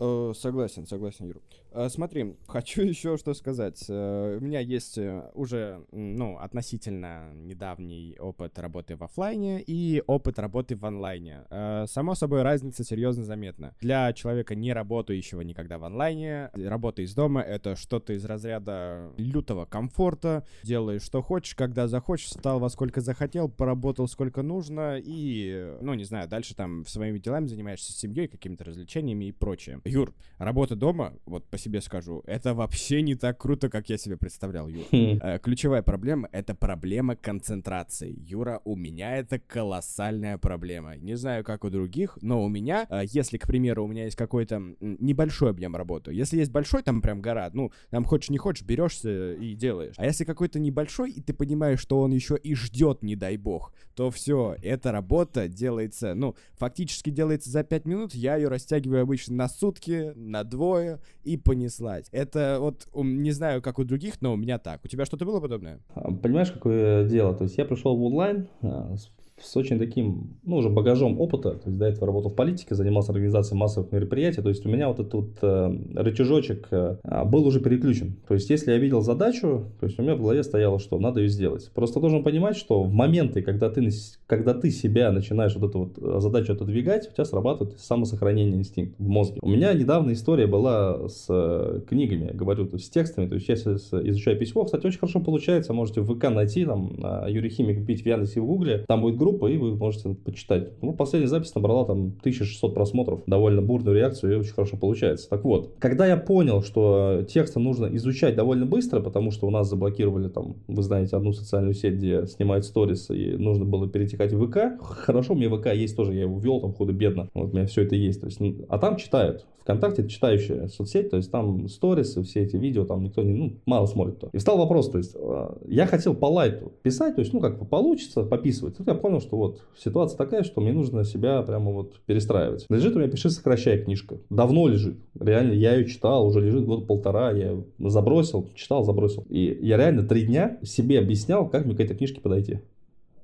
Э, 0.00 0.32
согласен, 0.34 0.86
согласен, 0.86 1.26
Юр. 1.26 1.42
Э, 1.72 1.88
смотри, 1.88 2.36
хочу 2.46 2.82
еще 2.82 3.16
что 3.16 3.34
сказать. 3.34 3.84
Э, 3.88 4.38
у 4.40 4.44
меня 4.44 4.60
есть 4.60 4.98
уже, 5.34 5.84
ну, 5.92 6.38
относительно 6.38 7.32
недавний 7.34 8.16
опыт 8.18 8.58
работы 8.58 8.96
в 8.96 9.02
офлайне 9.02 9.60
и 9.60 10.02
опыт 10.06 10.38
работы 10.38 10.76
в 10.76 10.84
онлайне. 10.84 11.44
Само 11.86 12.14
собой, 12.14 12.42
разница 12.42 12.84
серьезно 12.84 13.24
заметна. 13.24 13.74
Для 13.80 14.12
человека, 14.12 14.54
не 14.54 14.72
работающего 14.72 15.40
никогда 15.40 15.78
в 15.78 15.84
онлайне, 15.84 16.50
работа 16.54 17.02
из 17.02 17.14
дома— 17.14 17.40
это 17.42 17.76
что-то 17.76 18.12
из 18.12 18.24
разряда 18.24 19.12
лютого 19.16 19.64
комфорта. 19.64 20.46
Делаешь, 20.62 21.02
что 21.02 21.22
хочешь, 21.22 21.54
когда 21.54 21.88
захочешь, 21.88 22.26
встал 22.26 22.60
во 22.60 22.68
сколько 22.68 23.00
захотел, 23.00 23.48
поработал 23.48 24.06
сколько 24.08 24.42
нужно 24.42 24.98
и, 24.98 25.76
ну, 25.80 25.94
не 25.94 26.04
знаю, 26.04 26.28
дальше 26.28 26.54
там 26.54 26.86
своими 26.86 27.18
делами 27.18 27.46
занимаешься 27.46 27.92
семьей, 27.92 28.28
какими-то 28.28 28.64
развлечениями 28.64 29.26
и 29.26 29.32
прочее. 29.32 29.80
Юр, 29.88 30.14
работа 30.38 30.76
дома, 30.76 31.14
вот 31.26 31.46
по 31.46 31.58
себе 31.58 31.80
скажу, 31.80 32.22
это 32.26 32.54
вообще 32.54 33.02
не 33.02 33.14
так 33.14 33.38
круто, 33.38 33.68
как 33.68 33.88
я 33.88 33.98
себе 33.98 34.16
представлял, 34.16 34.68
Юр. 34.68 34.84
Хм. 34.92 35.18
Э, 35.22 35.38
ключевая 35.38 35.82
проблема— 35.82 36.28
это 36.32 36.54
проблема 36.54 37.16
концентрации. 37.16 38.14
Юра, 38.26 38.60
у 38.64 38.76
меня 38.76 39.16
это 39.16 39.38
колоссальная 39.38 40.38
проблема. 40.38 40.96
Не 40.96 41.16
знаю, 41.16 41.44
как 41.44 41.64
у 41.64 41.70
других, 41.70 42.18
но 42.22 42.42
у 42.44 42.48
меня, 42.48 42.86
э, 42.88 43.02
если, 43.06 43.38
к 43.38 43.46
примеру, 43.46 43.84
у 43.84 43.88
меня 43.88 44.04
есть 44.04 44.16
какой-то 44.16 44.62
небольшой 44.80 45.50
объем 45.50 45.76
работы, 45.76 46.12
если 46.12 46.38
есть 46.38 46.52
большой, 46.52 46.82
там 46.82 47.02
прям 47.02 47.20
гора, 47.20 47.50
ну, 47.52 47.72
там 47.90 48.04
хочешь 48.04 48.30
не 48.30 48.38
хочешь, 48.38 48.64
берешься 48.64 49.34
и 49.34 49.54
делаешь. 49.54 49.94
А 49.96 50.04
если 50.04 50.24
какой-то 50.24 50.58
небольшой, 50.58 51.10
и 51.10 51.20
ты 51.20 51.32
понимаешь, 51.32 51.80
что 51.80 52.00
он 52.00 52.12
еще 52.12 52.36
и 52.36 52.54
ждет, 52.54 53.02
не 53.02 53.16
дай 53.16 53.36
бог, 53.36 53.72
то 53.94 54.10
все, 54.10 54.56
эта 54.62 54.92
работа 54.92 55.48
делается, 55.48 56.14
ну, 56.14 56.36
фактически 56.52 57.10
делается 57.10 57.50
за 57.50 57.64
5 57.64 57.84
минут, 57.86 58.14
я 58.14 58.36
ее 58.36 58.48
растягиваю 58.48 59.02
обычно 59.02 59.34
на 59.34 59.48
сутки, 59.48 59.77
сутки, 59.78 60.12
на 60.16 60.44
двое 60.44 60.98
и 61.24 61.36
понеслась. 61.36 62.08
Это 62.12 62.58
вот, 62.60 62.86
не 62.94 63.30
знаю, 63.30 63.62
как 63.62 63.78
у 63.78 63.84
других, 63.84 64.20
но 64.20 64.32
у 64.32 64.36
меня 64.36 64.58
так. 64.58 64.84
У 64.84 64.88
тебя 64.88 65.04
что-то 65.04 65.24
было 65.24 65.40
подобное? 65.40 65.80
А, 65.94 66.12
понимаешь, 66.12 66.50
какое 66.50 67.08
дело? 67.08 67.34
То 67.34 67.44
есть 67.44 67.56
я 67.58 67.64
пришел 67.64 67.96
в 67.96 68.02
онлайн 68.02 68.48
а, 68.62 68.94
с 69.42 69.56
очень 69.56 69.78
таким, 69.78 70.38
ну, 70.44 70.56
уже 70.56 70.68
багажом 70.68 71.20
опыта, 71.20 71.52
то 71.52 71.66
есть 71.66 71.78
до 71.78 71.86
этого 71.86 72.06
работал 72.06 72.30
в 72.30 72.34
политике, 72.34 72.74
занимался 72.74 73.12
организацией 73.12 73.58
массовых 73.58 73.92
мероприятий, 73.92 74.42
то 74.42 74.48
есть 74.48 74.64
у 74.66 74.68
меня 74.68 74.88
вот 74.88 75.00
этот 75.00 75.14
вот, 75.14 75.30
э, 75.42 75.78
рычажочек 75.94 76.68
э, 76.70 76.96
был 77.26 77.46
уже 77.46 77.60
переключен. 77.60 78.16
То 78.26 78.34
есть 78.34 78.50
если 78.50 78.72
я 78.72 78.78
видел 78.78 79.00
задачу, 79.00 79.64
то 79.80 79.86
есть 79.86 79.98
у 79.98 80.02
меня 80.02 80.14
в 80.14 80.20
голове 80.20 80.42
стояло, 80.42 80.78
что 80.78 80.98
надо 80.98 81.20
ее 81.20 81.28
сделать. 81.28 81.70
Просто 81.74 82.00
должен 82.00 82.22
понимать, 82.22 82.56
что 82.56 82.82
в 82.82 82.92
моменты, 82.92 83.42
когда 83.42 83.70
ты, 83.70 83.88
когда 84.26 84.54
ты 84.54 84.70
себя 84.70 85.12
начинаешь 85.12 85.54
вот 85.56 85.70
эту 85.70 85.78
вот 85.78 85.98
э, 85.98 86.20
задачу 86.20 86.52
отодвигать, 86.52 87.08
у 87.08 87.14
тебя 87.14 87.24
срабатывает 87.24 87.78
самосохранение 87.80 88.56
инстинкт 88.56 88.94
в 88.98 89.08
мозге. 89.08 89.38
У 89.42 89.48
меня 89.48 89.72
недавно 89.72 90.12
история 90.12 90.46
была 90.46 91.08
с 91.08 91.26
э, 91.28 91.80
книгами, 91.88 92.26
я 92.26 92.34
говорю, 92.34 92.66
то 92.66 92.76
есть 92.76 92.86
с 92.86 92.90
текстами, 92.90 93.28
то 93.28 93.34
есть 93.34 93.48
я 93.48 93.54
изучаю 93.54 94.38
письмо, 94.38 94.64
кстати, 94.64 94.86
очень 94.86 94.98
хорошо 94.98 95.20
получается, 95.20 95.72
можете 95.72 96.00
в 96.00 96.14
ВК 96.14 96.30
найти, 96.30 96.64
там, 96.64 96.92
Юрий 97.28 97.50
Химик 97.50 97.80
бить 97.80 98.02
в 98.02 98.06
Яндексе 98.06 98.40
в 98.40 98.46
Гугле, 98.46 98.84
там 98.86 99.00
будет 99.02 99.16
группа 99.16 99.27
группа, 99.28 99.46
и 99.46 99.56
вы 99.56 99.76
можете 99.76 100.10
почитать. 100.10 100.70
Ну, 100.82 100.92
последняя 100.92 101.28
запись 101.28 101.54
набрала 101.54 101.84
там 101.84 102.16
1600 102.20 102.74
просмотров, 102.74 103.20
довольно 103.26 103.62
бурную 103.62 103.96
реакцию, 103.96 104.32
и 104.32 104.36
очень 104.36 104.52
хорошо 104.52 104.76
получается. 104.76 105.28
Так 105.28 105.44
вот, 105.44 105.74
когда 105.78 106.06
я 106.06 106.16
понял, 106.16 106.62
что 106.62 107.24
тексты 107.28 107.60
нужно 107.60 107.86
изучать 107.96 108.36
довольно 108.36 108.66
быстро, 108.66 109.00
потому 109.00 109.30
что 109.30 109.46
у 109.46 109.50
нас 109.50 109.68
заблокировали 109.68 110.28
там, 110.28 110.56
вы 110.66 110.82
знаете, 110.82 111.16
одну 111.16 111.32
социальную 111.32 111.74
сеть, 111.74 111.94
где 111.94 112.26
снимают 112.26 112.64
сторис, 112.64 113.10
и 113.10 113.36
нужно 113.36 113.64
было 113.64 113.88
перетекать 113.88 114.32
в 114.32 114.46
ВК. 114.46 114.82
Хорошо, 114.82 115.34
у 115.34 115.36
меня 115.36 115.54
ВК 115.54 115.74
есть 115.74 115.96
тоже, 115.96 116.14
я 116.14 116.22
его 116.22 116.38
ввел 116.38 116.60
там 116.60 116.72
худо-бедно, 116.72 117.28
вот 117.34 117.52
у 117.52 117.56
меня 117.56 117.66
все 117.66 117.82
это 117.82 117.94
есть. 117.94 118.20
То 118.20 118.26
есть, 118.26 118.40
а 118.68 118.78
там 118.78 118.96
читают. 118.96 119.46
ВКонтакте 119.68 120.00
это 120.00 120.10
читающая 120.10 120.66
соцсеть, 120.68 121.10
то 121.10 121.18
есть 121.18 121.30
там 121.30 121.68
сторисы, 121.68 122.22
все 122.22 122.42
эти 122.42 122.56
видео, 122.56 122.86
там 122.86 123.04
никто 123.04 123.22
не, 123.22 123.34
ну, 123.34 123.52
мало 123.66 123.84
смотрит. 123.84 124.18
То. 124.18 124.30
И 124.32 124.38
встал 124.38 124.56
вопрос, 124.56 124.88
то 124.88 124.96
есть 124.96 125.14
э, 125.14 125.48
я 125.66 125.86
хотел 125.86 126.14
по 126.14 126.24
лайту 126.24 126.72
писать, 126.82 127.16
то 127.16 127.20
есть, 127.20 127.34
ну, 127.34 127.40
как 127.40 127.68
получится, 127.68 128.22
пописывать. 128.22 128.78
Тут 128.78 128.86
я 128.86 128.94
понял, 128.94 129.20
что 129.20 129.36
вот 129.36 129.60
ситуация 129.76 130.16
такая, 130.16 130.42
что 130.42 130.62
мне 130.62 130.72
нужно 130.72 131.04
себя 131.04 131.42
прямо 131.42 131.70
вот 131.70 132.00
перестраивать. 132.06 132.64
Лежит 132.70 132.96
у 132.96 132.98
меня 132.98 133.10
«Пиши, 133.10 133.28
сокращай» 133.28 133.82
книжка. 133.82 134.16
Давно 134.30 134.68
лежит. 134.68 134.96
Реально, 135.20 135.52
я 135.52 135.74
ее 135.74 135.84
читал, 135.84 136.26
уже 136.26 136.40
лежит 136.40 136.64
год 136.64 136.86
полтора, 136.86 137.32
я 137.32 137.62
забросил, 137.78 138.48
читал, 138.54 138.84
забросил. 138.84 139.26
И 139.28 139.58
я 139.60 139.76
реально 139.76 140.02
три 140.04 140.24
дня 140.24 140.58
себе 140.62 140.98
объяснял, 140.98 141.46
как 141.46 141.66
мне 141.66 141.74
к 141.74 141.80
этой 141.80 141.94
книжке 141.94 142.22
подойти. 142.22 142.60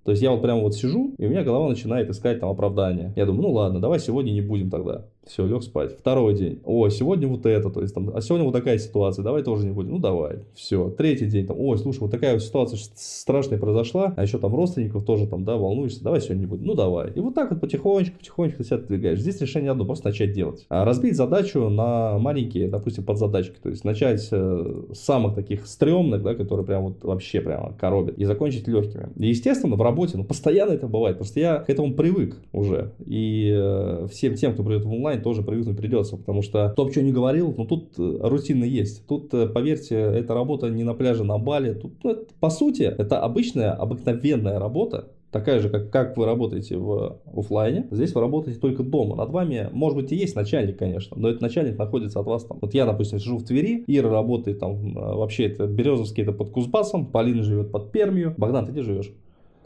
То 0.04 0.10
есть 0.10 0.22
я 0.22 0.30
вот 0.30 0.42
прямо 0.42 0.60
вот 0.60 0.74
сижу, 0.74 1.14
и 1.18 1.26
у 1.26 1.30
меня 1.30 1.42
голова 1.42 1.68
начинает 1.68 2.10
искать 2.10 2.40
там 2.40 2.50
оправдание. 2.50 3.12
Я 3.16 3.26
думаю, 3.26 3.42
ну 3.42 3.52
ладно, 3.52 3.80
давай 3.80 3.98
сегодня 3.98 4.30
не 4.32 4.42
будем 4.42 4.70
тогда. 4.70 5.06
Все, 5.26 5.46
лег 5.46 5.62
спать. 5.62 5.96
Второй 5.98 6.34
день. 6.34 6.60
О, 6.64 6.88
сегодня 6.90 7.26
вот 7.26 7.46
это, 7.46 7.70
то 7.70 7.80
есть 7.80 7.94
там, 7.94 8.10
а 8.14 8.20
сегодня 8.20 8.44
вот 8.44 8.52
такая 8.52 8.76
ситуация, 8.78 9.22
давай 9.22 9.42
тоже 9.42 9.64
не 9.64 9.72
будем. 9.72 9.92
Ну 9.92 9.98
давай. 9.98 10.40
Все. 10.54 10.90
Третий 10.90 11.26
день 11.26 11.46
там, 11.46 11.58
ой, 11.58 11.78
слушай, 11.78 12.00
вот 12.00 12.10
такая 12.10 12.34
вот 12.34 12.42
ситуация 12.42 12.78
страшная 12.94 13.58
произошла, 13.58 14.12
а 14.16 14.22
еще 14.22 14.38
там 14.38 14.54
родственников 14.54 15.04
тоже 15.04 15.26
там, 15.26 15.44
да, 15.44 15.56
волнуешься, 15.56 16.04
давай 16.04 16.20
сегодня 16.20 16.40
не 16.40 16.46
будем. 16.46 16.66
Ну 16.66 16.74
давай. 16.74 17.10
И 17.14 17.20
вот 17.20 17.34
так 17.34 17.50
вот 17.50 17.60
потихонечку, 17.60 18.18
потихонечку 18.18 18.58
ты 18.58 18.64
себя 18.64 18.76
двигаешь. 18.78 19.20
Здесь 19.20 19.40
решение 19.40 19.70
одно, 19.70 19.86
просто 19.86 20.08
начать 20.08 20.32
делать. 20.32 20.66
А 20.68 20.84
разбить 20.84 21.16
задачу 21.16 21.70
на 21.70 22.18
маленькие, 22.18 22.68
допустим, 22.68 23.04
подзадачки. 23.04 23.56
То 23.62 23.70
есть 23.70 23.84
начать 23.84 24.28
э, 24.30 24.82
с 24.92 24.98
самых 24.98 25.34
таких 25.34 25.66
стрёмных, 25.66 26.22
да, 26.22 26.34
которые 26.34 26.66
прям 26.66 26.84
вот 26.84 27.02
вообще 27.02 27.40
прямо 27.40 27.72
коробят, 27.80 28.18
и 28.18 28.24
закончить 28.24 28.68
легкими. 28.68 29.08
И 29.16 29.28
естественно, 29.28 29.76
в 29.76 29.78
работе, 29.94 30.16
но 30.16 30.24
постоянно 30.24 30.72
это 30.72 30.88
бывает. 30.88 31.16
Просто 31.16 31.40
я 31.40 31.58
к 31.58 31.70
этому 31.70 31.94
привык 31.94 32.36
уже. 32.52 32.92
И 33.06 33.52
э, 33.54 34.06
всем 34.10 34.34
тем, 34.34 34.52
кто 34.52 34.64
придет 34.64 34.84
в 34.84 34.92
онлайн, 34.92 35.22
тоже 35.22 35.42
привыкнуть 35.42 35.76
придется. 35.76 36.16
Потому 36.16 36.42
что 36.42 36.70
кто 36.70 36.84
бы 36.84 36.90
что 36.90 37.02
ни 37.02 37.12
говорил, 37.12 37.54
но 37.56 37.64
тут 37.64 37.98
э, 37.98 38.18
рутина 38.22 38.64
есть. 38.64 39.06
Тут, 39.06 39.32
э, 39.32 39.46
поверьте, 39.46 39.96
эта 39.96 40.34
работа 40.34 40.68
не 40.68 40.82
на 40.82 40.94
пляже 40.94 41.24
на 41.24 41.38
Бали. 41.38 41.74
Тут, 41.74 41.92
ну, 42.02 42.10
это, 42.10 42.26
по 42.40 42.50
сути, 42.50 42.82
это 42.82 43.20
обычная, 43.20 43.72
обыкновенная 43.72 44.58
работа, 44.58 45.08
такая 45.34 45.58
же, 45.58 45.68
как, 45.68 45.90
как 45.90 46.16
вы 46.16 46.26
работаете 46.26 46.76
в 46.76 47.18
офлайне. 47.34 47.88
Здесь 47.90 48.14
вы 48.14 48.20
работаете 48.20 48.60
только 48.60 48.84
дома. 48.84 49.16
Над 49.16 49.30
вами, 49.30 49.68
может 49.72 49.96
быть, 49.98 50.12
и 50.12 50.16
есть 50.16 50.36
начальник, 50.36 50.78
конечно, 50.78 51.16
но 51.18 51.28
этот 51.28 51.42
начальник 51.42 51.76
находится 51.76 52.20
от 52.20 52.26
вас 52.26 52.44
там. 52.44 52.58
Вот 52.60 52.72
я, 52.72 52.86
допустим, 52.86 53.18
сижу 53.18 53.38
в 53.38 53.44
Твери, 53.44 53.82
Ира 53.88 54.10
работает 54.10 54.60
там, 54.60 54.96
э, 54.96 55.14
вообще 55.16 55.46
это 55.46 55.66
Березовский, 55.66 56.22
это 56.22 56.30
под 56.30 56.50
Кузбассом, 56.50 57.06
Полина 57.06 57.42
живет 57.42 57.72
под 57.72 57.90
Пермию. 57.90 58.32
Богдан, 58.36 58.64
ты 58.64 58.70
где 58.70 58.82
живешь? 58.82 59.12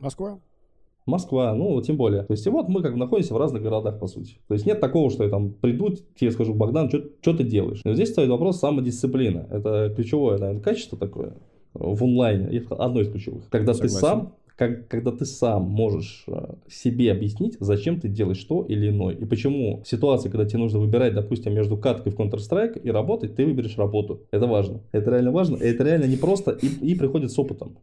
Москва. 0.01 0.39
Москва, 1.07 1.55
ну, 1.55 1.81
тем 1.81 1.97
более. 1.97 2.23
То 2.25 2.33
есть, 2.33 2.47
и 2.47 2.51
вот 2.51 2.69
мы 2.69 2.83
как 2.83 2.93
бы 2.93 2.99
находимся 2.99 3.33
в 3.33 3.39
разных 3.39 3.63
городах, 3.63 3.99
по 3.99 4.07
сути. 4.07 4.37
То 4.47 4.55
есть, 4.55 4.67
нет 4.67 4.79
такого, 4.79 5.11
что 5.11 5.25
я 5.25 5.31
там 5.31 5.53
приду, 5.53 5.91
тебе 6.15 6.31
скажу, 6.31 6.53
Богдан, 6.55 6.91
что 6.91 7.35
ты 7.35 7.45
делаешь? 7.45 7.81
Но 7.85 7.95
здесь 7.95 8.11
стоит 8.11 8.29
вопрос 8.29 8.59
самодисциплина. 8.59 9.47
Это 9.51 9.93
ключевое, 9.97 10.37
наверное, 10.39 10.63
качество 10.63 10.99
такое 10.99 11.33
в 11.73 12.05
онлайне. 12.05 12.63
Одно 12.71 13.01
из 13.01 13.11
ключевых. 13.11 13.49
Когда 13.49 13.73
Согласен. 13.73 13.95
ты 13.95 14.01
сам 14.01 14.33
как, 14.59 14.89
когда 14.89 15.13
ты 15.13 15.25
сам 15.25 15.63
можешь 15.63 16.25
э, 16.27 16.55
себе 16.69 17.13
объяснить, 17.13 17.57
зачем 17.61 18.01
ты 18.01 18.09
делаешь 18.09 18.43
то 18.43 18.65
или 18.65 18.89
иное. 18.89 19.15
И 19.15 19.25
почему 19.25 19.83
в 19.85 19.89
ситуации, 19.89 20.29
когда 20.29 20.45
тебе 20.47 20.59
нужно 20.59 20.81
выбирать, 20.81 21.15
допустим, 21.15 21.55
между 21.55 21.77
каткой 21.77 22.11
в 22.11 22.17
Counter-Strike 22.17 22.83
и 22.83 22.91
работать, 22.91 23.37
ты 23.37 23.47
выберешь 23.47 23.79
работу. 23.79 24.23
Это 24.33 24.49
важно. 24.49 24.81
Это 24.91 25.13
реально 25.13 25.31
важно. 25.31 25.57
Это 25.59 25.85
реально 25.85 26.07
непросто 26.07 26.51
и, 26.51 26.67
и 26.67 26.97
приходит 26.97 27.31
с 27.31 27.39
опытом. 27.39 27.79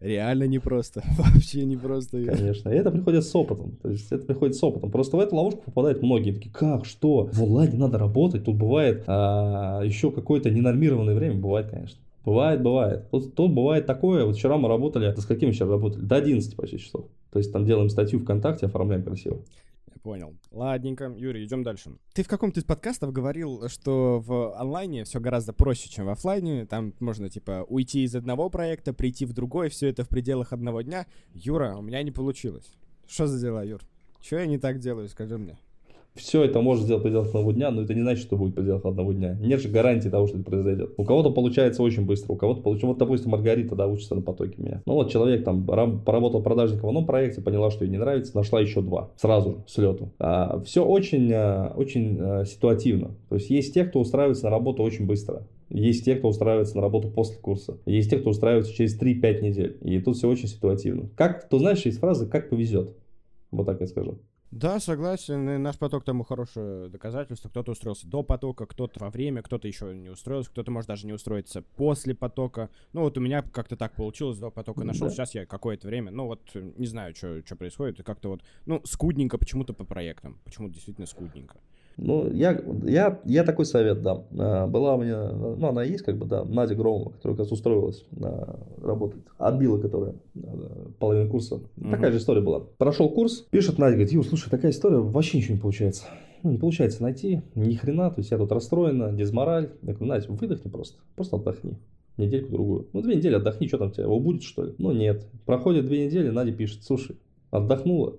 Реально 0.00 0.44
непросто. 0.44 1.02
Вообще 1.18 1.66
непросто. 1.66 2.24
Конечно. 2.24 2.70
И 2.70 2.74
это 2.74 2.90
приходит 2.90 3.24
с 3.24 3.36
опытом. 3.36 3.76
То 3.82 3.90
есть 3.90 4.10
это 4.10 4.24
приходит 4.24 4.56
с 4.56 4.64
опытом. 4.64 4.90
Просто 4.90 5.18
в 5.18 5.20
эту 5.20 5.36
ловушку 5.36 5.60
попадают 5.66 6.02
многие. 6.02 6.32
Такие, 6.32 6.52
как, 6.52 6.86
что? 6.86 7.28
В 7.30 7.42
онлайне 7.42 7.76
надо 7.76 7.98
работать. 7.98 8.44
Тут 8.44 8.56
бывает 8.56 9.04
а, 9.06 9.82
еще 9.84 10.10
какое-то 10.10 10.48
ненормированное 10.48 11.14
время. 11.14 11.34
Бывает, 11.34 11.68
конечно. 11.68 11.98
Бывает, 12.24 12.62
бывает. 12.62 13.10
Тут, 13.10 13.34
тут 13.34 13.52
бывает 13.52 13.86
такое. 13.86 14.24
Вот 14.24 14.36
вчера 14.36 14.56
мы 14.56 14.68
работали, 14.68 15.14
с 15.14 15.26
каким 15.26 15.52
вчера 15.52 15.68
работали? 15.68 16.02
До 16.02 16.16
11 16.16 16.56
почти 16.56 16.78
часов. 16.78 17.06
То 17.30 17.38
есть 17.38 17.52
там 17.52 17.66
делаем 17.66 17.90
статью 17.90 18.20
ВКонтакте, 18.20 18.66
оформляем 18.66 19.02
красиво. 19.02 19.44
Я 19.92 20.00
понял. 20.02 20.34
Ладненько. 20.50 21.12
Юрий, 21.16 21.44
идем 21.44 21.62
дальше. 21.62 21.90
Ты 22.14 22.22
в 22.22 22.28
каком-то 22.28 22.60
из 22.60 22.64
подкастов 22.64 23.12
говорил, 23.12 23.68
что 23.68 24.20
в 24.20 24.58
онлайне 24.58 25.04
все 25.04 25.20
гораздо 25.20 25.52
проще, 25.52 25.90
чем 25.90 26.06
в 26.06 26.10
офлайне. 26.10 26.64
Там 26.64 26.94
можно, 26.98 27.28
типа, 27.28 27.66
уйти 27.68 28.04
из 28.04 28.14
одного 28.14 28.48
проекта, 28.48 28.94
прийти 28.94 29.26
в 29.26 29.34
другой, 29.34 29.68
все 29.68 29.88
это 29.88 30.04
в 30.04 30.08
пределах 30.08 30.54
одного 30.54 30.80
дня. 30.80 31.06
Юра, 31.34 31.74
у 31.76 31.82
меня 31.82 32.02
не 32.02 32.10
получилось. 32.10 32.74
Что 33.06 33.26
за 33.26 33.38
дела, 33.38 33.62
Юр? 33.64 33.82
Что 34.22 34.36
я 34.36 34.46
не 34.46 34.56
так 34.56 34.78
делаю, 34.78 35.08
скажи 35.08 35.36
мне. 35.36 35.58
Все 36.14 36.44
это 36.44 36.60
может 36.60 36.84
сделать 36.84 37.00
в 37.02 37.04
пределах 37.04 37.26
одного 37.28 37.50
дня, 37.50 37.72
но 37.72 37.82
это 37.82 37.92
не 37.92 38.02
значит, 38.02 38.22
что 38.24 38.36
будет 38.36 38.52
в 38.52 38.54
пределах 38.54 38.84
одного 38.84 39.12
дня. 39.12 39.36
Нет 39.40 39.60
же 39.60 39.68
гарантии 39.68 40.08
того, 40.08 40.28
что 40.28 40.36
это 40.36 40.44
произойдет. 40.48 40.94
У 40.96 41.04
кого-то 41.04 41.30
получается 41.30 41.82
очень 41.82 42.06
быстро, 42.06 42.34
у 42.34 42.36
кого-то 42.36 42.62
получается... 42.62 42.86
Вот, 42.86 42.98
допустим, 42.98 43.30
Маргарита, 43.30 43.74
да, 43.74 43.88
учится 43.88 44.14
на 44.14 44.22
потоке 44.22 44.54
меня. 44.58 44.82
Ну 44.86 44.94
вот 44.94 45.10
человек 45.10 45.44
там 45.44 45.64
поработал 45.64 46.40
продажником 46.40 46.84
в 46.84 46.88
одном 46.88 47.04
проекте, 47.04 47.40
поняла, 47.42 47.72
что 47.72 47.84
ей 47.84 47.90
не 47.90 47.98
нравится, 47.98 48.36
нашла 48.36 48.60
еще 48.60 48.80
два. 48.80 49.10
Сразу 49.16 49.50
же, 49.50 49.56
с 49.66 49.76
лету. 49.76 50.12
А, 50.20 50.60
все 50.60 50.84
очень, 50.84 51.32
а, 51.32 51.72
очень 51.76 52.16
а, 52.20 52.44
ситуативно. 52.44 53.16
То 53.28 53.34
есть 53.34 53.50
есть 53.50 53.74
те, 53.74 53.84
кто 53.84 53.98
устраивается 53.98 54.44
на 54.44 54.50
работу 54.50 54.84
очень 54.84 55.06
быстро. 55.06 55.48
Есть 55.68 56.04
те, 56.04 56.14
кто 56.14 56.28
устраивается 56.28 56.76
на 56.76 56.82
работу 56.82 57.08
после 57.08 57.38
курса. 57.38 57.78
Есть 57.86 58.10
те, 58.10 58.18
кто 58.18 58.30
устраивается 58.30 58.72
через 58.72 58.96
3-5 59.00 59.40
недель. 59.40 59.78
И 59.82 59.98
тут 59.98 60.16
все 60.16 60.28
очень 60.28 60.46
ситуативно. 60.46 61.08
Как, 61.16 61.48
ты 61.48 61.58
знаешь, 61.58 61.84
есть 61.84 61.98
фраза 61.98 62.26
«как 62.26 62.50
повезет». 62.50 62.94
Вот 63.50 63.66
так 63.66 63.80
я 63.80 63.88
скажу. 63.88 64.18
Да, 64.56 64.78
согласен. 64.78 65.50
И 65.50 65.56
наш 65.58 65.78
поток 65.78 66.04
тому 66.04 66.22
хорошее 66.22 66.88
доказательство. 66.88 67.48
Кто-то 67.48 67.72
устроился 67.72 68.06
до 68.06 68.22
потока, 68.22 68.66
кто-то 68.66 69.00
во 69.00 69.10
время, 69.10 69.42
кто-то 69.42 69.66
еще 69.66 69.92
не 69.92 70.08
устроился, 70.08 70.48
кто-то 70.50 70.70
может 70.70 70.86
даже 70.86 71.06
не 71.06 71.12
устроиться 71.12 71.62
после 71.62 72.14
потока. 72.14 72.70
Ну 72.92 73.00
вот 73.00 73.18
у 73.18 73.20
меня 73.20 73.42
как-то 73.42 73.76
так 73.76 73.96
получилось, 73.96 74.38
до 74.38 74.50
потока 74.50 74.84
нашел. 74.84 75.08
Да. 75.08 75.12
Сейчас 75.12 75.34
я 75.34 75.44
какое-то 75.44 75.88
время, 75.88 76.12
ну 76.12 76.26
вот 76.26 76.40
не 76.54 76.86
знаю, 76.86 77.16
что 77.16 77.42
происходит. 77.58 77.98
И 77.98 78.02
как-то 78.04 78.28
вот, 78.28 78.42
ну, 78.64 78.80
скудненько 78.84 79.38
почему-то 79.38 79.72
по 79.74 79.84
проектам. 79.84 80.38
Почему-то 80.44 80.74
действительно 80.74 81.08
скудненько. 81.08 81.58
Ну, 81.96 82.30
я, 82.32 82.60
я, 82.84 83.20
я 83.24 83.44
такой 83.44 83.66
совет 83.66 84.02
дам. 84.02 84.24
А, 84.36 84.66
была 84.66 84.94
у 84.96 85.02
меня, 85.02 85.30
ну, 85.30 85.68
она 85.68 85.84
есть, 85.84 86.04
как 86.04 86.16
бы, 86.16 86.26
да, 86.26 86.44
Надя 86.44 86.74
Громова, 86.74 87.10
которая 87.10 87.36
как 87.36 87.44
раз 87.44 87.52
устроилась 87.52 88.04
а, 88.20 88.58
работать. 88.82 89.22
Отбила, 89.38 89.78
которая 89.78 90.14
а, 90.36 90.90
половину 90.98 91.30
курса. 91.30 91.56
Угу. 91.76 91.90
Такая 91.90 92.12
же 92.12 92.18
история 92.18 92.40
была. 92.40 92.60
Прошел 92.78 93.08
курс, 93.10 93.46
пишет 93.50 93.78
Надя, 93.78 93.92
говорит, 93.92 94.12
Юр, 94.12 94.24
слушай, 94.24 94.50
такая 94.50 94.72
история, 94.72 94.98
вообще 94.98 95.38
ничего 95.38 95.54
не 95.54 95.60
получается. 95.60 96.04
Ну, 96.42 96.50
не 96.50 96.58
получается 96.58 97.02
найти, 97.02 97.42
ни 97.54 97.74
хрена, 97.74 98.10
то 98.10 98.18
есть 98.18 98.30
я 98.30 98.38
тут 98.38 98.52
расстроена, 98.52 99.12
дезмораль. 99.12 99.70
Я 99.82 99.94
говорю, 99.94 100.06
Надя, 100.06 100.26
выдохни 100.30 100.68
просто, 100.68 100.98
просто 101.14 101.36
отдохни 101.36 101.78
недельку-другую. 102.16 102.88
Ну, 102.92 103.02
две 103.02 103.16
недели 103.16 103.34
отдохни, 103.34 103.66
что 103.66 103.78
там 103.78 103.90
тебе, 103.90 104.04
его 104.04 104.20
будет, 104.20 104.42
что 104.42 104.64
ли? 104.64 104.74
Ну, 104.78 104.92
нет. 104.92 105.26
Проходит 105.46 105.86
две 105.86 106.06
недели, 106.06 106.30
Надя 106.30 106.52
пишет, 106.52 106.84
слушай, 106.84 107.16
отдохнула, 107.50 108.16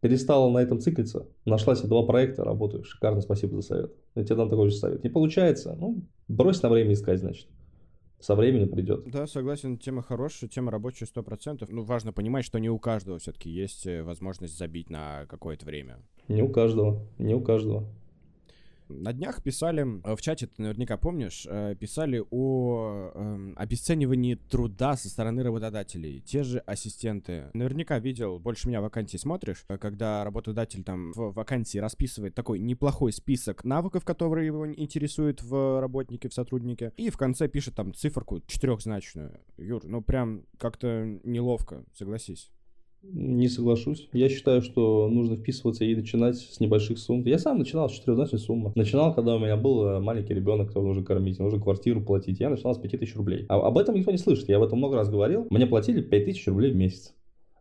перестала 0.00 0.50
на 0.50 0.58
этом 0.58 0.80
циклиться, 0.80 1.26
нашла 1.44 1.74
себе 1.74 1.88
два 1.88 2.02
проекта, 2.04 2.44
работаю, 2.44 2.84
шикарно, 2.84 3.20
спасибо 3.20 3.56
за 3.56 3.62
совет. 3.62 3.92
Я 4.14 4.24
тебе 4.24 4.36
дам 4.36 4.48
такой 4.48 4.70
же 4.70 4.76
совет. 4.76 5.02
Не 5.02 5.10
получается, 5.10 5.76
ну, 5.78 6.02
брось 6.28 6.62
на 6.62 6.68
время 6.68 6.92
искать, 6.92 7.20
значит. 7.20 7.48
Со 8.20 8.34
временем 8.34 8.68
придет. 8.68 9.08
Да, 9.10 9.28
согласен, 9.28 9.78
тема 9.78 10.02
хорошая, 10.02 10.50
тема 10.50 10.72
рабочая 10.72 11.06
сто 11.06 11.22
процентов. 11.22 11.68
Ну, 11.70 11.84
важно 11.84 12.12
понимать, 12.12 12.44
что 12.44 12.58
не 12.58 12.68
у 12.68 12.78
каждого 12.78 13.20
все-таки 13.20 13.48
есть 13.48 13.86
э, 13.86 14.02
возможность 14.02 14.58
забить 14.58 14.90
на 14.90 15.26
какое-то 15.26 15.64
время. 15.64 15.98
Не 16.26 16.42
у 16.42 16.48
каждого, 16.48 17.06
не 17.18 17.34
у 17.34 17.40
каждого. 17.40 17.86
На 18.88 19.12
днях 19.12 19.42
писали, 19.42 20.00
э, 20.04 20.16
в 20.16 20.20
чате, 20.20 20.46
ты 20.46 20.62
наверняка 20.62 20.96
помнишь, 20.96 21.46
э, 21.48 21.74
писали 21.78 22.22
о 22.30 23.10
э, 23.14 23.52
обесценивании 23.56 24.34
труда 24.34 24.96
со 24.96 25.08
стороны 25.08 25.42
работодателей. 25.42 26.20
Те 26.20 26.42
же 26.42 26.58
ассистенты. 26.60 27.50
Наверняка 27.54 27.98
видел, 27.98 28.38
больше 28.38 28.68
меня 28.68 28.80
вакансии 28.80 29.16
смотришь, 29.16 29.64
э, 29.68 29.78
когда 29.78 30.24
работодатель 30.24 30.82
там 30.84 31.12
в 31.12 31.32
вакансии 31.32 31.78
расписывает 31.78 32.34
такой 32.34 32.58
неплохой 32.58 33.12
список 33.12 33.64
навыков, 33.64 34.04
которые 34.04 34.46
его 34.46 34.72
интересуют 34.72 35.42
в 35.42 35.80
работнике, 35.80 36.28
в 36.28 36.34
сотруднике, 36.34 36.92
и 36.96 37.10
в 37.10 37.16
конце 37.16 37.48
пишет 37.48 37.74
там 37.74 37.94
циферку 37.94 38.40
четырехзначную. 38.46 39.40
Юр, 39.56 39.84
ну 39.84 40.02
прям 40.02 40.44
как-то 40.58 41.18
неловко, 41.24 41.84
согласись. 41.94 42.50
Не 43.02 43.48
соглашусь. 43.48 44.08
Я 44.12 44.28
считаю, 44.28 44.60
что 44.60 45.08
нужно 45.08 45.36
вписываться 45.36 45.84
и 45.84 45.94
начинать 45.94 46.36
с 46.36 46.60
небольших 46.60 46.98
сумм. 46.98 47.22
Я 47.24 47.38
сам 47.38 47.58
начинал 47.58 47.88
с 47.88 47.92
четырехзначной 47.92 48.40
суммы. 48.40 48.72
Начинал, 48.74 49.14
когда 49.14 49.36
у 49.36 49.38
меня 49.38 49.56
был 49.56 49.84
э, 49.86 50.00
маленький 50.00 50.34
ребенок, 50.34 50.68
которого 50.68 50.88
нужно 50.88 51.04
кормить, 51.04 51.38
нужно 51.38 51.60
квартиру 51.60 52.00
платить. 52.00 52.40
Я 52.40 52.50
начинал 52.50 52.74
с 52.74 52.78
5000 52.78 53.14
рублей. 53.16 53.46
А 53.48 53.56
об 53.56 53.78
этом 53.78 53.94
никто 53.94 54.10
не 54.10 54.18
слышит. 54.18 54.48
Я 54.48 54.56
об 54.56 54.64
этом 54.64 54.78
много 54.78 54.96
раз 54.96 55.08
говорил. 55.08 55.46
Мне 55.50 55.66
платили 55.66 56.02
5000 56.02 56.48
рублей 56.48 56.72
в 56.72 56.76
месяц. 56.76 57.14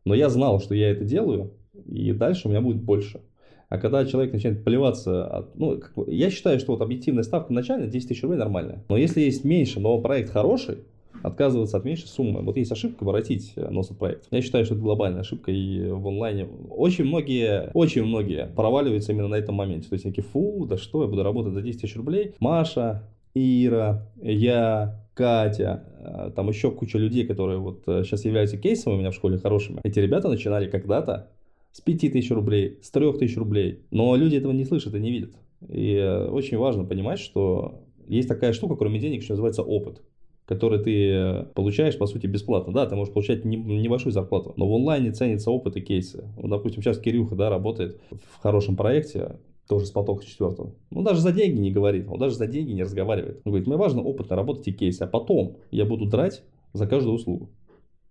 Но 0.06 0.16
я 0.16 0.30
знал, 0.30 0.60
что 0.60 0.74
я 0.74 0.90
это 0.90 1.04
делаю, 1.04 1.54
и 1.86 2.12
дальше 2.14 2.48
у 2.48 2.52
меня 2.52 2.62
будет 2.62 2.82
больше. 2.82 3.22
А 3.70 3.78
когда 3.78 4.06
человек 4.06 4.34
начинает 4.34 4.64
поливаться, 4.64 5.50
ну, 5.56 5.80
я 6.08 6.30
считаю, 6.30 6.60
что 6.60 6.72
вот 6.72 6.82
объективная 6.82 7.24
ставка 7.24 7.52
начальная 7.52 7.88
10 7.88 8.08
тысяч 8.08 8.24
рублей 8.24 8.38
нормальная. 8.38 8.86
Но 8.88 8.98
если 8.98 9.22
есть 9.22 9.44
меньше, 9.44 9.82
но 9.82 10.00
проект 10.00 10.32
хороший, 10.32 10.80
отказываться 11.24 11.78
от 11.78 11.86
меньшей 11.86 12.08
суммы. 12.08 12.42
Вот 12.42 12.58
есть 12.58 12.72
ошибка 12.72 13.04
воротить 13.04 13.54
э, 13.56 13.70
нос 13.70 13.92
от 13.92 13.98
проекта. 13.98 14.28
Я 14.32 14.42
считаю, 14.42 14.66
что 14.66 14.76
это 14.76 14.84
глобальная 14.84 15.22
ошибка, 15.22 15.52
и 15.52 15.90
в 15.90 16.08
онлайне 16.08 16.48
очень 16.70 17.06
многие, 17.06 17.72
очень 17.74 18.04
многие 18.04 18.48
проваливаются 18.56 19.12
именно 19.12 19.28
на 19.28 19.36
этом 19.36 19.56
моменте. 19.56 19.90
То 19.90 19.94
есть, 19.94 20.04
такие, 20.04 20.24
фу, 20.24 20.66
да 20.70 20.78
что, 20.78 21.04
я 21.04 21.10
буду 21.10 21.24
работать 21.24 21.54
за 21.54 21.62
10 21.62 21.82
тысяч 21.82 21.96
рублей. 21.96 22.34
Маша, 22.40 23.04
Ира, 23.34 24.08
я, 24.22 25.04
Катя, 25.14 25.84
э, 26.00 26.32
там 26.36 26.50
еще 26.50 26.72
куча 26.72 26.98
людей, 26.98 27.26
которые 27.26 27.60
вот 27.60 27.84
сейчас 27.86 28.26
э, 28.26 28.30
являются 28.30 28.58
кейсом 28.58 28.94
у 28.94 28.98
меня 28.98 29.12
в 29.12 29.16
школе 29.16 29.38
хорошими. 29.38 29.80
Эти 29.84 30.00
ребята 30.00 30.30
начинали 30.30 30.70
когда-то 30.70 31.30
с 31.72 31.82
5 31.82 32.00
тысяч 32.12 32.32
рублей, 32.32 32.80
с 32.82 32.90
3 32.92 33.14
тысяч 33.14 33.38
рублей. 33.38 33.82
Но 33.92 34.16
люди 34.16 34.36
этого 34.36 34.52
не 34.52 34.66
слышат 34.66 34.96
и 34.96 35.00
не 35.00 35.12
видят. 35.12 35.32
И 35.68 35.98
очень 36.30 36.58
важно 36.58 36.86
понимать, 36.86 37.20
что 37.20 37.84
есть 38.08 38.28
такая 38.28 38.54
штука, 38.54 38.76
кроме 38.76 39.00
денег, 39.00 39.24
что 39.24 39.34
называется 39.34 39.64
опыт 39.64 40.02
который 40.48 40.80
ты 40.80 41.12
э, 41.12 41.44
получаешь, 41.54 41.98
по 41.98 42.08
сути, 42.08 42.26
бесплатно. 42.26 42.74
Да, 42.74 42.86
ты 42.86 42.96
можешь 42.96 43.14
получать 43.14 43.44
небольшую 43.44 44.14
зарплату, 44.14 44.54
но 44.56 44.68
в 44.68 44.74
онлайне 44.74 45.12
ценится 45.12 45.52
опыт 45.52 45.76
и 45.76 45.82
кейсы. 45.82 46.24
Вот, 46.38 46.50
допустим, 46.50 46.82
сейчас 46.82 46.98
Кирюха, 46.98 47.36
да, 47.36 47.50
работает 47.50 48.00
в 48.10 48.42
хорошем 48.42 48.78
проекте, 48.78 49.40
тоже 49.68 49.86
с 49.86 49.92
потока 49.92 50.26
четвертого. 50.26 50.74
Он 50.94 51.04
даже 51.04 51.20
за 51.20 51.34
деньги 51.34 51.60
не 51.60 51.72
говорит, 51.72 52.08
он 52.10 52.18
даже 52.18 52.36
за 52.36 52.48
деньги 52.48 52.72
не 52.72 52.84
разговаривает. 52.84 53.42
Он 53.44 53.52
говорит, 53.52 53.68
мне 53.68 53.76
важно 53.76 54.02
опытно 54.02 54.38
работать 54.38 54.68
и 54.70 54.72
кейсы, 54.72 55.02
а 55.04 55.08
потом 55.08 55.58
я 55.70 55.84
буду 55.84 56.06
драть 56.06 56.44
за 56.72 56.88
каждую 56.88 57.16
услугу. 57.16 57.50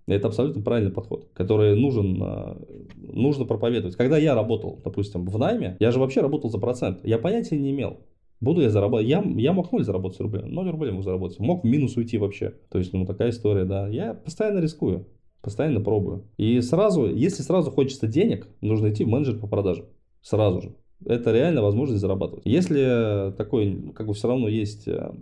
Это 0.07 0.29
абсолютно 0.29 0.63
правильный 0.63 0.93
подход, 0.93 1.29
который 1.33 1.75
нужен, 1.75 2.23
э, 2.23 2.57
нужно 2.99 3.47
проповедовать. 3.47 3.97
Когда 3.97 4.19
я 4.19 4.35
работал, 4.35 4.79
допустим, 4.85 5.25
в 5.25 5.39
найме, 5.39 5.77
я 5.81 5.91
же 5.91 5.99
вообще 5.99 6.21
работал 6.21 6.51
за 6.51 6.59
процент. 6.59 7.01
Я 7.03 7.19
понятия 7.19 7.59
не 7.59 7.71
имел, 7.71 8.01
Буду 8.41 8.61
я 8.61 8.71
зарабатывать. 8.71 9.09
Я, 9.09 9.25
я 9.37 9.53
мог 9.53 9.73
ноль 9.73 9.85
заработать 9.85 10.21
рублей. 10.21 10.45
Ноль 10.45 10.71
рублей 10.71 10.93
мог 10.93 11.05
заработать. 11.05 11.39
Мог 11.39 11.65
в 11.65 11.67
минус 11.67 11.97
уйти 11.97 12.19
вообще. 12.19 12.55
То 12.71 12.79
есть, 12.79 12.93
ну, 12.93 13.07
такая 13.07 13.31
история, 13.31 13.65
да. 13.65 13.89
Я 13.89 14.15
постоянно 14.15 14.59
рискую. 14.59 15.07
Постоянно 15.41 15.81
пробую. 15.81 16.25
И 16.37 16.61
сразу, 16.61 17.07
если 17.07 17.43
сразу 17.43 17.71
хочется 17.71 18.07
денег, 18.07 18.49
нужно 18.61 18.91
идти 18.91 19.05
в 19.05 19.09
менеджер 19.09 19.39
по 19.39 19.47
продажам. 19.47 19.87
Сразу 20.21 20.61
же. 20.61 20.75
Это 21.05 21.33
реально 21.33 21.63
возможность 21.63 22.01
зарабатывать. 22.01 22.45
Если 22.45 23.33
такой, 23.37 23.93
как 23.95 24.07
бы 24.07 24.15
все 24.15 24.29
равно 24.29 24.49
есть 24.49 24.89
э, 24.89 25.13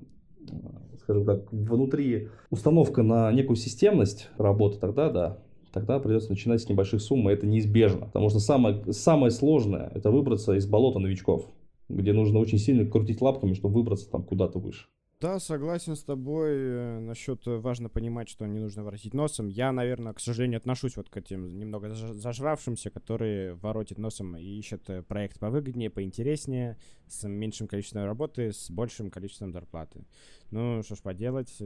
скажем 1.05 1.25
так, 1.27 1.53
внутри 1.53 2.29
установка 2.51 3.03
на 3.03 3.31
некую 3.33 3.57
системность 3.57 4.31
работы, 4.39 4.79
тогда 4.79 5.11
да, 5.11 5.39
тогда 5.73 5.99
придется 5.99 6.31
начинать 6.31 6.63
с 6.63 6.69
небольших 6.69 7.01
сумм, 7.01 7.29
и 7.29 7.33
это 7.33 7.47
неизбежно. 7.47 8.07
Потому 8.07 8.31
что 8.31 8.41
самое, 8.41 8.93
самое 8.93 9.31
сложное– 9.31 9.91
это 9.95 10.11
выбраться 10.11 10.55
из 10.55 10.67
болота 10.67 10.99
новичков, 10.99 11.51
где 11.89 12.13
нужно 12.13 12.39
очень 12.39 12.59
сильно 12.59 12.89
крутить 12.89 13.21
лапками, 13.21 13.55
чтобы 13.55 13.75
выбраться 13.75 14.11
там 14.11 14.25
куда-то 14.25 14.59
выше. 14.59 14.87
Да, 15.21 15.39
согласен 15.39 15.97
с 15.97 16.03
тобой 16.03 16.51
э, 16.51 16.99
насчет 16.99 17.47
э, 17.47 17.57
важно 17.57 17.89
понимать, 17.89 18.29
что 18.29 18.47
не 18.47 18.59
нужно 18.59 18.85
воротить 18.85 19.15
носом. 19.15 19.49
Я, 19.49 19.73
наверное, 19.73 20.13
к 20.13 20.21
сожалению, 20.21 20.59
отношусь 20.59 20.97
вот 20.97 21.09
к 21.09 21.17
этим 21.17 21.59
немного 21.59 21.95
зажравшимся, 21.95 22.91
которые 22.91 23.55
воротят 23.55 23.97
носом 23.97 24.37
и 24.37 24.43
ищут 24.43 24.91
э, 24.91 25.03
проект 25.03 25.39
повыгоднее, 25.39 25.89
поинтереснее, 25.89 26.77
с 27.07 27.27
меньшим 27.27 27.69
количеством 27.69 28.05
работы, 28.05 28.53
с 28.53 28.71
большим 28.71 29.11
количеством 29.11 29.53
зарплаты. 29.53 30.05
Ну, 30.51 30.83
что 30.83 30.95
ж 30.95 31.01
поделать, 31.01 31.57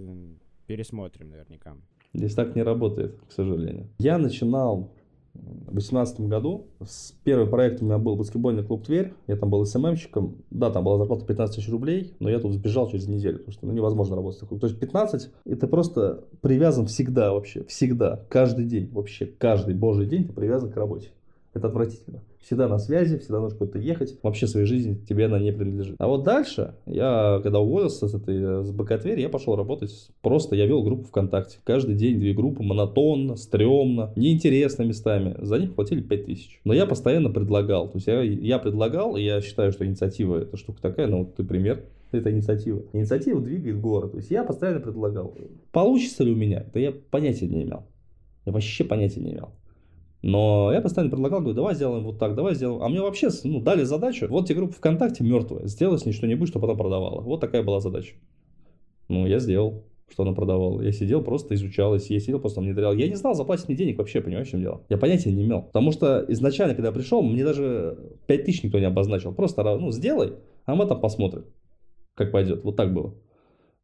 пересмотрим 0.66 1.31
наверняка. 1.31 1.77
Здесь 2.14 2.35
так 2.35 2.55
не 2.55 2.62
работает, 2.62 3.19
к 3.29 3.33
сожалению. 3.33 3.89
Я 3.99 4.19
начинал 4.19 4.93
2018 5.35 6.20
году. 6.22 6.66
С 6.85 7.12
первый 7.24 7.47
проект 7.47 7.83
у 7.83 7.85
меня 7.85 7.99
был 7.99 8.16
баскетбольный 8.16 8.64
клуб 8.64 8.85
Тверь. 8.85 9.14
Я 9.26 9.37
там 9.37 9.51
был 9.51 9.64
СММщиком. 9.64 10.37
Да, 10.51 10.70
там 10.70 10.85
была 10.85 10.99
зарплата 10.99 11.24
15 11.24 11.57
тысяч 11.57 11.68
рублей, 11.68 12.14
но 12.20 12.31
я 12.31 12.39
тут 12.39 12.55
сбежал 12.55 12.89
через 12.91 13.07
неделю, 13.07 13.39
потому 13.39 13.53
что 13.53 13.66
ну, 13.66 13.72
невозможно 13.72 14.16
работать 14.16 14.41
такой. 14.41 14.59
То 14.59 14.66
есть 14.66 14.79
15 14.79 15.31
это 15.45 15.66
просто 15.66 16.24
привязан 16.41 16.87
всегда 16.87 17.33
вообще, 17.33 17.64
всегда, 17.64 18.24
каждый 18.29 18.64
день, 18.64 18.89
вообще 18.91 19.26
каждый 19.26 19.74
божий 19.74 20.07
день 20.07 20.26
ты 20.26 20.33
привязан 20.33 20.70
к 20.70 20.76
работе. 20.76 21.11
Это 21.59 21.67
отвратительно. 21.67 22.23
Всегда 22.41 22.69
на 22.69 22.79
связи, 22.79 23.19
всегда 23.19 23.41
нужно 23.41 23.59
куда-то 23.59 23.81
ехать. 23.81 24.17
Вообще 24.23 24.47
своей 24.47 24.65
жизни 24.65 24.95
тебе 25.09 25.27
она 25.27 25.41
не 25.41 25.53
принадлежит. 25.53 25.97
А 25.99 26.07
вот 26.07 26.23
дальше, 26.23 26.77
я 26.87 27.41
когда 27.43 27.59
уволился 27.59 28.07
с 28.07 28.15
этой 28.15 28.65
с 28.65 28.71
БК 28.71 29.01
я 29.05 29.29
пошел 29.29 29.57
работать. 29.57 30.09
Просто 30.23 30.55
я 30.55 30.67
вел 30.67 30.85
группу 30.85 31.09
ВКонтакте. 31.09 31.59
Каждый 31.65 31.97
день 31.97 32.21
две 32.21 32.33
группы, 32.33 32.63
монотонно, 32.63 33.35
стрёмно, 33.35 34.13
неинтересно 34.15 34.85
местами. 34.85 35.35
За 35.41 35.59
них 35.59 35.75
платили 35.75 36.01
5000. 36.01 36.61
Но 36.65 36.73
я 36.73 36.87
постоянно 36.87 37.31
предлагал. 37.31 37.89
То 37.89 37.97
есть 37.97 38.07
я, 38.07 38.23
я 38.23 38.61
предлагал, 38.61 39.17
и 39.17 39.23
я 39.23 39.41
считаю, 39.41 39.73
что 39.73 39.85
инициатива 39.85 40.39
это 40.39 40.57
штука 40.57 40.81
такая, 40.81 41.09
ну 41.09 41.25
вот 41.25 41.35
ты 41.35 41.43
пример, 41.43 41.85
это 42.13 42.31
инициатива. 42.31 42.85
Инициатива 42.93 43.41
двигает 43.41 43.81
город. 43.81 44.13
То 44.13 44.19
есть 44.19 44.31
я 44.31 44.45
постоянно 44.45 44.79
предлагал. 44.79 45.35
Получится 45.73 46.23
ли 46.23 46.33
у 46.33 46.37
меня? 46.37 46.61
Это 46.61 46.79
я 46.79 46.93
понятия 46.93 47.49
не 47.49 47.65
имел. 47.65 47.83
Я 48.47 48.53
вообще 48.53 48.85
понятия 48.85 49.21
не 49.21 49.33
имел. 49.33 49.51
Но 50.23 50.73
я 50.73 50.81
постоянно 50.81 51.11
предлагал, 51.11 51.41
говорю, 51.41 51.55
давай 51.55 51.75
сделаем 51.75 52.05
вот 52.05 52.19
так, 52.19 52.35
давай 52.35 52.55
сделаем. 52.55 52.83
А 52.83 52.89
мне 52.89 53.01
вообще 53.01 53.29
ну, 53.45 53.61
дали 53.61 53.85
задачу, 53.85 54.27
вот 54.29 54.47
тебе 54.47 54.57
группа 54.59 54.75
ВКонтакте 54.75 55.23
мертвая, 55.23 55.66
сделай 55.66 55.99
с 55.99 56.07
ней 56.07 56.12
что-нибудь, 56.12 56.49
что 56.49 56.59
потом 56.59 56.77
продавала. 56.77 57.21
Вот 57.21 57.41
такая 57.41 57.62
была 57.62 57.81
задача. 57.81 58.14
Ну, 59.09 59.27
я 59.27 59.39
сделал, 59.39 59.85
что 60.11 60.25
она 60.25 60.33
продавала. 60.33 60.81
Я 60.83 60.91
сидел, 60.93 61.23
просто 61.23 61.55
изучал, 61.55 61.95
я 61.95 62.01
сидел, 62.01 62.41
просто 62.41 62.61
внедрял. 62.61 62.95
Я 62.95 63.09
не 63.09 63.14
знал, 63.14 63.35
заплатить 63.35 63.69
мне 63.69 63.77
денег 63.77 63.99
вообще, 63.99 64.21
понимаешь, 64.21 64.49
в 64.49 64.51
чем 64.51 64.61
дело. 64.61 64.83
Я 64.89 64.99
понятия 64.99 65.31
не 65.33 65.45
имел. 65.45 65.62
Потому 65.62 65.93
что 65.93 66.25
изначально, 66.29 66.75
когда 66.75 66.89
я 66.89 66.95
пришел, 66.95 67.23
мне 67.23 67.45
даже 67.45 67.99
5 68.27 68.45
тысяч 68.45 68.64
никто 68.64 68.79
не 68.79 68.87
обозначил. 68.87 69.33
Просто, 69.33 69.62
ну, 69.62 69.93
сделай, 69.93 70.33
а 70.64 70.75
мы 70.75 70.87
там 70.87 71.01
посмотрим, 71.01 71.45
как 72.14 72.33
пойдет. 72.33 72.64
Вот 72.64 72.77
так 72.77 72.93
было. 72.93 73.14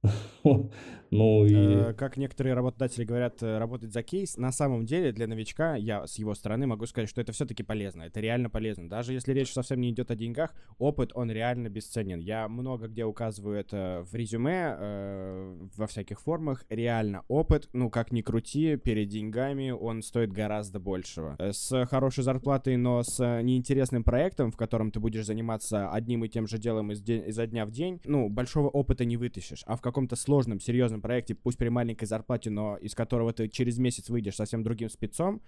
Ну 1.11 1.45
и... 1.45 1.55
Э, 1.55 1.95
как 1.95 2.17
некоторые 2.17 2.55
работодатели 2.55 3.05
говорят, 3.05 3.43
э, 3.43 3.59
работать 3.59 3.93
за 3.93 4.03
кейс, 4.03 4.37
на 4.37 4.53
самом 4.53 4.85
деле 4.87 5.13
для 5.13 5.27
новичка, 5.27 5.77
я 5.77 6.07
с 6.07 6.19
его 6.19 6.35
стороны 6.35 6.67
могу 6.67 6.87
сказать, 6.87 7.09
что 7.09 7.21
это 7.21 7.33
все-таки 7.33 7.63
полезно, 7.63 8.03
это 8.03 8.21
реально 8.21 8.51
полезно. 8.51 8.89
Даже 8.89 9.13
если 9.13 9.33
речь 9.33 9.53
совсем 9.53 9.81
не 9.81 9.91
идет 9.91 10.11
о 10.11 10.17
деньгах, 10.17 10.55
опыт, 10.79 11.13
он 11.15 11.31
реально 11.31 11.69
бесценен. 11.69 12.19
Я 12.19 12.49
много 12.49 12.89
где 12.89 13.05
указываю 13.05 13.59
это 13.59 14.05
в 14.11 14.15
резюме, 14.15 14.77
э, 14.79 15.69
во 15.77 15.87
всяких 15.87 16.21
формах. 16.21 16.65
Реально 16.69 17.25
опыт, 17.29 17.69
ну 17.73 17.91
как 17.91 18.13
ни 18.13 18.23
крути, 18.23 18.77
перед 18.77 19.09
деньгами 19.09 19.71
он 19.71 20.03
стоит 20.03 20.33
гораздо 20.33 20.81
большего. 20.81 21.37
С 21.39 21.87
хорошей 21.87 22.25
зарплатой, 22.25 22.77
но 22.77 23.03
с 23.03 23.43
неинтересным 23.43 24.05
проектом, 24.05 24.51
в 24.51 24.57
котором 24.57 24.91
ты 24.91 25.01
будешь 25.01 25.27
заниматься 25.27 25.91
одним 25.91 26.25
и 26.25 26.29
тем 26.29 26.47
же 26.47 26.59
делом 26.59 26.93
из 26.93 27.05
изо 27.05 27.47
дня 27.47 27.67
в 27.67 27.71
день, 27.71 28.01
ну, 28.05 28.29
большого 28.29 28.69
опыта 28.69 29.05
не 29.05 29.17
вытащишь. 29.17 29.63
А 29.67 29.77
в 29.77 29.81
каком-то 29.81 30.17
сложном, 30.17 30.61
серьезном 30.61 30.94
проекте, 31.01 31.35
пусть 31.35 31.59
при 31.59 31.69
маленькой 31.69 32.07
зарплате, 32.07 32.51
но 32.51 32.77
из 32.77 32.95
которого 32.95 33.33
ты 33.33 33.49
через 33.49 33.79
месяц 33.79 34.09
выйдешь 34.09 34.37
совсем 34.37 34.63
другим 34.63 34.89
спецом, 34.89 35.41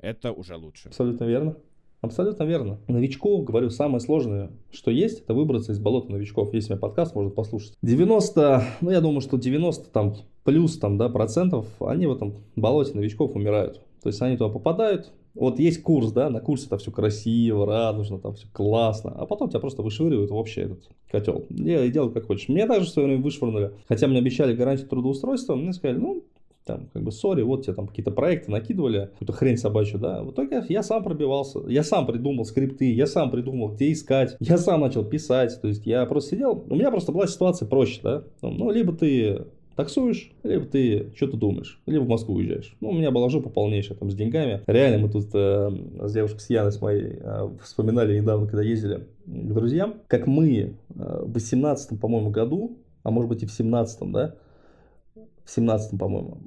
это 0.00 0.32
уже 0.32 0.56
лучше. 0.56 0.88
Абсолютно 0.88 1.24
верно. 1.24 1.56
Абсолютно 2.00 2.44
верно. 2.44 2.78
Новичку, 2.86 3.42
говорю, 3.42 3.70
самое 3.70 4.00
сложное, 4.00 4.50
что 4.70 4.90
есть, 4.90 5.20
это 5.22 5.32
выбраться 5.32 5.72
из 5.72 5.78
болота 5.78 6.12
новичков. 6.12 6.52
Есть 6.52 6.68
у 6.68 6.74
меня 6.74 6.80
подкаст, 6.80 7.14
можно 7.14 7.30
послушать. 7.30 7.72
90, 7.80 8.62
ну 8.82 8.90
я 8.90 9.00
думаю, 9.00 9.22
что 9.22 9.38
90 9.38 9.88
там 9.88 10.14
плюс 10.44 10.78
там, 10.78 10.98
да, 10.98 11.08
процентов, 11.08 11.66
они 11.80 12.06
в 12.06 12.12
этом 12.12 12.34
болоте 12.56 12.92
новичков 12.94 13.34
умирают. 13.34 13.80
То 14.02 14.10
есть 14.10 14.20
они 14.20 14.36
туда 14.36 14.50
попадают, 14.50 15.12
вот 15.34 15.58
есть 15.58 15.82
курс, 15.82 16.12
да, 16.12 16.30
на 16.30 16.40
курсе 16.40 16.68
там 16.68 16.78
все 16.78 16.90
красиво, 16.90 17.66
радужно, 17.66 18.18
там 18.18 18.34
все 18.34 18.46
классно, 18.52 19.12
а 19.16 19.26
потом 19.26 19.48
тебя 19.48 19.60
просто 19.60 19.82
вышвыривают 19.82 20.30
в 20.30 20.34
общий 20.34 20.62
этот 20.62 20.88
котел. 21.10 21.44
Делай, 21.48 21.90
делай 21.90 22.12
как 22.12 22.26
хочешь. 22.26 22.48
Меня 22.48 22.66
также 22.66 22.88
в 22.88 22.92
свое 22.92 23.08
время 23.08 23.22
вышвырнули. 23.22 23.72
Хотя 23.88 24.06
мне 24.06 24.18
обещали 24.18 24.54
гарантию 24.54 24.88
трудоустройства, 24.88 25.56
мне 25.56 25.72
сказали, 25.72 25.98
ну, 25.98 26.22
там, 26.64 26.88
как 26.92 27.02
бы, 27.02 27.12
сори, 27.12 27.42
вот 27.42 27.64
тебе 27.64 27.74
там 27.74 27.86
какие-то 27.86 28.10
проекты 28.10 28.50
накидывали, 28.50 29.10
какую-то 29.12 29.32
хрень 29.32 29.58
собачью, 29.58 29.98
да. 29.98 30.22
В 30.22 30.30
итоге 30.30 30.64
я 30.68 30.82
сам 30.82 31.02
пробивался, 31.02 31.60
я 31.68 31.82
сам 31.82 32.06
придумал 32.06 32.44
скрипты, 32.44 32.92
я 32.92 33.06
сам 33.06 33.30
придумал, 33.30 33.68
где 33.68 33.92
искать, 33.92 34.36
я 34.40 34.56
сам 34.56 34.80
начал 34.80 35.04
писать, 35.04 35.58
то 35.60 35.68
есть 35.68 35.84
я 35.84 36.06
просто 36.06 36.30
сидел, 36.30 36.64
у 36.68 36.74
меня 36.74 36.90
просто 36.90 37.12
была 37.12 37.26
ситуация 37.26 37.68
проще, 37.68 38.00
да. 38.02 38.24
Ну, 38.40 38.70
либо 38.70 38.94
ты 38.94 39.44
таксуешь, 39.76 40.32
либо 40.42 40.64
ты 40.66 41.12
что-то 41.16 41.36
думаешь, 41.36 41.80
либо 41.86 42.04
в 42.04 42.08
Москву 42.08 42.36
уезжаешь. 42.36 42.76
Ну, 42.80 42.90
у 42.90 42.92
меня 42.92 43.10
была 43.10 43.28
жопа 43.28 43.50
полнейшая 43.50 43.96
там 43.96 44.10
с 44.10 44.14
деньгами. 44.14 44.62
Реально 44.66 45.06
мы 45.06 45.08
тут 45.08 45.28
э, 45.34 45.70
с 46.02 46.12
девушкой, 46.12 46.40
с 46.40 46.50
Яной, 46.50 46.72
с 46.72 46.80
моей, 46.80 47.18
э, 47.20 47.48
вспоминали 47.62 48.18
недавно, 48.18 48.46
когда 48.46 48.62
ездили 48.62 49.06
к 49.26 49.52
друзьям, 49.54 49.94
как 50.06 50.26
мы 50.26 50.76
э, 50.94 51.22
в 51.24 51.32
18 51.32 52.00
по-моему, 52.00 52.30
году, 52.30 52.78
а 53.02 53.10
может 53.10 53.28
быть 53.28 53.42
и 53.42 53.46
в 53.46 53.52
17 53.52 54.12
да, 54.12 54.34
в 55.44 55.50
17 55.50 55.98
по-моему, 55.98 56.38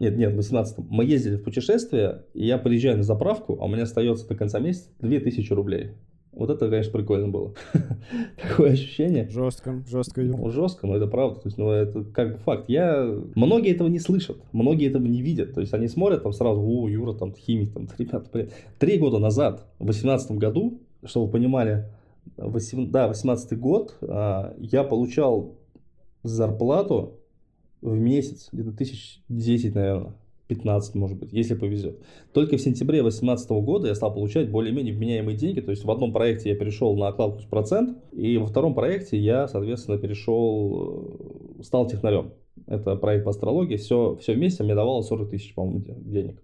нет, 0.00 0.16
нет, 0.16 0.32
в 0.32 0.36
18 0.36 0.78
мы 0.90 1.04
ездили 1.04 1.36
в 1.36 1.44
путешествие, 1.44 2.24
и 2.34 2.46
я 2.46 2.58
приезжаю 2.58 2.96
на 2.96 3.04
заправку, 3.04 3.56
а 3.60 3.64
у 3.64 3.68
меня 3.68 3.84
остается 3.84 4.28
до 4.28 4.34
конца 4.34 4.58
месяца 4.58 4.88
2000 5.00 5.52
рублей. 5.52 5.92
Вот 6.36 6.50
это, 6.50 6.68
конечно, 6.68 6.92
прикольно 6.92 7.28
было. 7.28 7.54
Такое 8.42 8.72
ощущение. 8.72 9.28
Жестко, 9.30 9.82
жестко. 9.88 10.22
Ну, 10.22 10.50
жестко, 10.50 10.86
но 10.86 10.96
это 10.96 11.06
правда. 11.06 11.40
То 11.40 11.48
есть, 11.48 11.58
ну, 11.58 11.70
это 11.70 12.04
как 12.04 12.32
бы 12.32 12.38
факт. 12.38 12.68
Я... 12.68 13.08
Многие 13.34 13.72
этого 13.72 13.88
не 13.88 14.00
слышат, 14.00 14.38
многие 14.52 14.88
этого 14.88 15.04
не 15.04 15.22
видят. 15.22 15.54
То 15.54 15.60
есть, 15.60 15.72
они 15.74 15.86
смотрят 15.86 16.22
там 16.22 16.32
сразу, 16.32 16.60
о, 16.60 16.88
Юра, 16.88 17.12
там, 17.14 17.34
химик, 17.34 17.72
там, 17.72 17.88
ребята, 17.98 18.28
блин. 18.32 18.50
Три 18.78 18.98
года 18.98 19.18
назад, 19.18 19.66
в 19.78 19.84
2018 19.84 20.32
году, 20.32 20.80
чтобы 21.04 21.26
вы 21.26 21.32
понимали, 21.32 21.86
8, 22.36 22.90
да, 22.90 23.08
18 23.08 23.58
год, 23.58 23.96
а, 24.02 24.54
я 24.58 24.82
получал 24.82 25.54
зарплату 26.22 27.20
в 27.80 27.96
месяц, 27.96 28.48
где-то 28.50 28.72
тысяч 28.72 29.20
десять, 29.28 29.74
наверное. 29.74 30.14
15, 30.48 30.94
может 30.94 31.18
быть, 31.18 31.32
если 31.32 31.54
повезет. 31.54 31.98
Только 32.32 32.56
в 32.56 32.60
сентябре 32.60 33.00
2018 33.00 33.50
года 33.50 33.88
я 33.88 33.94
стал 33.94 34.12
получать 34.12 34.50
более-менее 34.50 34.94
вменяемые 34.94 35.36
деньги. 35.36 35.60
То 35.60 35.70
есть 35.70 35.84
в 35.84 35.90
одном 35.90 36.12
проекте 36.12 36.50
я 36.50 36.56
перешел 36.56 36.96
на 36.96 37.08
оклад 37.08 37.34
плюс 37.34 37.46
процент, 37.46 37.98
и 38.12 38.36
во 38.36 38.46
втором 38.46 38.74
проекте 38.74 39.18
я, 39.18 39.48
соответственно, 39.48 39.98
перешел, 39.98 41.58
э, 41.58 41.62
стал 41.62 41.86
технарем. 41.86 42.32
Это 42.66 42.96
проект 42.96 43.24
по 43.24 43.30
астрологии. 43.30 43.76
Все, 43.76 44.16
все 44.20 44.34
вместе 44.34 44.62
мне 44.62 44.74
давало 44.74 45.02
40 45.02 45.30
тысяч, 45.30 45.54
по-моему, 45.54 45.84
денег. 46.04 46.42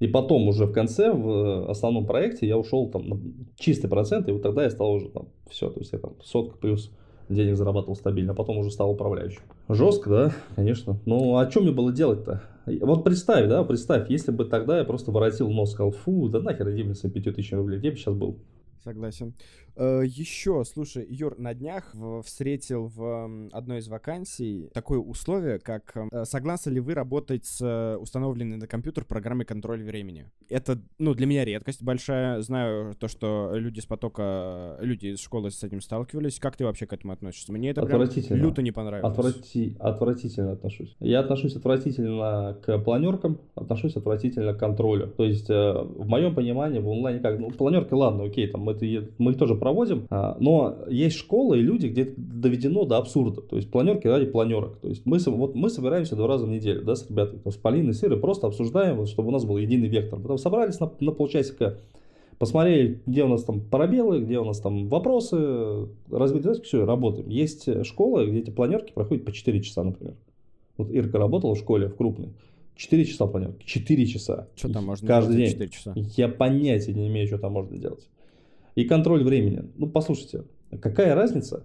И 0.00 0.06
потом 0.06 0.48
уже 0.48 0.64
в 0.64 0.72
конце, 0.72 1.12
в 1.12 1.70
основном 1.70 2.06
проекте, 2.06 2.46
я 2.46 2.56
ушел 2.56 2.90
там 2.90 3.06
на 3.06 3.20
чистый 3.58 3.88
процент, 3.88 4.28
и 4.28 4.32
вот 4.32 4.42
тогда 4.42 4.64
я 4.64 4.70
стал 4.70 4.92
уже 4.92 5.10
там 5.10 5.28
все, 5.50 5.68
то 5.68 5.78
есть 5.78 5.92
я 5.92 5.98
там 5.98 6.14
сотка 6.22 6.56
плюс 6.56 6.90
денег 7.34 7.56
зарабатывал 7.56 7.96
стабильно, 7.96 8.32
а 8.32 8.34
потом 8.34 8.58
уже 8.58 8.70
стал 8.70 8.90
управляющим. 8.90 9.40
Жестко, 9.68 10.10
да, 10.10 10.32
конечно. 10.56 10.98
Ну, 11.06 11.36
а 11.36 11.50
что 11.50 11.60
мне 11.60 11.72
было 11.72 11.92
делать-то? 11.92 12.42
Вот 12.66 13.04
представь, 13.04 13.48
да, 13.48 13.64
представь, 13.64 14.10
если 14.10 14.30
бы 14.30 14.44
тогда 14.44 14.78
я 14.78 14.84
просто 14.84 15.10
воротил 15.10 15.50
нос, 15.50 15.72
сказал, 15.72 15.90
фу, 15.92 16.28
да 16.28 16.40
нахер 16.40 16.70
иди 16.70 16.84
мне 16.84 16.94
с 16.94 17.08
5000 17.08 17.52
рублей, 17.52 17.78
где 17.78 17.90
бы 17.90 17.96
сейчас 17.96 18.14
был? 18.14 18.38
Согласен. 18.82 19.34
Э, 19.76 20.02
Еще, 20.04 20.64
слушай, 20.64 21.06
Юр, 21.08 21.38
на 21.38 21.54
днях 21.54 21.94
встретил 22.24 22.86
в 22.86 23.48
одной 23.52 23.78
из 23.78 23.88
вакансий 23.88 24.70
такое 24.72 24.98
условие, 24.98 25.58
как 25.58 25.96
э, 26.12 26.24
согласны 26.24 26.70
ли 26.70 26.80
вы 26.80 26.94
работать 26.94 27.44
с 27.46 27.60
э, 27.60 27.96
установленной 27.96 28.56
на 28.56 28.66
компьютер 28.66 29.04
программой 29.04 29.44
контроль 29.44 29.82
времени? 29.82 30.26
Это, 30.48 30.80
ну, 30.98 31.14
для 31.14 31.26
меня 31.26 31.44
редкость 31.44 31.82
большая. 31.82 32.40
Знаю 32.40 32.94
то, 32.94 33.08
что 33.08 33.52
люди 33.54 33.80
с 33.80 33.86
потока, 33.86 34.78
люди 34.80 35.08
из 35.08 35.20
школы 35.20 35.50
с 35.50 35.62
этим 35.62 35.80
сталкивались. 35.80 36.38
Как 36.38 36.56
ты 36.56 36.64
вообще 36.64 36.86
к 36.86 36.92
этому 36.92 37.12
относишься? 37.12 37.52
Мне 37.52 37.70
это 37.70 37.82
прям 37.84 38.02
люто 38.30 38.62
не 38.62 38.72
понравилось. 38.72 39.12
Отврати... 39.12 39.76
Отвратительно 39.78 40.52
отношусь. 40.52 40.96
Я 41.00 41.20
отношусь 41.20 41.56
отвратительно 41.56 42.58
к 42.64 42.78
планеркам, 42.78 43.38
отношусь 43.54 43.96
отвратительно 43.96 44.54
к 44.54 44.58
контролю. 44.58 45.08
То 45.08 45.24
есть, 45.24 45.48
в 45.48 46.06
моем 46.06 46.34
понимании, 46.34 46.78
в 46.78 46.88
онлайне 46.88 47.20
как, 47.20 47.38
ну, 47.38 47.50
планерки, 47.50 47.94
ладно, 47.94 48.24
окей, 48.24 48.48
там, 48.48 48.68
это, 48.68 48.84
мы 49.18 49.34
тоже 49.34 49.54
проводим, 49.60 50.06
а, 50.10 50.36
но 50.40 50.78
есть 50.88 51.16
школы 51.16 51.58
и 51.58 51.62
люди, 51.62 51.86
где 51.86 52.02
это 52.02 52.14
доведено 52.16 52.84
до 52.84 52.96
абсурда. 52.96 53.42
То 53.42 53.56
есть 53.56 53.70
планерки 53.70 54.08
ради 54.08 54.26
планерок. 54.26 54.78
То 54.78 54.88
есть 54.88 55.06
мы, 55.06 55.18
вот 55.26 55.54
мы 55.54 55.70
собираемся 55.70 56.16
два 56.16 56.26
раза 56.26 56.46
в 56.46 56.48
неделю 56.48 56.82
да, 56.84 56.96
с 56.96 57.08
ребятами, 57.08 57.40
с 57.48 57.56
Полиной, 57.56 57.94
с 57.94 58.02
Ирой, 58.02 58.18
просто 58.18 58.48
обсуждаем, 58.48 58.96
вот, 58.96 59.08
чтобы 59.08 59.28
у 59.28 59.32
нас 59.32 59.44
был 59.44 59.58
единый 59.58 59.88
вектор. 59.88 60.18
Потом 60.18 60.38
собрались 60.38 60.80
на, 60.80 60.90
на 60.98 61.12
полчасика, 61.12 61.78
посмотрели, 62.38 63.00
где 63.06 63.22
у 63.22 63.28
нас 63.28 63.44
там 63.44 63.60
пробелы, 63.60 64.20
где 64.20 64.38
у 64.38 64.44
нас 64.44 64.60
там 64.60 64.88
вопросы, 64.88 65.86
разбили 66.10 66.60
все, 66.62 66.84
работаем. 66.84 67.28
Есть 67.28 67.84
школы, 67.84 68.26
где 68.26 68.40
эти 68.40 68.50
планерки 68.50 68.92
проходят 68.92 69.24
по 69.24 69.32
4 69.32 69.62
часа, 69.62 69.84
например. 69.84 70.14
Вот 70.78 70.90
Ирка 70.90 71.18
работала 71.18 71.54
в 71.54 71.58
школе, 71.58 71.88
в 71.88 71.96
крупной. 71.96 72.30
4 72.76 73.04
часа 73.04 73.26
планерки. 73.26 73.66
4 73.66 74.06
часа. 74.06 74.48
Что 74.56 74.72
там 74.72 74.86
можно 74.86 75.06
Каждый 75.06 75.36
делать 75.36 75.58
день. 75.58 75.68
4 75.68 75.70
часа? 75.70 75.94
Я 76.16 76.28
понятия 76.28 76.94
не 76.94 77.08
имею, 77.08 77.26
что 77.26 77.36
там 77.36 77.52
можно 77.52 77.76
делать. 77.76 78.08
И 78.74 78.84
контроль 78.84 79.24
времени. 79.24 79.64
Ну, 79.76 79.88
послушайте, 79.88 80.44
какая 80.80 81.14
разница, 81.14 81.64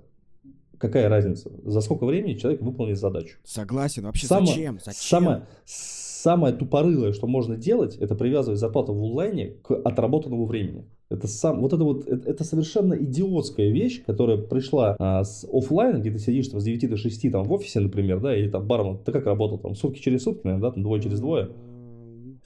какая 0.78 1.10
разница, 1.10 1.52
за 1.64 1.82
сколько 1.82 2.06
времени 2.06 2.34
человек 2.36 2.62
выполнит 2.62 2.98
задачу? 2.98 3.38
Согласен. 3.44 4.04
Вообще 4.04 4.28
Само, 4.28 4.48
зачем? 4.48 4.80
Зачем? 4.80 4.94
Самое, 4.96 5.42
самое 5.66 6.54
тупорылое, 6.54 7.14
что 7.14 7.28
можно 7.28 7.56
делать, 7.56 7.96
это 7.98 8.16
привязывать 8.16 8.60
зарплату 8.60 8.94
в 8.94 9.04
онлайне 9.04 9.56
к 9.62 9.72
отработанному 9.72 10.46
времени. 10.46 10.86
Это 11.10 11.28
сам, 11.28 11.62
вот 11.62 11.72
это 11.72 11.84
вот, 11.84 12.08
это, 12.08 12.28
это 12.28 12.44
совершенно 12.44 12.96
идиотская 12.96 13.70
вещь, 13.70 14.04
которая 14.04 14.38
пришла 14.38 14.96
а, 14.98 15.24
с 15.24 15.46
офлайна, 15.54 16.00
где 16.00 16.10
ты 16.10 16.18
сидишь 16.18 16.48
там, 16.48 16.60
с 16.60 16.64
9 16.64 16.90
до 16.90 16.98
6 16.98 17.32
там 17.32 17.44
в 17.44 17.52
офисе, 17.52 17.80
например, 17.80 18.20
да, 18.20 18.36
или 18.36 18.50
там 18.50 18.66
бармен, 18.66 18.98
ты 18.98 19.12
как 19.12 19.26
работал 19.28 19.60
там, 19.60 19.76
сутки 19.76 20.00
через 20.00 20.24
сутки, 20.24 20.42
наверное, 20.46 20.70
да, 20.70 20.74
там 20.74 20.82
двое 20.82 21.02
через 21.02 21.20
двое? 21.20 21.52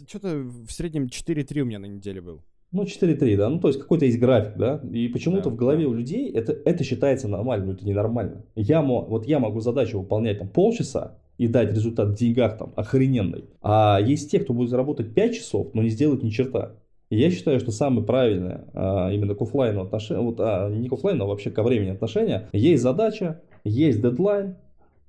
Что-то 0.05 0.39
в 0.39 0.71
среднем 0.71 1.05
4-3 1.05 1.61
у 1.61 1.65
меня 1.65 1.79
на 1.79 1.85
неделе 1.85 2.19
был. 2.19 2.41
Ну, 2.71 2.83
4-3, 2.83 3.35
да. 3.35 3.49
Ну, 3.49 3.59
то 3.59 3.67
есть 3.67 3.79
какой-то 3.79 4.05
есть 4.05 4.19
график, 4.19 4.55
да. 4.57 4.79
И 4.91 5.07
почему-то 5.07 5.45
да, 5.45 5.49
в 5.49 5.55
голове 5.55 5.85
да. 5.85 5.89
у 5.89 5.93
людей 5.93 6.31
это, 6.31 6.55
это 6.65 6.83
считается 6.83 7.27
нормально, 7.27 7.67
но 7.67 7.71
это 7.73 7.85
ненормально. 7.85 8.45
Я, 8.55 8.81
вот 8.81 9.25
я 9.25 9.39
могу 9.39 9.59
задачу 9.59 9.99
выполнять 9.99 10.39
там 10.39 10.49
полчаса 10.49 11.17
и 11.37 11.47
дать 11.47 11.73
результат 11.73 12.09
в 12.09 12.15
деньгах 12.15 12.57
там 12.57 12.73
охрененный. 12.75 13.45
А 13.61 13.99
есть 13.99 14.29
те, 14.29 14.39
кто 14.39 14.53
будет 14.53 14.69
заработать 14.69 15.13
5 15.15 15.35
часов, 15.35 15.73
но 15.73 15.81
не 15.81 15.89
сделать 15.89 16.21
ни 16.21 16.29
черта. 16.29 16.73
И 17.09 17.17
я 17.17 17.31
считаю, 17.31 17.59
что 17.59 17.71
самое 17.71 18.05
правильное 18.05 18.65
а, 18.73 19.09
именно 19.11 19.33
к 19.33 19.41
офлайну 19.41 19.81
отношение, 19.81 20.23
вот, 20.23 20.35
а, 20.39 20.69
не 20.69 20.89
к 20.89 20.93
офлайну, 20.93 21.23
а 21.23 21.27
вообще 21.27 21.49
ко 21.49 21.63
времени 21.63 21.89
отношения, 21.89 22.49
есть 22.53 22.83
задача, 22.83 23.41
есть 23.63 23.99
дедлайн, 23.99 24.57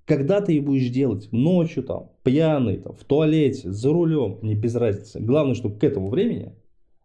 когда 0.07 0.41
ты 0.41 0.53
ее 0.53 0.63
будешь 0.63 0.89
делать? 0.89 1.29
Ночью 1.31 1.83
там, 1.83 2.11
пьяный, 2.25 2.79
там, 2.79 2.95
в 2.95 3.05
туалете, 3.05 3.71
за 3.71 3.93
рулем, 3.93 4.39
не 4.43 4.55
без 4.55 4.75
разницы. 4.75 5.21
Главное, 5.21 5.55
чтобы 5.55 5.79
к 5.79 5.85
этому 5.85 6.09
времени 6.09 6.53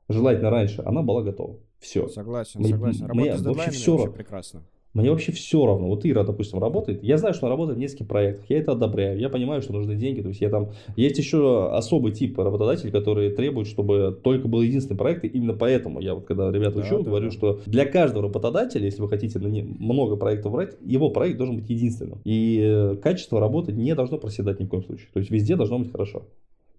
желательно 0.10 0.50
раньше, 0.50 0.82
она 0.86 1.02
была 1.02 1.22
готова. 1.22 1.58
Все. 1.80 2.08
Согласен, 2.08 2.62
мне, 2.62 2.70
согласен. 2.70 3.06
Работа 3.06 3.22
мне 3.22 3.38
с 3.38 3.42
вообще 3.42 3.72
все 3.72 3.98
вообще 3.98 4.12
прекрасно. 4.12 4.64
Мне 4.96 5.12
вообще 5.12 5.34
все 5.34 5.66
равно. 5.66 5.88
Вот 5.88 6.06
Ира, 6.06 6.24
допустим, 6.24 6.60
работает. 6.60 7.04
Я 7.04 7.18
знаю, 7.18 7.34
что 7.34 7.48
она 7.48 7.56
работает 7.56 7.78
в 7.78 7.82
нескольких 7.82 8.08
проектах. 8.08 8.46
Я 8.48 8.60
это 8.60 8.72
одобряю. 8.72 9.20
Я 9.20 9.28
понимаю, 9.28 9.62
что 9.62 9.74
нужны 9.74 9.96
деньги. 9.96 10.22
То 10.22 10.30
есть 10.30 10.40
я 10.40 10.50
там... 10.50 10.72
Есть 10.96 11.18
еще 11.18 11.70
особый 11.70 12.14
тип 12.14 12.40
работодателей, 12.40 12.94
которые 12.94 13.32
требуют, 13.32 13.68
чтобы 13.68 14.18
только 14.24 14.48
был 14.48 14.62
единственный 14.62 14.96
проект. 14.96 15.26
И 15.26 15.28
именно 15.28 15.54
поэтому 15.54 16.00
я 16.00 16.16
вот 16.16 16.24
когда 16.24 16.50
ребят 16.50 16.78
учу, 16.78 17.00
да, 17.00 17.10
говорю, 17.10 17.26
да. 17.26 17.32
что 17.32 17.60
для 17.66 17.86
каждого 17.86 18.24
работодателя, 18.24 18.86
если 18.86 19.02
вы 19.02 19.10
хотите 19.10 19.38
на 19.38 19.50
много 19.50 20.16
проектов 20.16 20.54
брать, 20.54 20.78
его 20.82 21.10
проект 21.10 21.38
должен 21.38 21.58
быть 21.58 21.70
единственным. 21.70 22.22
И 22.24 22.62
э, 22.64 22.96
качество 22.96 23.42
работы 23.42 23.74
не 23.74 23.94
должно 23.96 24.18
проседать 24.18 24.62
ни 24.62 24.64
в 24.64 24.70
коем 24.70 24.84
случае. 24.84 25.10
То 25.12 25.20
есть 25.20 25.30
везде 25.30 25.58
должно 25.58 25.78
быть 25.78 25.92
хорошо. 25.92 26.24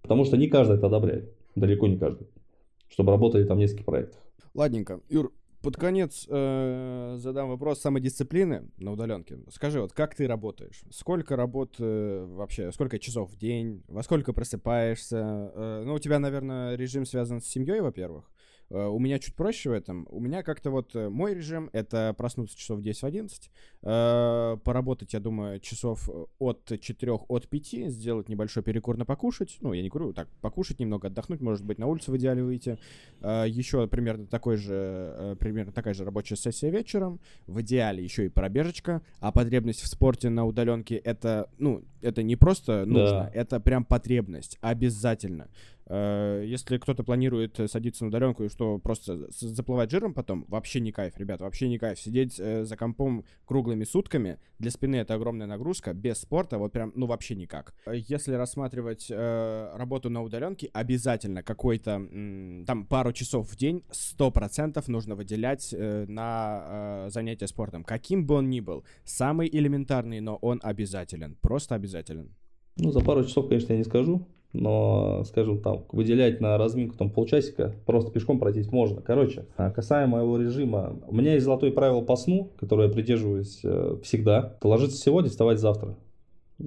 Потому 0.01 0.25
что 0.25 0.37
не 0.37 0.47
каждый 0.47 0.77
это 0.77 0.87
одобряет. 0.87 1.31
Далеко 1.55 1.85
не 1.85 1.97
каждый 1.97 2.25
чтобы 2.89 3.11
работали 3.11 3.43
там 3.43 3.57
несколько 3.57 3.83
проектов. 3.83 4.19
Ладненько. 4.53 5.01
Юр, 5.09 5.31
под 5.61 5.75
конец 5.75 6.25
э, 6.29 7.15
задам 7.17 7.49
вопрос 7.49 7.79
самодисциплины 7.81 8.69
на 8.77 8.91
удаленке. 8.91 9.39
Скажи, 9.49 9.81
вот 9.81 9.91
как 9.91 10.15
ты 10.15 10.27
работаешь? 10.27 10.83
Сколько 10.91 11.35
работ 11.35 11.75
э, 11.79 12.25
вообще, 12.29 12.71
сколько 12.71 12.99
часов 12.99 13.31
в 13.31 13.37
день? 13.37 13.83
Во 13.87 14.03
сколько 14.03 14.33
просыпаешься? 14.33 15.51
Э, 15.53 15.83
ну, 15.85 15.95
у 15.95 15.99
тебя, 15.99 16.19
наверное, 16.19 16.75
режим 16.75 17.05
связан 17.05 17.41
с 17.41 17.45
семьей, 17.47 17.81
во-первых. 17.81 18.31
Э, 18.69 18.85
у 18.87 18.99
меня 18.99 19.19
чуть 19.19 19.35
проще 19.35 19.69
в 19.69 19.73
этом. 19.73 20.07
У 20.09 20.19
меня 20.19 20.43
как-то 20.43 20.71
вот 20.71 20.95
э, 20.95 21.09
мой 21.09 21.33
режим— 21.33 21.69
это 21.73 22.13
проснуться 22.17 22.57
часов 22.57 22.79
в 22.79 22.81
10-11, 22.83 23.49
э, 23.83 24.57
поработать, 24.63 25.13
я 25.13 25.19
думаю, 25.19 25.59
часов 25.59 26.09
от 26.39 26.79
4, 26.79 27.13
от 27.13 27.47
5, 27.47 27.89
сделать 27.91 28.29
небольшой 28.29 28.63
перекур 28.63 28.97
на 28.97 29.05
покушать. 29.05 29.57
Ну, 29.61 29.73
я 29.73 29.81
не 29.81 29.89
курю, 29.89 30.13
так, 30.13 30.27
покушать 30.41 30.79
немного, 30.79 31.07
отдохнуть, 31.07 31.41
может 31.41 31.65
быть, 31.65 31.77
на 31.77 31.87
улицу 31.87 32.11
в 32.11 32.17
идеале 32.17 32.43
выйти. 32.43 32.77
Еще 33.21 33.87
примерно 33.87 34.27
такой 34.27 34.57
же, 34.57 35.35
примерно 35.39 35.71
такая 35.71 35.93
же 35.93 36.03
рабочая 36.03 36.35
сессия 36.35 36.69
вечером. 36.69 37.19
В 37.45 37.61
идеале 37.61 38.03
еще 38.03 38.25
и 38.25 38.29
пробежечка. 38.29 39.01
А 39.19 39.31
потребность 39.31 39.81
в 39.81 39.87
спорте 39.87 40.29
на 40.29 40.45
удаленке— 40.45 40.95
это, 41.03 41.49
ну, 41.57 41.83
это 42.01 42.23
не 42.23 42.35
просто 42.35 42.85
нужно, 42.85 43.23
да. 43.23 43.31
это 43.33 43.59
прям 43.59 43.85
потребность, 43.85 44.57
обязательно. 44.61 45.49
Э, 45.89 46.43
если 46.45 46.77
кто-то 46.77 47.03
планирует 47.03 47.59
садиться 47.67 48.03
на 48.03 48.09
удаленку 48.09 48.43
и 48.43 48.49
что 48.49 48.77
просто 48.79 49.27
заплывать 49.31 49.91
жиром 49.91 50.13
потом, 50.13 50.45
вообще 50.47 50.79
не 50.79 50.91
кайф, 50.91 51.17
ребят, 51.17 51.41
вообще 51.41 51.69
не 51.69 51.77
кайф. 51.77 51.99
Сидеть 51.99 52.39
э, 52.39 52.63
за 52.63 52.75
компом 52.75 53.23
круглыми 53.45 53.83
сутками, 53.83 54.39
для 54.59 54.71
спины 54.71 54.97
это 54.97 55.13
огромная 55.13 55.47
нагрузка, 55.47 55.93
без 55.93 56.19
спорта 56.19 56.57
вот 56.57 56.71
прям, 56.71 56.91
ну 56.95 57.05
вообще 57.05 57.35
никак. 57.35 57.73
Если 57.91 58.33
рассматривать 58.33 59.07
э, 59.09 59.71
работу 59.75 60.09
на 60.09 60.23
удаленке, 60.23 60.69
обязательно 60.73 61.43
какой-то, 61.43 62.01
там 62.65 62.85
пару 62.87 63.13
часов 63.13 63.49
в 63.49 63.55
день, 63.55 63.83
100% 63.91 64.83
нужно 64.87 65.15
выделять 65.15 65.73
э, 65.73 66.05
на 66.07 67.05
э, 67.07 67.09
занятия 67.09 67.47
спортом. 67.47 67.83
Каким 67.83 68.25
бы 68.25 68.35
он 68.35 68.49
ни 68.49 68.59
был, 68.59 68.83
самый 69.03 69.47
элементарный, 69.47 70.19
но 70.19 70.35
он 70.37 70.59
обязателен, 70.63 71.37
просто 71.41 71.75
обязателен. 71.75 72.35
Ну, 72.77 72.91
за 72.91 72.99
пару 72.99 73.23
часов, 73.23 73.47
конечно, 73.47 73.73
я 73.73 73.79
не 73.79 73.85
скажу, 73.85 74.27
но, 74.57 75.23
скажем 75.25 75.61
там, 75.61 75.85
выделять 75.91 76.41
на 76.41 76.57
разминку 76.57 76.97
там 76.97 77.09
полчасика, 77.09 77.73
просто 77.85 78.11
пешком 78.11 78.39
пройтись 78.39 78.71
можно. 78.71 79.01
Короче, 79.01 79.45
а, 79.55 79.71
касаемо 79.71 80.17
моего 80.17 80.37
режима, 80.37 80.99
у 81.07 81.15
меня 81.15 81.33
есть 81.33 81.45
золотое 81.45 81.71
правило 81.71 82.01
по 82.01 82.15
сну, 82.15 82.51
которое 82.57 82.87
я 82.87 82.93
придерживаюсь 82.93 83.59
э, 83.63 83.97
всегда. 84.03 84.57
Ложиться 84.63 84.97
сегодня, 84.97 85.29
вставать 85.29 85.59
завтра. 85.59 85.95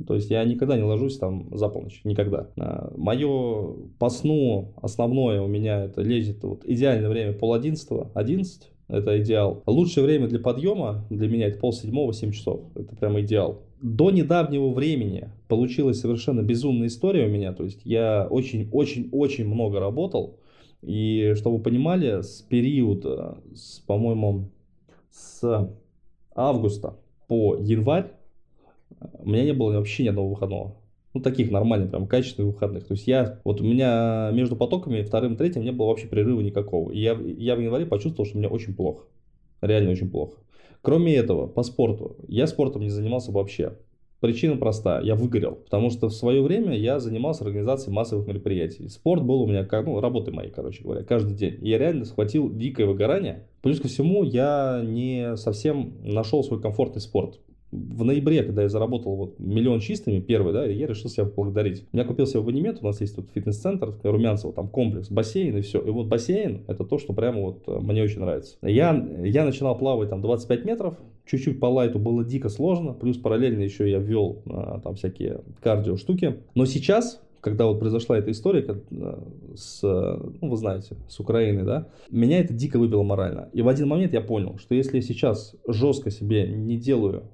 То 0.07 0.15
есть 0.15 0.31
я 0.31 0.45
никогда 0.45 0.77
не 0.77 0.85
ложусь 0.85 1.19
там 1.19 1.49
за 1.57 1.69
полночь, 1.69 2.01
никогда. 2.05 2.49
А, 2.59 2.93
Мое 2.97 3.75
по 3.99 4.09
сну 4.09 4.73
основное 4.81 5.41
у 5.43 5.49
меня 5.49 5.85
это 5.85 6.03
лезет 6.03 6.43
вот 6.45 6.65
идеальное 6.65 7.09
время 7.09 7.33
пол 7.33 7.55
одиннадцатого, 7.55 8.11
одиннадцать, 8.15 8.71
это 8.91 9.21
идеал. 9.21 9.63
Лучшее 9.67 10.05
время 10.05 10.29
для 10.29 10.39
подъема 10.39 11.05
для 11.11 11.29
меня 11.29 11.49
это 11.49 11.59
пол 11.59 11.73
седьмого, 11.73 12.13
семь 12.13 12.33
часов, 12.33 12.63
это 12.75 12.95
прямо 12.97 13.21
идеал 13.21 13.63
до 13.83 14.11
недавнего 14.11 14.71
времени 14.71 15.31
получилась 15.49 16.01
совершенно 16.01 16.43
безумная 16.43 16.89
история 16.89 17.27
у 17.27 17.31
меня. 17.31 17.53
То 17.53 17.65
есть 17.65 17.81
я 17.85 18.27
очень-очень-очень 18.31 19.47
много 19.47 19.81
работал. 19.81 20.39
И 20.83 21.35
чтобы 21.37 21.59
вы 21.59 21.63
понимали, 21.63 22.23
с 22.23 22.43
периода, 22.43 23.39
с, 23.55 23.81
по-моему, 23.81 24.51
с 25.11 25.71
августа 26.35 26.97
по 27.27 27.57
январь 27.57 28.13
у 29.15 29.29
меня 29.29 29.45
не 29.45 29.53
было 29.53 29.73
вообще 29.73 30.05
ни 30.05 30.09
одного 30.09 30.31
выходного. 30.31 30.77
Ну, 31.13 31.21
таких 31.21 31.51
нормальных, 31.51 31.91
прям 31.91 32.07
качественных 32.07 32.55
выходных. 32.55 32.87
То 32.87 32.95
есть 32.95 33.07
я, 33.09 33.41
вот 33.43 33.61
у 33.61 33.65
меня 33.65 34.31
между 34.33 34.55
потоками 34.55 35.03
вторым 35.03 35.37
третьим 35.37 35.65
не 35.65 35.73
было 35.73 35.89
вообще 35.89 36.07
прерыва 36.07 36.41
никакого. 36.41 36.93
И 36.93 37.01
я, 37.01 37.13
я 37.15 37.57
в 37.57 37.61
январе 37.61 37.85
почувствовал, 37.85 38.29
что 38.29 38.39
мне 38.39 38.49
очень 38.49 38.75
плохо. 38.75 39.07
Реально 39.61 39.91
очень 39.91 40.11
плохо. 40.11 40.39
Кроме 40.83 41.15
этого, 41.15 41.47
по 41.47 41.63
спорту. 41.63 42.17
Я 42.29 42.47
спортом 42.47 42.83
не 42.83 42.91
занимался 42.91 43.33
вообще. 43.33 43.77
Причина 44.21 44.57
проста, 44.57 45.01
я 45.01 45.15
выгорел, 45.15 45.53
потому 45.53 45.89
что 45.89 46.09
в 46.09 46.13
свое 46.13 46.43
время 46.43 46.77
я 46.77 47.01
занимался 47.01 47.43
организацией 47.43 47.95
массовых 47.95 48.27
мероприятий. 48.27 48.87
Спорт 48.89 49.25
был 49.25 49.41
у 49.43 49.47
меня, 49.47 49.65
как, 49.65 49.87
ну, 49.87 49.99
работы 49.99 50.31
моей, 50.31 50.51
короче 50.51 50.83
говоря, 50.83 51.03
каждый 51.03 51.35
день. 51.35 51.57
И 51.63 51.71
я 51.71 51.79
реально 51.79 52.05
схватил 52.05 52.55
дикое 52.55 52.87
выгорание. 52.87 53.47
Плюс 53.63 53.81
ко 53.81 53.89
всему, 53.89 54.23
я 54.23 54.83
не 54.85 55.37
совсем 55.37 55.95
нашел 56.05 56.45
свой 56.45 56.61
комфортный 56.61 57.01
спорт. 57.01 57.41
В 57.73 58.05
ноябре, 58.05 58.43
когда 58.43 58.63
я 58.63 58.69
заработал 58.69 59.15
вот 59.15 59.39
миллион 59.39 59.81
чистыми, 59.81 60.21
первый, 60.21 60.53
да, 60.53 60.65
я 60.65 60.87
решил 60.87 61.09
себя 61.09 61.25
поблагодарить. 61.25 61.85
Я 61.93 62.05
купил 62.05 62.27
себе 62.27 62.41
абонемент, 62.41 62.79
у 62.83 62.87
нас 62.87 63.01
есть 63.01 63.15
тут 63.15 63.31
фитнес-центр, 63.33 63.95
Румянцево, 64.03 64.53
там 64.53 64.69
комплекс, 64.69 65.09
бассейн 65.09 65.57
и 65.57 65.61
все. 65.61 65.81
И 65.81 65.91
вот 65.91 66.07
бассейн, 66.07 66.63
это 66.67 66.85
то, 66.85 66.99
что 66.99 67.13
прямо 67.13 67.41
вот 67.41 67.63
э, 67.67 67.79
мне 67.81 68.03
очень 68.03 68.21
нравится. 68.21 68.57
Я, 68.63 68.93
я 69.23 69.45
начинал 69.45 69.79
плавать 69.79 70.11
там 70.11 70.21
25 70.21 70.65
метров, 70.65 70.95
чуть-чуть 71.27 71.61
по 71.61 71.67
лайту 71.67 71.99
было 71.99 72.25
дико 72.25 72.49
сложно, 72.49 72.93
плюс 72.93 73.17
параллельно 73.17 73.63
еще 73.63 73.89
я 73.89 73.99
ввел 73.99 74.43
а, 74.47 74.81
там 74.81 74.97
всякие 74.97 75.43
кардио 75.63 75.97
штуки. 75.97 76.39
Но 76.55 76.67
сейчас 76.67 77.23
когда 77.41 77.65
вот 77.67 77.79
произошла 77.81 78.19
эта 78.19 78.31
история 78.33 78.67
э, 78.91 79.19
с, 79.55 79.83
ну, 79.83 80.49
вы 80.49 80.57
знаете, 80.57 80.97
с 81.09 81.21
Украиной, 81.21 81.65
да, 81.65 81.89
меня 82.11 82.41
это 82.41 82.53
дико 82.53 82.79
выбило 82.79 83.03
морально. 83.03 83.49
И 83.55 83.63
в 83.63 83.69
один 83.69 83.89
момент 83.89 84.13
я 84.13 84.21
понял, 84.21 84.59
что 84.59 84.75
если 84.75 84.97
я 84.97 85.03
сейчас 85.03 85.55
жестко 85.67 86.11
себе 86.11 86.47
не 86.47 86.77
делаю 86.77 87.31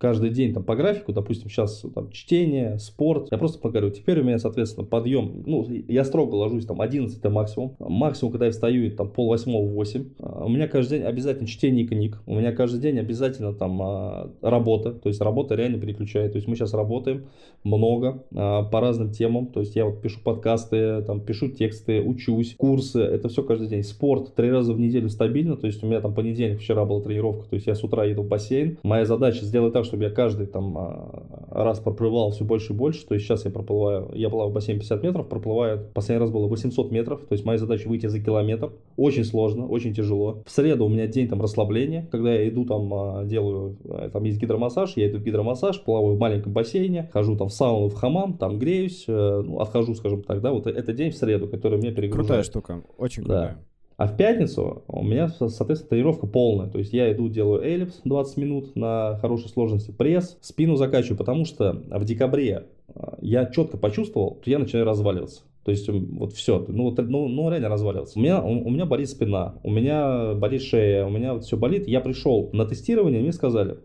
каждый 0.00 0.30
день 0.30 0.54
там 0.54 0.64
по 0.64 0.74
графику, 0.74 1.12
допустим, 1.12 1.50
сейчас 1.50 1.84
там 1.94 2.10
чтение, 2.10 2.78
спорт, 2.78 3.28
я 3.30 3.36
просто 3.36 3.58
поговорю, 3.58 3.90
теперь 3.90 4.20
у 4.20 4.24
меня, 4.24 4.38
соответственно, 4.38 4.86
подъем, 4.86 5.42
ну, 5.46 5.66
я 5.88 6.04
строго 6.04 6.36
ложусь 6.36 6.64
там 6.64 6.80
11 6.80 7.18
это 7.18 7.28
максимум, 7.28 7.76
максимум, 7.78 8.32
когда 8.32 8.46
я 8.46 8.52
встаю, 8.52 8.90
там 8.92 9.10
пол 9.10 9.28
восьмого, 9.28 9.68
8, 9.68 10.04
а, 10.20 10.46
у 10.46 10.48
меня 10.48 10.68
каждый 10.68 10.98
день 10.98 11.06
обязательно 11.06 11.46
чтение 11.46 11.86
книг, 11.86 12.22
у 12.26 12.34
меня 12.34 12.52
каждый 12.52 12.80
день 12.80 12.98
обязательно 12.98 13.52
там 13.52 13.82
а, 13.82 14.30
работа, 14.40 14.92
то 14.92 15.10
есть 15.10 15.20
работа 15.20 15.54
реально 15.54 15.78
переключает, 15.78 16.32
то 16.32 16.36
есть 16.36 16.48
мы 16.48 16.56
сейчас 16.56 16.72
работаем 16.72 17.26
много 17.62 18.24
а, 18.34 18.62
по 18.62 18.80
разным 18.80 19.10
темам, 19.10 19.48
то 19.48 19.60
есть 19.60 19.76
я 19.76 19.84
вот 19.84 20.00
пишу 20.00 20.20
подкасты, 20.24 21.02
там 21.02 21.20
пишу 21.20 21.48
тексты, 21.48 22.00
учусь, 22.00 22.54
курсы, 22.56 23.02
это 23.02 23.28
все 23.28 23.42
каждый 23.42 23.68
день, 23.68 23.82
спорт 23.82 24.34
три 24.34 24.50
раза 24.50 24.72
в 24.72 24.80
неделю 24.80 25.10
стабильно, 25.10 25.56
то 25.56 25.66
есть 25.66 25.84
у 25.84 25.86
меня 25.86 26.00
там 26.00 26.14
понедельник, 26.14 26.60
вчера 26.60 26.86
была 26.86 27.02
тренировка, 27.02 27.50
то 27.50 27.54
есть 27.54 27.66
я 27.66 27.74
с 27.74 27.84
утра 27.84 28.06
еду 28.06 28.22
в 28.22 28.28
бассейн, 28.28 28.78
моя 28.82 29.04
задача 29.04 29.44
сделать 29.44 29.74
так, 29.74 29.84
чтобы 29.90 30.04
я 30.04 30.10
каждый 30.10 30.46
там 30.46 30.76
а, 30.78 31.24
раз 31.50 31.80
проплывал 31.80 32.30
все 32.30 32.44
больше 32.44 32.72
и 32.72 32.76
больше, 32.76 33.04
то 33.06 33.14
есть 33.14 33.26
сейчас 33.26 33.44
я 33.44 33.50
проплываю, 33.50 34.10
я 34.14 34.30
плаваю 34.30 34.50
в 34.50 34.54
бассейн 34.54 34.78
50 34.78 35.02
метров, 35.02 35.28
проплываю, 35.28 35.84
последний 35.92 36.20
раз 36.20 36.30
было 36.30 36.46
800 36.46 36.92
метров, 36.92 37.20
то 37.20 37.32
есть 37.32 37.44
моя 37.44 37.58
задача 37.58 37.88
выйти 37.88 38.06
за 38.06 38.20
километр, 38.20 38.72
очень 38.96 39.24
сложно, 39.24 39.66
очень 39.66 39.92
тяжело. 39.92 40.42
В 40.46 40.50
среду 40.50 40.86
у 40.86 40.88
меня 40.88 41.08
день 41.08 41.28
там 41.28 41.42
расслабления, 41.42 42.06
когда 42.10 42.32
я 42.32 42.48
иду 42.48 42.64
там, 42.64 42.94
а, 42.94 43.24
делаю, 43.24 43.76
э, 43.84 44.10
там 44.12 44.22
есть 44.24 44.40
гидромассаж, 44.40 44.96
я 44.96 45.10
иду 45.10 45.18
в 45.18 45.24
гидромассаж, 45.24 45.82
плаваю 45.82 46.14
в 46.14 46.18
маленьком 46.20 46.52
бассейне, 46.52 47.10
хожу 47.12 47.36
там 47.36 47.48
в 47.48 47.52
сауну, 47.52 47.88
в 47.88 47.94
хамам, 47.94 48.38
там 48.38 48.58
греюсь, 48.58 49.04
э, 49.08 49.42
ну, 49.44 49.58
отхожу, 49.58 49.94
скажем 49.94 50.22
так, 50.22 50.40
да, 50.40 50.52
вот 50.52 50.68
это 50.68 50.92
день 50.92 51.10
в 51.10 51.16
среду, 51.16 51.48
который 51.48 51.78
меня 51.78 51.92
перегружает. 51.92 52.28
Крутая 52.28 52.42
штука, 52.44 52.82
очень 52.96 53.24
крутая. 53.24 53.58
Да. 53.58 53.69
А 54.00 54.06
в 54.06 54.16
пятницу 54.16 54.82
у 54.88 55.04
меня, 55.04 55.28
соответственно, 55.28 55.90
тренировка 55.90 56.26
полная. 56.26 56.68
То 56.68 56.78
есть 56.78 56.94
я 56.94 57.12
иду, 57.12 57.28
делаю 57.28 57.62
эллипс 57.62 58.00
20 58.06 58.36
минут 58.38 58.74
на 58.74 59.18
хорошей 59.20 59.50
сложности, 59.50 59.90
пресс, 59.90 60.38
спину 60.40 60.76
закачиваю, 60.76 61.18
потому 61.18 61.44
что 61.44 61.82
в 61.86 62.02
декабре 62.06 62.68
а, 62.94 63.18
я 63.20 63.44
четко 63.44 63.76
почувствовал, 63.76 64.38
что 64.40 64.50
я 64.50 64.58
начинаю 64.58 64.86
разваливаться. 64.86 65.42
То 65.64 65.70
есть 65.70 65.86
вот 65.86 66.32
все, 66.32 66.64
ну, 66.66 66.84
вот, 66.84 66.96
ну, 66.96 67.28
ну 67.28 67.50
реально 67.50 67.68
разваливаться. 67.68 68.18
У 68.18 68.22
меня, 68.22 68.42
у, 68.42 68.68
у 68.68 68.70
меня 68.70 68.86
болит 68.86 69.10
спина, 69.10 69.56
у 69.62 69.70
меня 69.70 70.32
болит 70.32 70.62
шея, 70.62 71.04
у 71.04 71.10
меня 71.10 71.34
вот 71.34 71.44
все 71.44 71.58
болит. 71.58 71.86
Я 71.86 72.00
пришел 72.00 72.48
на 72.54 72.64
тестирование, 72.64 73.20
мне 73.20 73.34
сказали, 73.34 73.80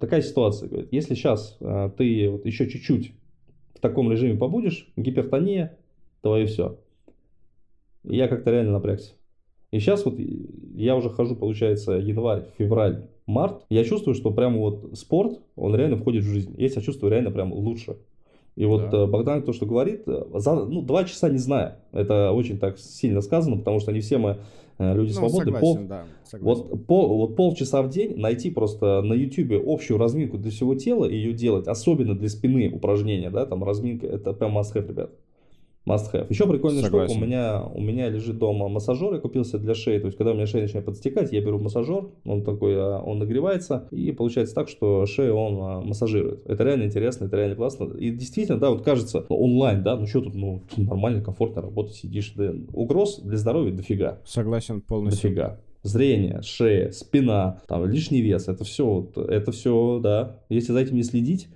такая 0.00 0.22
ситуация, 0.22 0.68
говорит, 0.68 0.88
если 0.90 1.14
сейчас 1.14 1.58
а, 1.60 1.90
ты 1.90 2.28
вот 2.28 2.44
еще 2.44 2.68
чуть-чуть 2.68 3.12
в 3.76 3.78
таком 3.78 4.10
режиме 4.10 4.36
побудешь, 4.36 4.88
гипертония, 4.96 5.78
то 6.22 6.36
и 6.36 6.46
все. 6.46 6.76
Я 8.02 8.26
как-то 8.26 8.50
реально 8.50 8.72
напрягся. 8.72 9.12
И 9.74 9.80
сейчас 9.80 10.04
вот 10.04 10.14
я 10.76 10.94
уже 10.94 11.10
хожу, 11.10 11.34
получается, 11.34 11.94
январь, 11.94 12.44
февраль, 12.56 13.08
март. 13.26 13.64
Я 13.70 13.82
чувствую, 13.82 14.14
что 14.14 14.30
прямо 14.30 14.58
вот 14.58 14.96
спорт, 14.96 15.40
он 15.56 15.74
реально 15.74 15.96
входит 15.96 16.22
в 16.22 16.28
жизнь. 16.28 16.54
Я 16.56 16.68
себя 16.68 16.80
чувствую 16.80 17.10
реально 17.10 17.32
прям 17.32 17.52
лучше. 17.52 17.96
И 18.54 18.66
вот 18.66 18.90
да. 18.90 18.98
Э, 18.98 19.06
Богдан 19.06 19.42
то, 19.42 19.52
что 19.52 19.66
говорит, 19.66 20.04
э, 20.06 20.26
за 20.34 20.54
ну, 20.54 20.80
два 20.80 21.02
часа 21.02 21.28
не 21.28 21.38
знаю. 21.38 21.72
Это 21.90 22.30
очень 22.30 22.60
так 22.60 22.78
сильно 22.78 23.20
сказано, 23.20 23.56
потому 23.56 23.80
что 23.80 23.90
не 23.90 23.98
все 23.98 24.18
мы 24.18 24.36
э, 24.78 24.94
люди 24.94 25.08
ну, 25.08 25.28
свободны. 25.28 25.52
Согласен, 25.52 25.60
пол, 25.60 25.78
да, 25.88 26.04
согласен. 26.22 26.62
Вот, 26.68 26.86
пол, 26.86 27.18
вот 27.18 27.34
полчаса 27.34 27.82
в 27.82 27.88
день 27.88 28.16
найти 28.16 28.52
просто 28.52 29.02
на 29.02 29.14
YouTube 29.14 29.60
общую 29.66 29.98
разминку 29.98 30.38
для 30.38 30.52
всего 30.52 30.76
тела 30.76 31.04
и 31.04 31.16
ее 31.16 31.32
делать, 31.32 31.66
особенно 31.66 32.14
для 32.14 32.28
спины 32.28 32.70
упражнения, 32.72 33.30
да, 33.30 33.44
там 33.44 33.64
разминка, 33.64 34.06
это 34.06 34.34
прям 34.34 34.56
must 34.56 34.72
have, 34.72 34.86
ребят 34.86 35.10
must 35.86 36.12
have. 36.12 36.26
Еще 36.28 36.46
прикольная 36.46 36.82
Согласен. 36.82 37.10
штука, 37.10 37.22
у 37.22 37.26
меня, 37.26 37.62
у 37.62 37.80
меня 37.80 38.08
лежит 38.08 38.38
дома 38.38 38.68
массажер, 38.68 39.14
я 39.14 39.20
купил 39.20 39.44
себе 39.44 39.60
для 39.60 39.74
шеи, 39.74 39.98
то 39.98 40.06
есть 40.06 40.16
когда 40.16 40.32
у 40.32 40.34
меня 40.34 40.46
шея 40.46 40.62
начинает 40.62 40.86
подстекать, 40.86 41.32
я 41.32 41.40
беру 41.40 41.58
массажер, 41.58 42.08
он 42.24 42.42
такой, 42.42 42.74
а, 42.76 43.00
он 43.00 43.18
нагревается, 43.18 43.88
и 43.90 44.12
получается 44.12 44.54
так, 44.54 44.68
что 44.68 45.06
шею 45.06 45.34
он 45.34 45.58
а, 45.60 45.80
массажирует. 45.80 46.46
Это 46.46 46.64
реально 46.64 46.84
интересно, 46.84 47.26
это 47.26 47.36
реально 47.36 47.56
классно. 47.56 47.84
И 47.96 48.10
действительно, 48.10 48.58
да, 48.58 48.70
вот 48.70 48.82
кажется, 48.82 49.26
ну, 49.28 49.36
онлайн, 49.36 49.82
да, 49.82 49.96
ну 49.96 50.06
что 50.06 50.22
тут, 50.22 50.34
ну, 50.34 50.62
нормально, 50.76 51.22
комфортно 51.22 51.62
работать, 51.62 51.94
сидишь, 51.94 52.32
да, 52.36 52.52
угроз 52.72 53.20
для 53.20 53.36
здоровья 53.36 53.72
дофига. 53.72 54.20
Согласен 54.24 54.80
полностью. 54.80 55.30
Дофига 55.30 55.60
зрение, 55.82 56.40
шея, 56.42 56.90
спина, 56.90 57.60
там 57.68 57.84
лишний 57.84 58.22
вес, 58.22 58.48
это 58.48 58.64
все, 58.64 59.06
это 59.14 59.52
все, 59.52 60.00
да. 60.02 60.40
Если 60.48 60.72
за 60.72 60.80
этим 60.80 60.96
не 60.96 61.02
следить, 61.02 61.48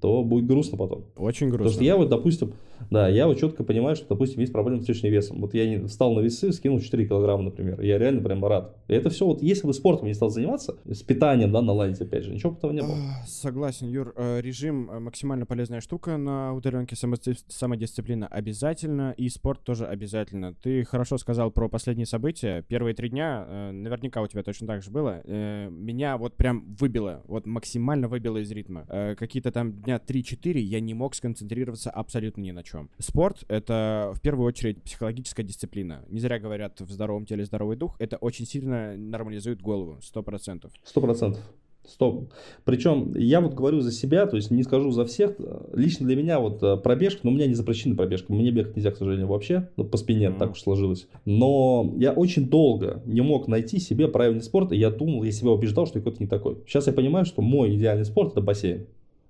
то 0.00 0.22
будет 0.22 0.46
грустно 0.46 0.78
потом. 0.78 1.04
Очень 1.16 1.48
грустно. 1.48 1.64
Потому 1.64 1.74
что 1.74 1.84
я 1.84 1.96
вот, 1.96 2.08
допустим, 2.08 2.52
да, 2.90 3.08
я 3.08 3.26
вот 3.26 3.38
четко 3.38 3.64
понимаю, 3.64 3.96
что, 3.96 4.08
допустим, 4.08 4.40
есть 4.40 4.52
проблема 4.52 4.82
с 4.82 4.88
лишним 4.88 5.12
весом. 5.12 5.40
Вот 5.40 5.54
я 5.54 5.68
не 5.68 5.86
встал 5.86 6.14
на 6.14 6.20
весы, 6.20 6.52
скинул 6.52 6.80
4 6.80 7.06
килограмма, 7.06 7.44
например. 7.44 7.80
Я 7.80 7.98
реально 7.98 8.22
прям 8.22 8.44
рад. 8.44 8.76
И 8.88 8.94
это 8.94 9.10
все 9.10 9.26
вот, 9.26 9.42
если 9.42 9.66
бы 9.66 9.74
спортом 9.74 10.06
не 10.06 10.14
стал 10.14 10.30
заниматься, 10.30 10.76
с 10.84 11.02
питанием, 11.02 11.52
да, 11.52 11.62
наладить, 11.62 12.00
опять 12.00 12.24
же, 12.24 12.32
ничего 12.32 12.52
бы 12.52 12.58
этого 12.58 12.72
не 12.72 12.82
было. 12.82 12.96
Согласен, 13.26 13.88
Юр. 13.88 14.12
Э, 14.16 14.40
режим 14.40 14.90
э, 14.90 14.98
максимально 14.98 15.46
полезная 15.46 15.80
штука 15.80 16.16
на 16.16 16.54
удаленке, 16.54 16.96
самодисциплина 16.96 18.26
обязательно, 18.26 19.14
и 19.16 19.28
спорт 19.28 19.62
тоже 19.64 19.86
обязательно. 19.86 20.54
Ты 20.54 20.84
хорошо 20.84 21.18
сказал 21.18 21.50
про 21.50 21.68
последние 21.68 22.06
события. 22.06 22.62
Первые 22.62 22.94
три 22.94 23.08
дня, 23.08 23.46
э, 23.48 23.70
наверняка 23.72 24.22
у 24.22 24.26
тебя 24.26 24.42
точно 24.42 24.66
так 24.66 24.82
же 24.82 24.90
было, 24.90 25.22
меня 25.24 26.16
вот 26.16 26.36
прям 26.36 26.74
выбило, 26.78 27.22
вот 27.26 27.46
максимально 27.46 28.08
выбило 28.08 28.38
из 28.38 28.50
ритма. 28.50 28.86
Какие-то 29.18 29.50
там 29.50 29.72
дня 29.72 30.00
3-4 30.04 30.58
я 30.58 30.80
не 30.80 30.94
мог 30.94 31.14
сконцентрироваться 31.14 31.90
абсолютно 31.90 32.42
ни 32.42 32.50
на 32.50 32.62
чем. 32.62 32.73
Спорт— 32.98 33.44
это 33.48 34.12
в 34.14 34.20
первую 34.20 34.46
очередь 34.46 34.82
психологическая 34.82 35.44
дисциплина. 35.44 36.04
Не 36.08 36.20
зря 36.20 36.38
говорят 36.38 36.80
в 36.80 36.90
здоровом 36.90 37.26
теле 37.26 37.44
здоровый 37.44 37.76
дух. 37.76 37.96
Это 37.98 38.16
очень 38.16 38.46
сильно 38.46 38.96
нормализует 38.96 39.60
голову, 39.60 39.98
сто 40.02 40.22
процентов. 40.22 40.72
Сто 40.84 41.00
процентов. 41.00 41.42
Стоп. 41.86 42.30
Причем 42.64 43.14
я 43.14 43.42
вот 43.42 43.52
говорю 43.52 43.80
за 43.80 43.92
себя, 43.92 44.26
то 44.26 44.36
есть 44.36 44.50
не 44.50 44.62
скажу 44.62 44.90
за 44.90 45.04
всех. 45.04 45.34
Лично 45.74 46.06
для 46.06 46.16
меня 46.16 46.40
вот 46.40 46.62
э, 46.62 46.78
пробежка, 46.78 47.20
но 47.24 47.30
у 47.30 47.34
меня 47.34 47.46
не 47.46 47.54
запрещена 47.54 47.94
пробежка. 47.94 48.32
Мне 48.32 48.50
бегать 48.50 48.74
нельзя, 48.74 48.90
к 48.90 48.96
сожалению, 48.96 49.26
вообще. 49.26 49.68
Ну, 49.76 49.84
по 49.84 49.98
спине 49.98 50.28
mm-hmm. 50.28 50.38
так 50.38 50.52
уж 50.52 50.62
сложилось. 50.62 51.08
Но 51.26 51.92
я 51.98 52.12
очень 52.12 52.48
долго 52.48 53.02
не 53.04 53.20
мог 53.20 53.48
найти 53.48 53.78
себе 53.78 54.08
правильный 54.08 54.42
спорт, 54.42 54.72
и 54.72 54.76
я 54.76 54.90
думал, 54.90 55.24
я 55.24 55.32
себя 55.32 55.50
убеждал, 55.50 55.86
что 55.86 55.98
какой-то 55.98 56.22
не 56.22 56.26
такой. 56.26 56.56
Сейчас 56.66 56.86
я 56.86 56.94
понимаю, 56.94 57.26
что 57.26 57.42
мой 57.42 57.74
идеальный 57.76 58.06
спорт 58.06 58.32
это 58.32 58.40
бассейн. 58.40 58.86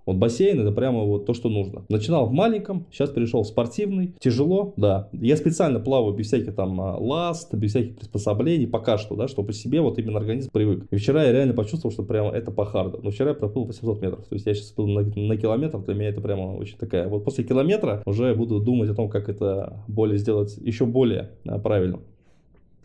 Вот 0.06 0.16
бассейн 0.16 0.60
это 0.60 0.72
прямо 0.72 1.02
вот 1.04 1.26
то, 1.26 1.34
что 1.34 1.48
нужно. 1.48 1.84
Начинал 1.88 2.26
в 2.26 2.32
маленьком, 2.32 2.86
сейчас 2.90 3.10
перешел 3.10 3.42
в 3.42 3.46
спортивный. 3.46 4.14
Тяжело, 4.18 4.74
да. 4.76 5.08
Я 5.12 5.36
специально 5.36 5.80
плаваю 5.80 6.14
без 6.14 6.26
всяких 6.26 6.54
там 6.54 6.80
а, 6.80 6.96
ласт, 6.98 7.54
без 7.54 7.70
всяких 7.70 7.96
приспособлений, 7.96 8.66
пока 8.66 8.98
что, 8.98 9.16
да, 9.16 9.28
чтобы 9.28 9.52
себе 9.52 9.80
вот 9.80 9.98
именно 9.98 10.18
организм 10.18 10.50
привык. 10.50 10.86
И 10.90 10.96
вчера 10.96 11.24
я 11.24 11.32
реально 11.32 11.54
почувствовал, 11.54 11.92
что 11.92 12.02
прямо 12.02 12.30
это 12.30 12.50
по 12.50 12.64
харду. 12.64 13.00
Но 13.02 13.10
вчера 13.10 13.30
я 13.30 13.34
проплыл 13.34 13.64
800 13.64 14.02
метров. 14.02 14.26
То 14.26 14.34
есть 14.34 14.46
я 14.46 14.54
сейчас 14.54 14.72
иду 14.72 14.86
на, 14.86 15.02
на 15.02 15.36
километр, 15.36 15.78
для 15.80 15.94
меня 15.94 16.08
это 16.08 16.20
прямо 16.20 16.56
очень 16.56 16.76
такая. 16.76 17.08
Вот 17.08 17.24
после 17.24 17.44
километра 17.44 18.02
уже 18.04 18.34
буду 18.34 18.60
думать 18.60 18.90
о 18.90 18.94
том, 18.94 19.08
как 19.08 19.28
это 19.28 19.84
более 19.88 20.18
сделать 20.18 20.56
еще 20.58 20.84
более 20.84 21.30
а, 21.46 21.58
правильно 21.58 22.00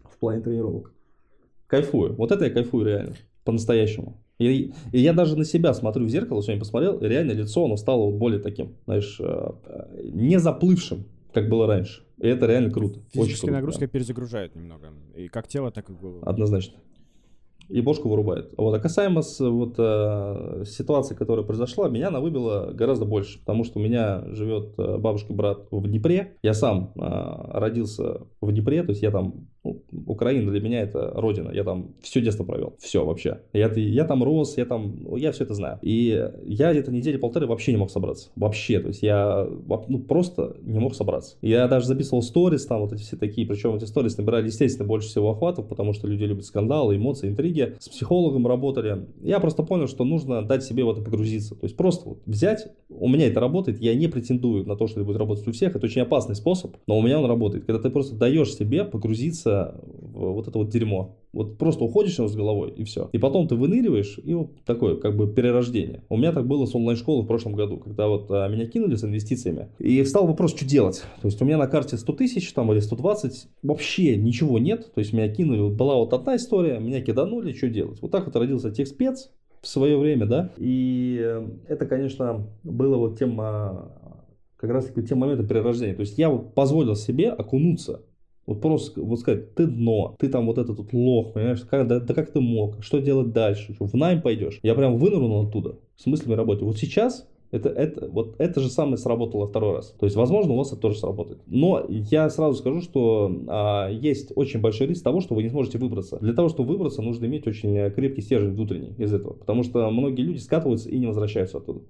в 0.09 0.17
плане 0.19 0.41
тренировок. 0.41 0.93
Кайфую. 1.67 2.15
Вот 2.15 2.31
это 2.31 2.45
я 2.45 2.51
кайфую 2.51 2.85
реально. 2.85 3.15
По-настоящему. 3.43 4.17
И, 4.39 4.71
и 4.93 4.99
я 4.99 5.13
даже 5.13 5.37
на 5.37 5.43
себя 5.43 5.73
смотрю 5.73 6.05
в 6.05 6.09
зеркало, 6.09 6.41
сегодня 6.41 6.61
посмотрел, 6.61 6.97
и 6.97 7.07
реально 7.07 7.33
лицо, 7.33 7.65
оно 7.65 7.75
стало 7.75 8.05
вот 8.05 8.15
более 8.15 8.39
таким, 8.39 8.75
знаешь, 8.85 9.19
э, 9.19 9.51
не 10.03 10.39
заплывшим, 10.39 11.05
как 11.33 11.49
было 11.49 11.67
раньше. 11.67 12.03
И 12.19 12.27
это 12.27 12.45
реально 12.45 12.71
круто. 12.71 12.99
Физическая 13.11 13.41
круто, 13.41 13.53
нагрузка 13.53 13.79
прям. 13.79 13.89
перезагружает 13.89 14.55
немного. 14.55 14.93
И 15.15 15.27
как 15.27 15.47
тело, 15.47 15.71
так 15.71 15.89
и 15.89 15.93
голову. 15.93 16.21
Однозначно. 16.25 16.77
И 17.67 17.81
бошку 17.81 18.09
вырубает. 18.09 18.53
Вот. 18.57 18.73
А 18.73 18.79
касаемо 18.79 19.21
с, 19.21 19.39
вот, 19.39 19.75
э, 19.77 20.63
ситуации, 20.65 21.13
которая 21.13 21.45
произошла, 21.45 21.87
меня 21.87 22.07
она 22.07 22.19
выбила 22.19 22.71
гораздо 22.73 23.05
больше. 23.05 23.39
Потому 23.39 23.63
что 23.63 23.77
у 23.79 23.81
меня 23.81 24.23
живет 24.33 24.73
э, 24.77 24.97
бабушка-брат 24.97 25.67
в 25.69 25.87
Днепре. 25.87 26.35
Я 26.41 26.53
сам 26.53 26.93
э, 26.95 27.01
родился 27.01 28.21
в 28.41 28.51
Днепре, 28.51 28.83
то 28.83 28.89
есть 28.89 29.03
я 29.03 29.11
там 29.11 29.47
Ну, 29.63 29.81
Украина 30.05 30.51
для 30.51 30.61
меня 30.61 30.81
это 30.81 31.11
родина. 31.15 31.51
Я 31.53 31.63
там 31.63 31.95
все 32.01 32.21
детство 32.21 32.43
провел. 32.43 32.75
Все 32.79 33.05
вообще. 33.05 33.41
Я, 33.53 33.67
я 33.73 34.05
там 34.05 34.23
рос, 34.23 34.57
я 34.57 34.65
там, 34.65 35.15
я 35.17 35.31
все 35.31 35.43
это 35.43 35.53
знаю. 35.53 35.79
И 35.81 36.31
я 36.45 36.71
где-то 36.71 36.91
недели 36.91 37.17
полторы 37.17 37.45
вообще 37.45 37.71
не 37.71 37.77
мог 37.77 37.91
собраться. 37.91 38.29
Вообще. 38.35 38.79
То 38.79 38.87
есть 38.87 39.03
я 39.03 39.47
ну, 39.87 39.99
просто 39.99 40.55
не 40.61 40.79
мог 40.79 40.95
собраться. 40.95 41.35
Я 41.41 41.67
даже 41.67 41.87
записывал 41.87 42.21
сторис, 42.21 42.65
там 42.65 42.81
вот 42.81 42.93
эти 42.93 43.01
все 43.01 43.17
такие. 43.17 43.45
Причем 43.45 43.75
эти 43.75 43.85
сторис 43.85 44.17
набирали, 44.17 44.45
естественно, 44.45 44.87
больше 44.87 45.09
всего 45.09 45.31
охватов, 45.31 45.67
потому 45.67 45.93
что 45.93 46.07
люди 46.07 46.23
любят 46.23 46.45
скандалы, 46.45 46.95
эмоции, 46.95 47.27
интриги. 47.27 47.75
С 47.79 47.89
психологом 47.89 48.47
работали. 48.47 49.07
Я 49.21 49.39
просто 49.39 49.63
понял, 49.63 49.87
что 49.87 50.05
нужно 50.05 50.41
дать 50.41 50.63
себе 50.63 50.83
в 50.85 50.91
это 50.91 51.01
погрузиться. 51.01 51.55
То 51.55 51.65
есть 51.65 51.75
просто 51.75 52.07
вот 52.07 52.21
взять, 52.25 52.67
у 52.89 53.09
меня 53.09 53.27
это 53.27 53.39
работает, 53.39 53.81
я 53.81 53.93
не 53.93 54.07
претендую 54.07 54.65
на 54.65 54.75
то, 54.77 54.87
что 54.87 55.01
это 55.01 55.05
будет 55.05 55.17
работать 55.17 55.47
у 55.47 55.51
всех. 55.51 55.75
Это 55.75 55.85
очень 55.85 56.01
опасный 56.01 56.35
способ, 56.35 56.77
но 56.87 56.97
у 56.97 57.01
меня 57.01 57.19
он 57.19 57.25
работает. 57.25 57.65
Когда 57.65 57.81
ты 57.81 57.89
просто 57.89 58.15
даешь 58.15 58.53
себе 58.53 58.85
погрузиться 58.85 59.49
в 59.65 60.33
вот 60.33 60.47
это 60.47 60.57
вот 60.57 60.69
дерьмо. 60.69 61.15
Вот 61.31 61.57
просто 61.57 61.83
уходишь 61.83 62.17
с 62.17 62.35
головой 62.35 62.73
и 62.75 62.83
все. 62.83 63.09
И 63.11 63.19
потом 63.19 63.47
ты 63.47 63.55
выныриваешь, 63.55 64.19
и 64.23 64.33
вот 64.33 64.63
такое 64.65 64.95
как 64.95 65.15
бы 65.15 65.31
перерождение. 65.31 66.03
У 66.09 66.17
меня 66.17 66.31
так 66.31 66.47
было 66.47 66.65
с 66.65 66.73
онлайн-школой 66.73 67.23
в 67.23 67.27
прошлом 67.27 67.53
году, 67.53 67.77
когда 67.77 68.07
вот 68.07 68.31
а, 68.31 68.47
меня 68.47 68.65
кинули 68.65 68.95
с 68.95 69.03
инвестициями. 69.03 69.69
И 69.77 70.01
встал 70.01 70.25
вопрос, 70.25 70.55
что 70.55 70.65
делать. 70.65 71.03
То 71.21 71.27
есть 71.27 71.39
у 71.41 71.45
меня 71.45 71.57
на 71.57 71.67
карте 71.67 71.97
100 71.97 72.13
тысяч 72.13 72.51
там 72.53 72.71
или 72.71 72.79
120, 72.79 73.47
вообще 73.61 74.17
ничего 74.17 74.57
нет. 74.57 74.91
То 74.93 74.99
есть 74.99 75.13
меня 75.13 75.29
кинули, 75.29 75.73
была 75.73 75.95
вот 75.95 76.13
одна 76.13 76.35
история, 76.35 76.79
меня 76.79 77.01
киданули, 77.01 77.53
что 77.53 77.69
делать. 77.69 78.01
Вот 78.01 78.11
так 78.11 78.25
вот 78.25 78.35
родился 78.35 78.71
тех 78.71 78.87
спец 78.87 79.29
в 79.61 79.67
свое 79.67 79.97
время, 79.97 80.25
да. 80.25 80.51
И 80.57 81.19
э, 81.21 81.47
это, 81.67 81.85
конечно, 81.85 82.47
было 82.63 82.97
вот 82.97 83.19
тема 83.19 83.91
как 84.57 84.71
раз 84.71 84.85
таки 84.85 85.03
тем 85.03 85.19
моментом 85.19 85.47
перерождения. 85.47 85.95
То 85.95 86.01
есть 86.01 86.17
я 86.17 86.29
вот 86.29 86.53
позволил 86.53 86.95
себе 86.95 87.29
окунуться 87.29 88.01
вот 88.49 88.61
просто 88.61 88.99
вот 88.99 89.19
сказать, 89.19 89.53
ты 89.53 89.67
дно, 89.67 90.15
ты 90.17 90.27
там 90.27 90.47
вот 90.47 90.57
этот 90.57 90.79
вот 90.79 90.91
лох, 90.91 91.33
понимаешь, 91.33 91.61
как, 91.61 91.85
да, 91.85 91.99
да 91.99 92.13
как 92.15 92.31
ты 92.31 92.41
мог, 92.41 92.83
что 92.83 92.97
делать 92.97 93.31
дальше, 93.31 93.75
что, 93.75 93.85
в 93.85 93.93
найм 93.93 94.23
пойдешь. 94.23 94.59
Я 94.63 94.73
прям 94.73 94.97
вынырнул 94.97 95.47
оттуда 95.47 95.75
с 95.97 96.07
мыслями 96.07 96.33
работы. 96.33 96.65
Вот 96.65 96.79
сейчас 96.79 97.29
это, 97.51 97.69
это, 97.69 98.09
вот 98.09 98.33
это 98.39 98.59
же 98.59 98.69
самое 98.69 98.97
сработало 98.97 99.45
второй 99.45 99.75
раз. 99.75 99.93
То 99.99 100.07
есть, 100.07 100.15
возможно, 100.15 100.53
у 100.53 100.57
вас 100.57 100.69
это 100.71 100.81
тоже 100.81 100.97
сработает. 100.97 101.39
Но 101.45 101.85
я 101.87 102.27
сразу 102.31 102.57
скажу, 102.57 102.81
что 102.81 103.31
а, 103.47 103.87
есть 103.87 104.31
очень 104.35 104.61
большой 104.61 104.87
риск 104.87 105.03
того, 105.03 105.21
что 105.21 105.35
вы 105.35 105.43
не 105.43 105.49
сможете 105.49 105.77
выбраться. 105.77 106.17
Для 106.19 106.33
того, 106.33 106.49
чтобы 106.49 106.69
выбраться, 106.69 107.03
нужно 107.03 107.27
иметь 107.27 107.45
очень 107.45 107.91
крепкий 107.91 108.21
стержень 108.21 108.53
внутренний 108.53 108.95
из 108.97 109.13
этого. 109.13 109.33
Потому 109.33 109.61
что 109.61 109.87
многие 109.91 110.23
люди 110.23 110.39
скатываются 110.39 110.89
и 110.89 110.97
не 110.97 111.05
возвращаются 111.05 111.59
оттуда. 111.59 111.81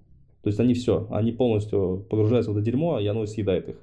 То 0.44 0.48
есть 0.48 0.60
они 0.60 0.74
все, 0.74 1.08
они 1.10 1.32
полностью 1.32 2.06
погружаются 2.10 2.52
в 2.52 2.58
это 2.58 2.66
дерьмо, 2.66 3.00
и 3.00 3.08
оно 3.08 3.26
съедает 3.26 3.70
их. 3.70 3.76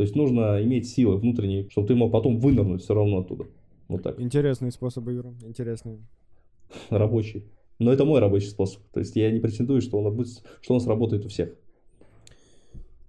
То 0.00 0.04
есть 0.04 0.16
нужно 0.16 0.64
иметь 0.64 0.88
силы 0.88 1.18
внутренние, 1.18 1.68
чтобы 1.68 1.86
ты 1.86 1.94
мог 1.94 2.10
потом 2.10 2.38
вынырнуть 2.38 2.80
все 2.80 2.94
равно 2.94 3.18
оттуда. 3.18 3.44
Вот 3.86 4.02
так. 4.02 4.18
Интересные 4.18 4.70
способы, 4.70 5.12
Юра, 5.12 5.34
интересные. 5.42 5.98
Рабочий. 6.88 7.44
Но 7.78 7.92
это 7.92 8.06
мой 8.06 8.18
рабочий 8.18 8.48
способ. 8.48 8.82
То 8.94 9.00
есть 9.00 9.14
я 9.14 9.30
не 9.30 9.40
претендую, 9.40 9.82
что 9.82 9.98
он, 9.98 10.16
будет, 10.16 10.42
что 10.62 10.72
он 10.72 10.80
сработает 10.80 11.26
у 11.26 11.28
всех. 11.28 11.50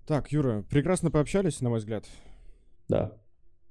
Так, 0.06 0.34
Юра, 0.34 0.66
прекрасно 0.70 1.12
пообщались, 1.12 1.62
на 1.62 1.70
мой 1.70 1.80
взгляд. 1.80 2.04
Да, 2.90 3.18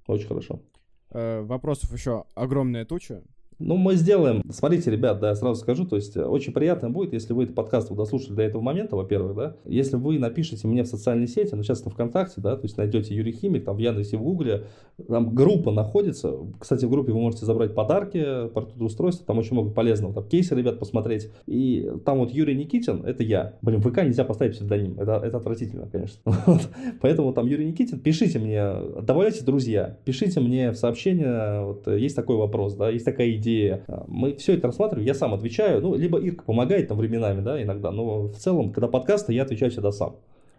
очень 0.06 0.26
хорошо. 0.26 0.62
Э, 1.10 1.42
вопросов 1.42 1.92
еще 1.92 2.24
огромная 2.34 2.86
туча. 2.86 3.22
Ну, 3.60 3.76
мы 3.76 3.94
сделаем. 3.94 4.42
Смотрите, 4.50 4.90
ребят, 4.90 5.20
да, 5.20 5.28
я 5.28 5.34
сразу 5.34 5.60
скажу, 5.60 5.84
то 5.84 5.96
есть 5.96 6.16
э, 6.16 6.24
очень 6.24 6.54
приятно 6.54 6.88
будет, 6.88 7.12
если 7.12 7.34
вы 7.34 7.44
этот 7.44 7.54
подкаст 7.54 7.92
дослушали 7.92 8.32
до 8.32 8.42
этого 8.42 8.62
момента, 8.62 8.96
во-первых, 8.96 9.36
да, 9.36 9.56
если 9.66 9.96
вы 9.96 10.18
напишите 10.18 10.66
мне 10.66 10.82
в 10.82 10.86
социальной 10.86 11.28
сети, 11.28 11.54
ну, 11.54 11.62
сейчас 11.62 11.82
это 11.82 11.90
ВКонтакте, 11.90 12.40
да, 12.40 12.56
то 12.56 12.62
есть 12.62 12.78
найдете 12.78 13.14
Юрий 13.14 13.32
Химик, 13.32 13.66
там 13.66 13.76
в 13.76 13.78
Яндексе, 13.78 14.16
в 14.16 14.22
Гугле, 14.22 14.64
там 15.06 15.34
группа 15.34 15.72
находится, 15.72 16.34
кстати, 16.58 16.86
в 16.86 16.90
группе 16.90 17.12
вы 17.12 17.20
можете 17.20 17.44
забрать 17.44 17.74
подарки, 17.74 18.48
по 18.48 18.66
устройства, 18.82 19.26
там 19.26 19.38
очень 19.38 19.52
много 19.52 19.70
полезного, 19.70 20.14
там 20.14 20.24
кейсы, 20.26 20.54
ребят, 20.54 20.78
посмотреть, 20.78 21.30
и 21.46 21.92
там 22.06 22.20
вот 22.20 22.30
Юрий 22.30 22.54
Никитин, 22.54 23.04
это 23.04 23.22
я, 23.22 23.58
блин, 23.60 23.82
ВК 23.82 23.98
нельзя 24.04 24.24
поставить 24.24 24.54
псевдоним, 24.54 24.98
это, 24.98 25.20
это 25.22 25.36
отвратительно, 25.36 25.86
конечно, 25.86 26.22
поэтому 27.02 27.34
там 27.34 27.46
Юрий 27.46 27.66
Никитин, 27.66 28.00
пишите 28.00 28.38
мне, 28.38 28.72
добавляйте 29.02 29.44
друзья, 29.44 29.98
пишите 30.06 30.40
мне 30.40 30.70
в 30.70 30.76
сообщение, 30.76 31.62
вот 31.62 31.86
есть 31.88 32.16
такой 32.16 32.36
вопрос, 32.36 32.74
да, 32.74 32.88
есть 32.88 33.04
такая 33.04 33.32
идея, 33.32 33.49
идея. 33.50 33.84
Мы 34.06 34.34
все 34.36 34.54
это 34.54 34.68
рассматриваем, 34.68 35.06
я 35.06 35.14
сам 35.14 35.34
отвечаю. 35.34 35.80
Ну, 35.80 35.94
либо 35.94 36.18
Ирка 36.18 36.44
помогает 36.44 36.88
там 36.88 36.98
временами, 36.98 37.40
да, 37.40 37.62
иногда. 37.62 37.90
Но 37.90 38.28
в 38.28 38.36
целом, 38.36 38.72
когда 38.72 38.88
подкасты, 38.88 39.32
я 39.32 39.42
отвечаю 39.42 39.70
всегда 39.70 39.92
сам. 39.92 40.16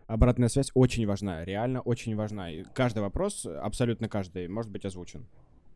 Обратная 0.08 0.50
связь 0.50 0.72
очень 0.74 1.08
важна, 1.08 1.46
реально 1.46 1.82
очень 1.82 2.16
важна. 2.16 2.52
И 2.52 2.64
каждый 2.74 3.00
вопрос, 3.00 3.46
абсолютно 3.46 4.10
каждый, 4.10 4.48
может 4.48 4.72
быть 4.72 4.86
озвучен. 4.86 5.26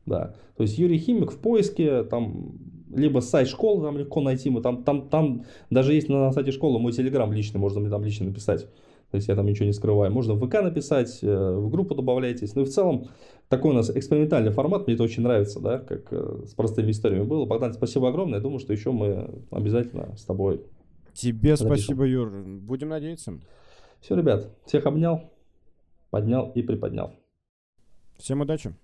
Да, 0.06 0.36
то 0.56 0.64
есть 0.64 0.78
Юрий 0.78 1.00
Химик 1.00 1.32
в 1.32 1.40
поиске, 1.40 2.04
там, 2.04 2.52
либо 2.94 3.22
сайт 3.22 3.48
школы 3.48 3.84
там 3.84 3.98
легко 3.98 4.22
найти, 4.22 4.52
мы 4.52 4.62
там, 4.62 4.84
там, 4.84 5.10
там 5.10 5.46
даже 5.72 5.94
есть 5.94 6.10
на 6.10 6.32
сайте 6.32 6.52
школы 6.52 6.80
мой 6.80 6.92
телеграм 6.92 7.32
личный, 7.34 7.60
можно 7.60 7.80
мне 7.80 7.90
там 7.90 8.04
лично 8.04 8.28
написать. 8.28 8.68
То 9.16 9.18
есть 9.18 9.30
я 9.30 9.36
там 9.36 9.46
ничего 9.46 9.66
не 9.66 9.72
скрываю. 9.72 10.12
Можно 10.12 10.34
в 10.34 10.46
ВК 10.46 10.56
написать, 10.62 11.20
э, 11.22 11.56
в 11.56 11.70
группу 11.70 11.96
добавляйтесь. 11.96 12.54
Ну 12.54 12.64
и 12.64 12.66
в 12.66 12.70
целом 12.70 13.08
такой 13.48 13.72
у 13.72 13.74
нас 13.74 13.90
экспериментальный 13.90 14.52
формат, 14.52 14.88
мне 14.88 14.96
это 14.96 15.04
очень 15.04 15.24
нравится, 15.24 15.62
да, 15.62 15.80
как 15.80 16.12
э, 16.12 16.42
с 16.46 16.54
простыми 16.54 16.92
историями 16.92 17.24
было. 17.24 17.46
Богдан, 17.46 17.74
спасибо 17.74 18.10
огромное. 18.10 18.40
Я 18.40 18.44
думаю, 18.44 18.60
что 18.60 18.74
еще 18.74 18.92
мы 18.92 19.42
обязательно 19.52 20.18
с 20.18 20.26
тобой 20.26 20.66
Тебе 21.14 21.56
запишем. 21.56 21.78
спасибо, 21.78 22.04
Юр. 22.04 22.30
Будем 22.46 22.90
надеяться. 22.90 23.40
Все, 24.02 24.18
ребят, 24.18 24.54
всех 24.66 24.86
обнял, 24.86 25.32
поднял 26.10 26.52
и 26.54 26.62
приподнял. 26.62 27.14
Всем 28.18 28.42
удачи. 28.42 28.76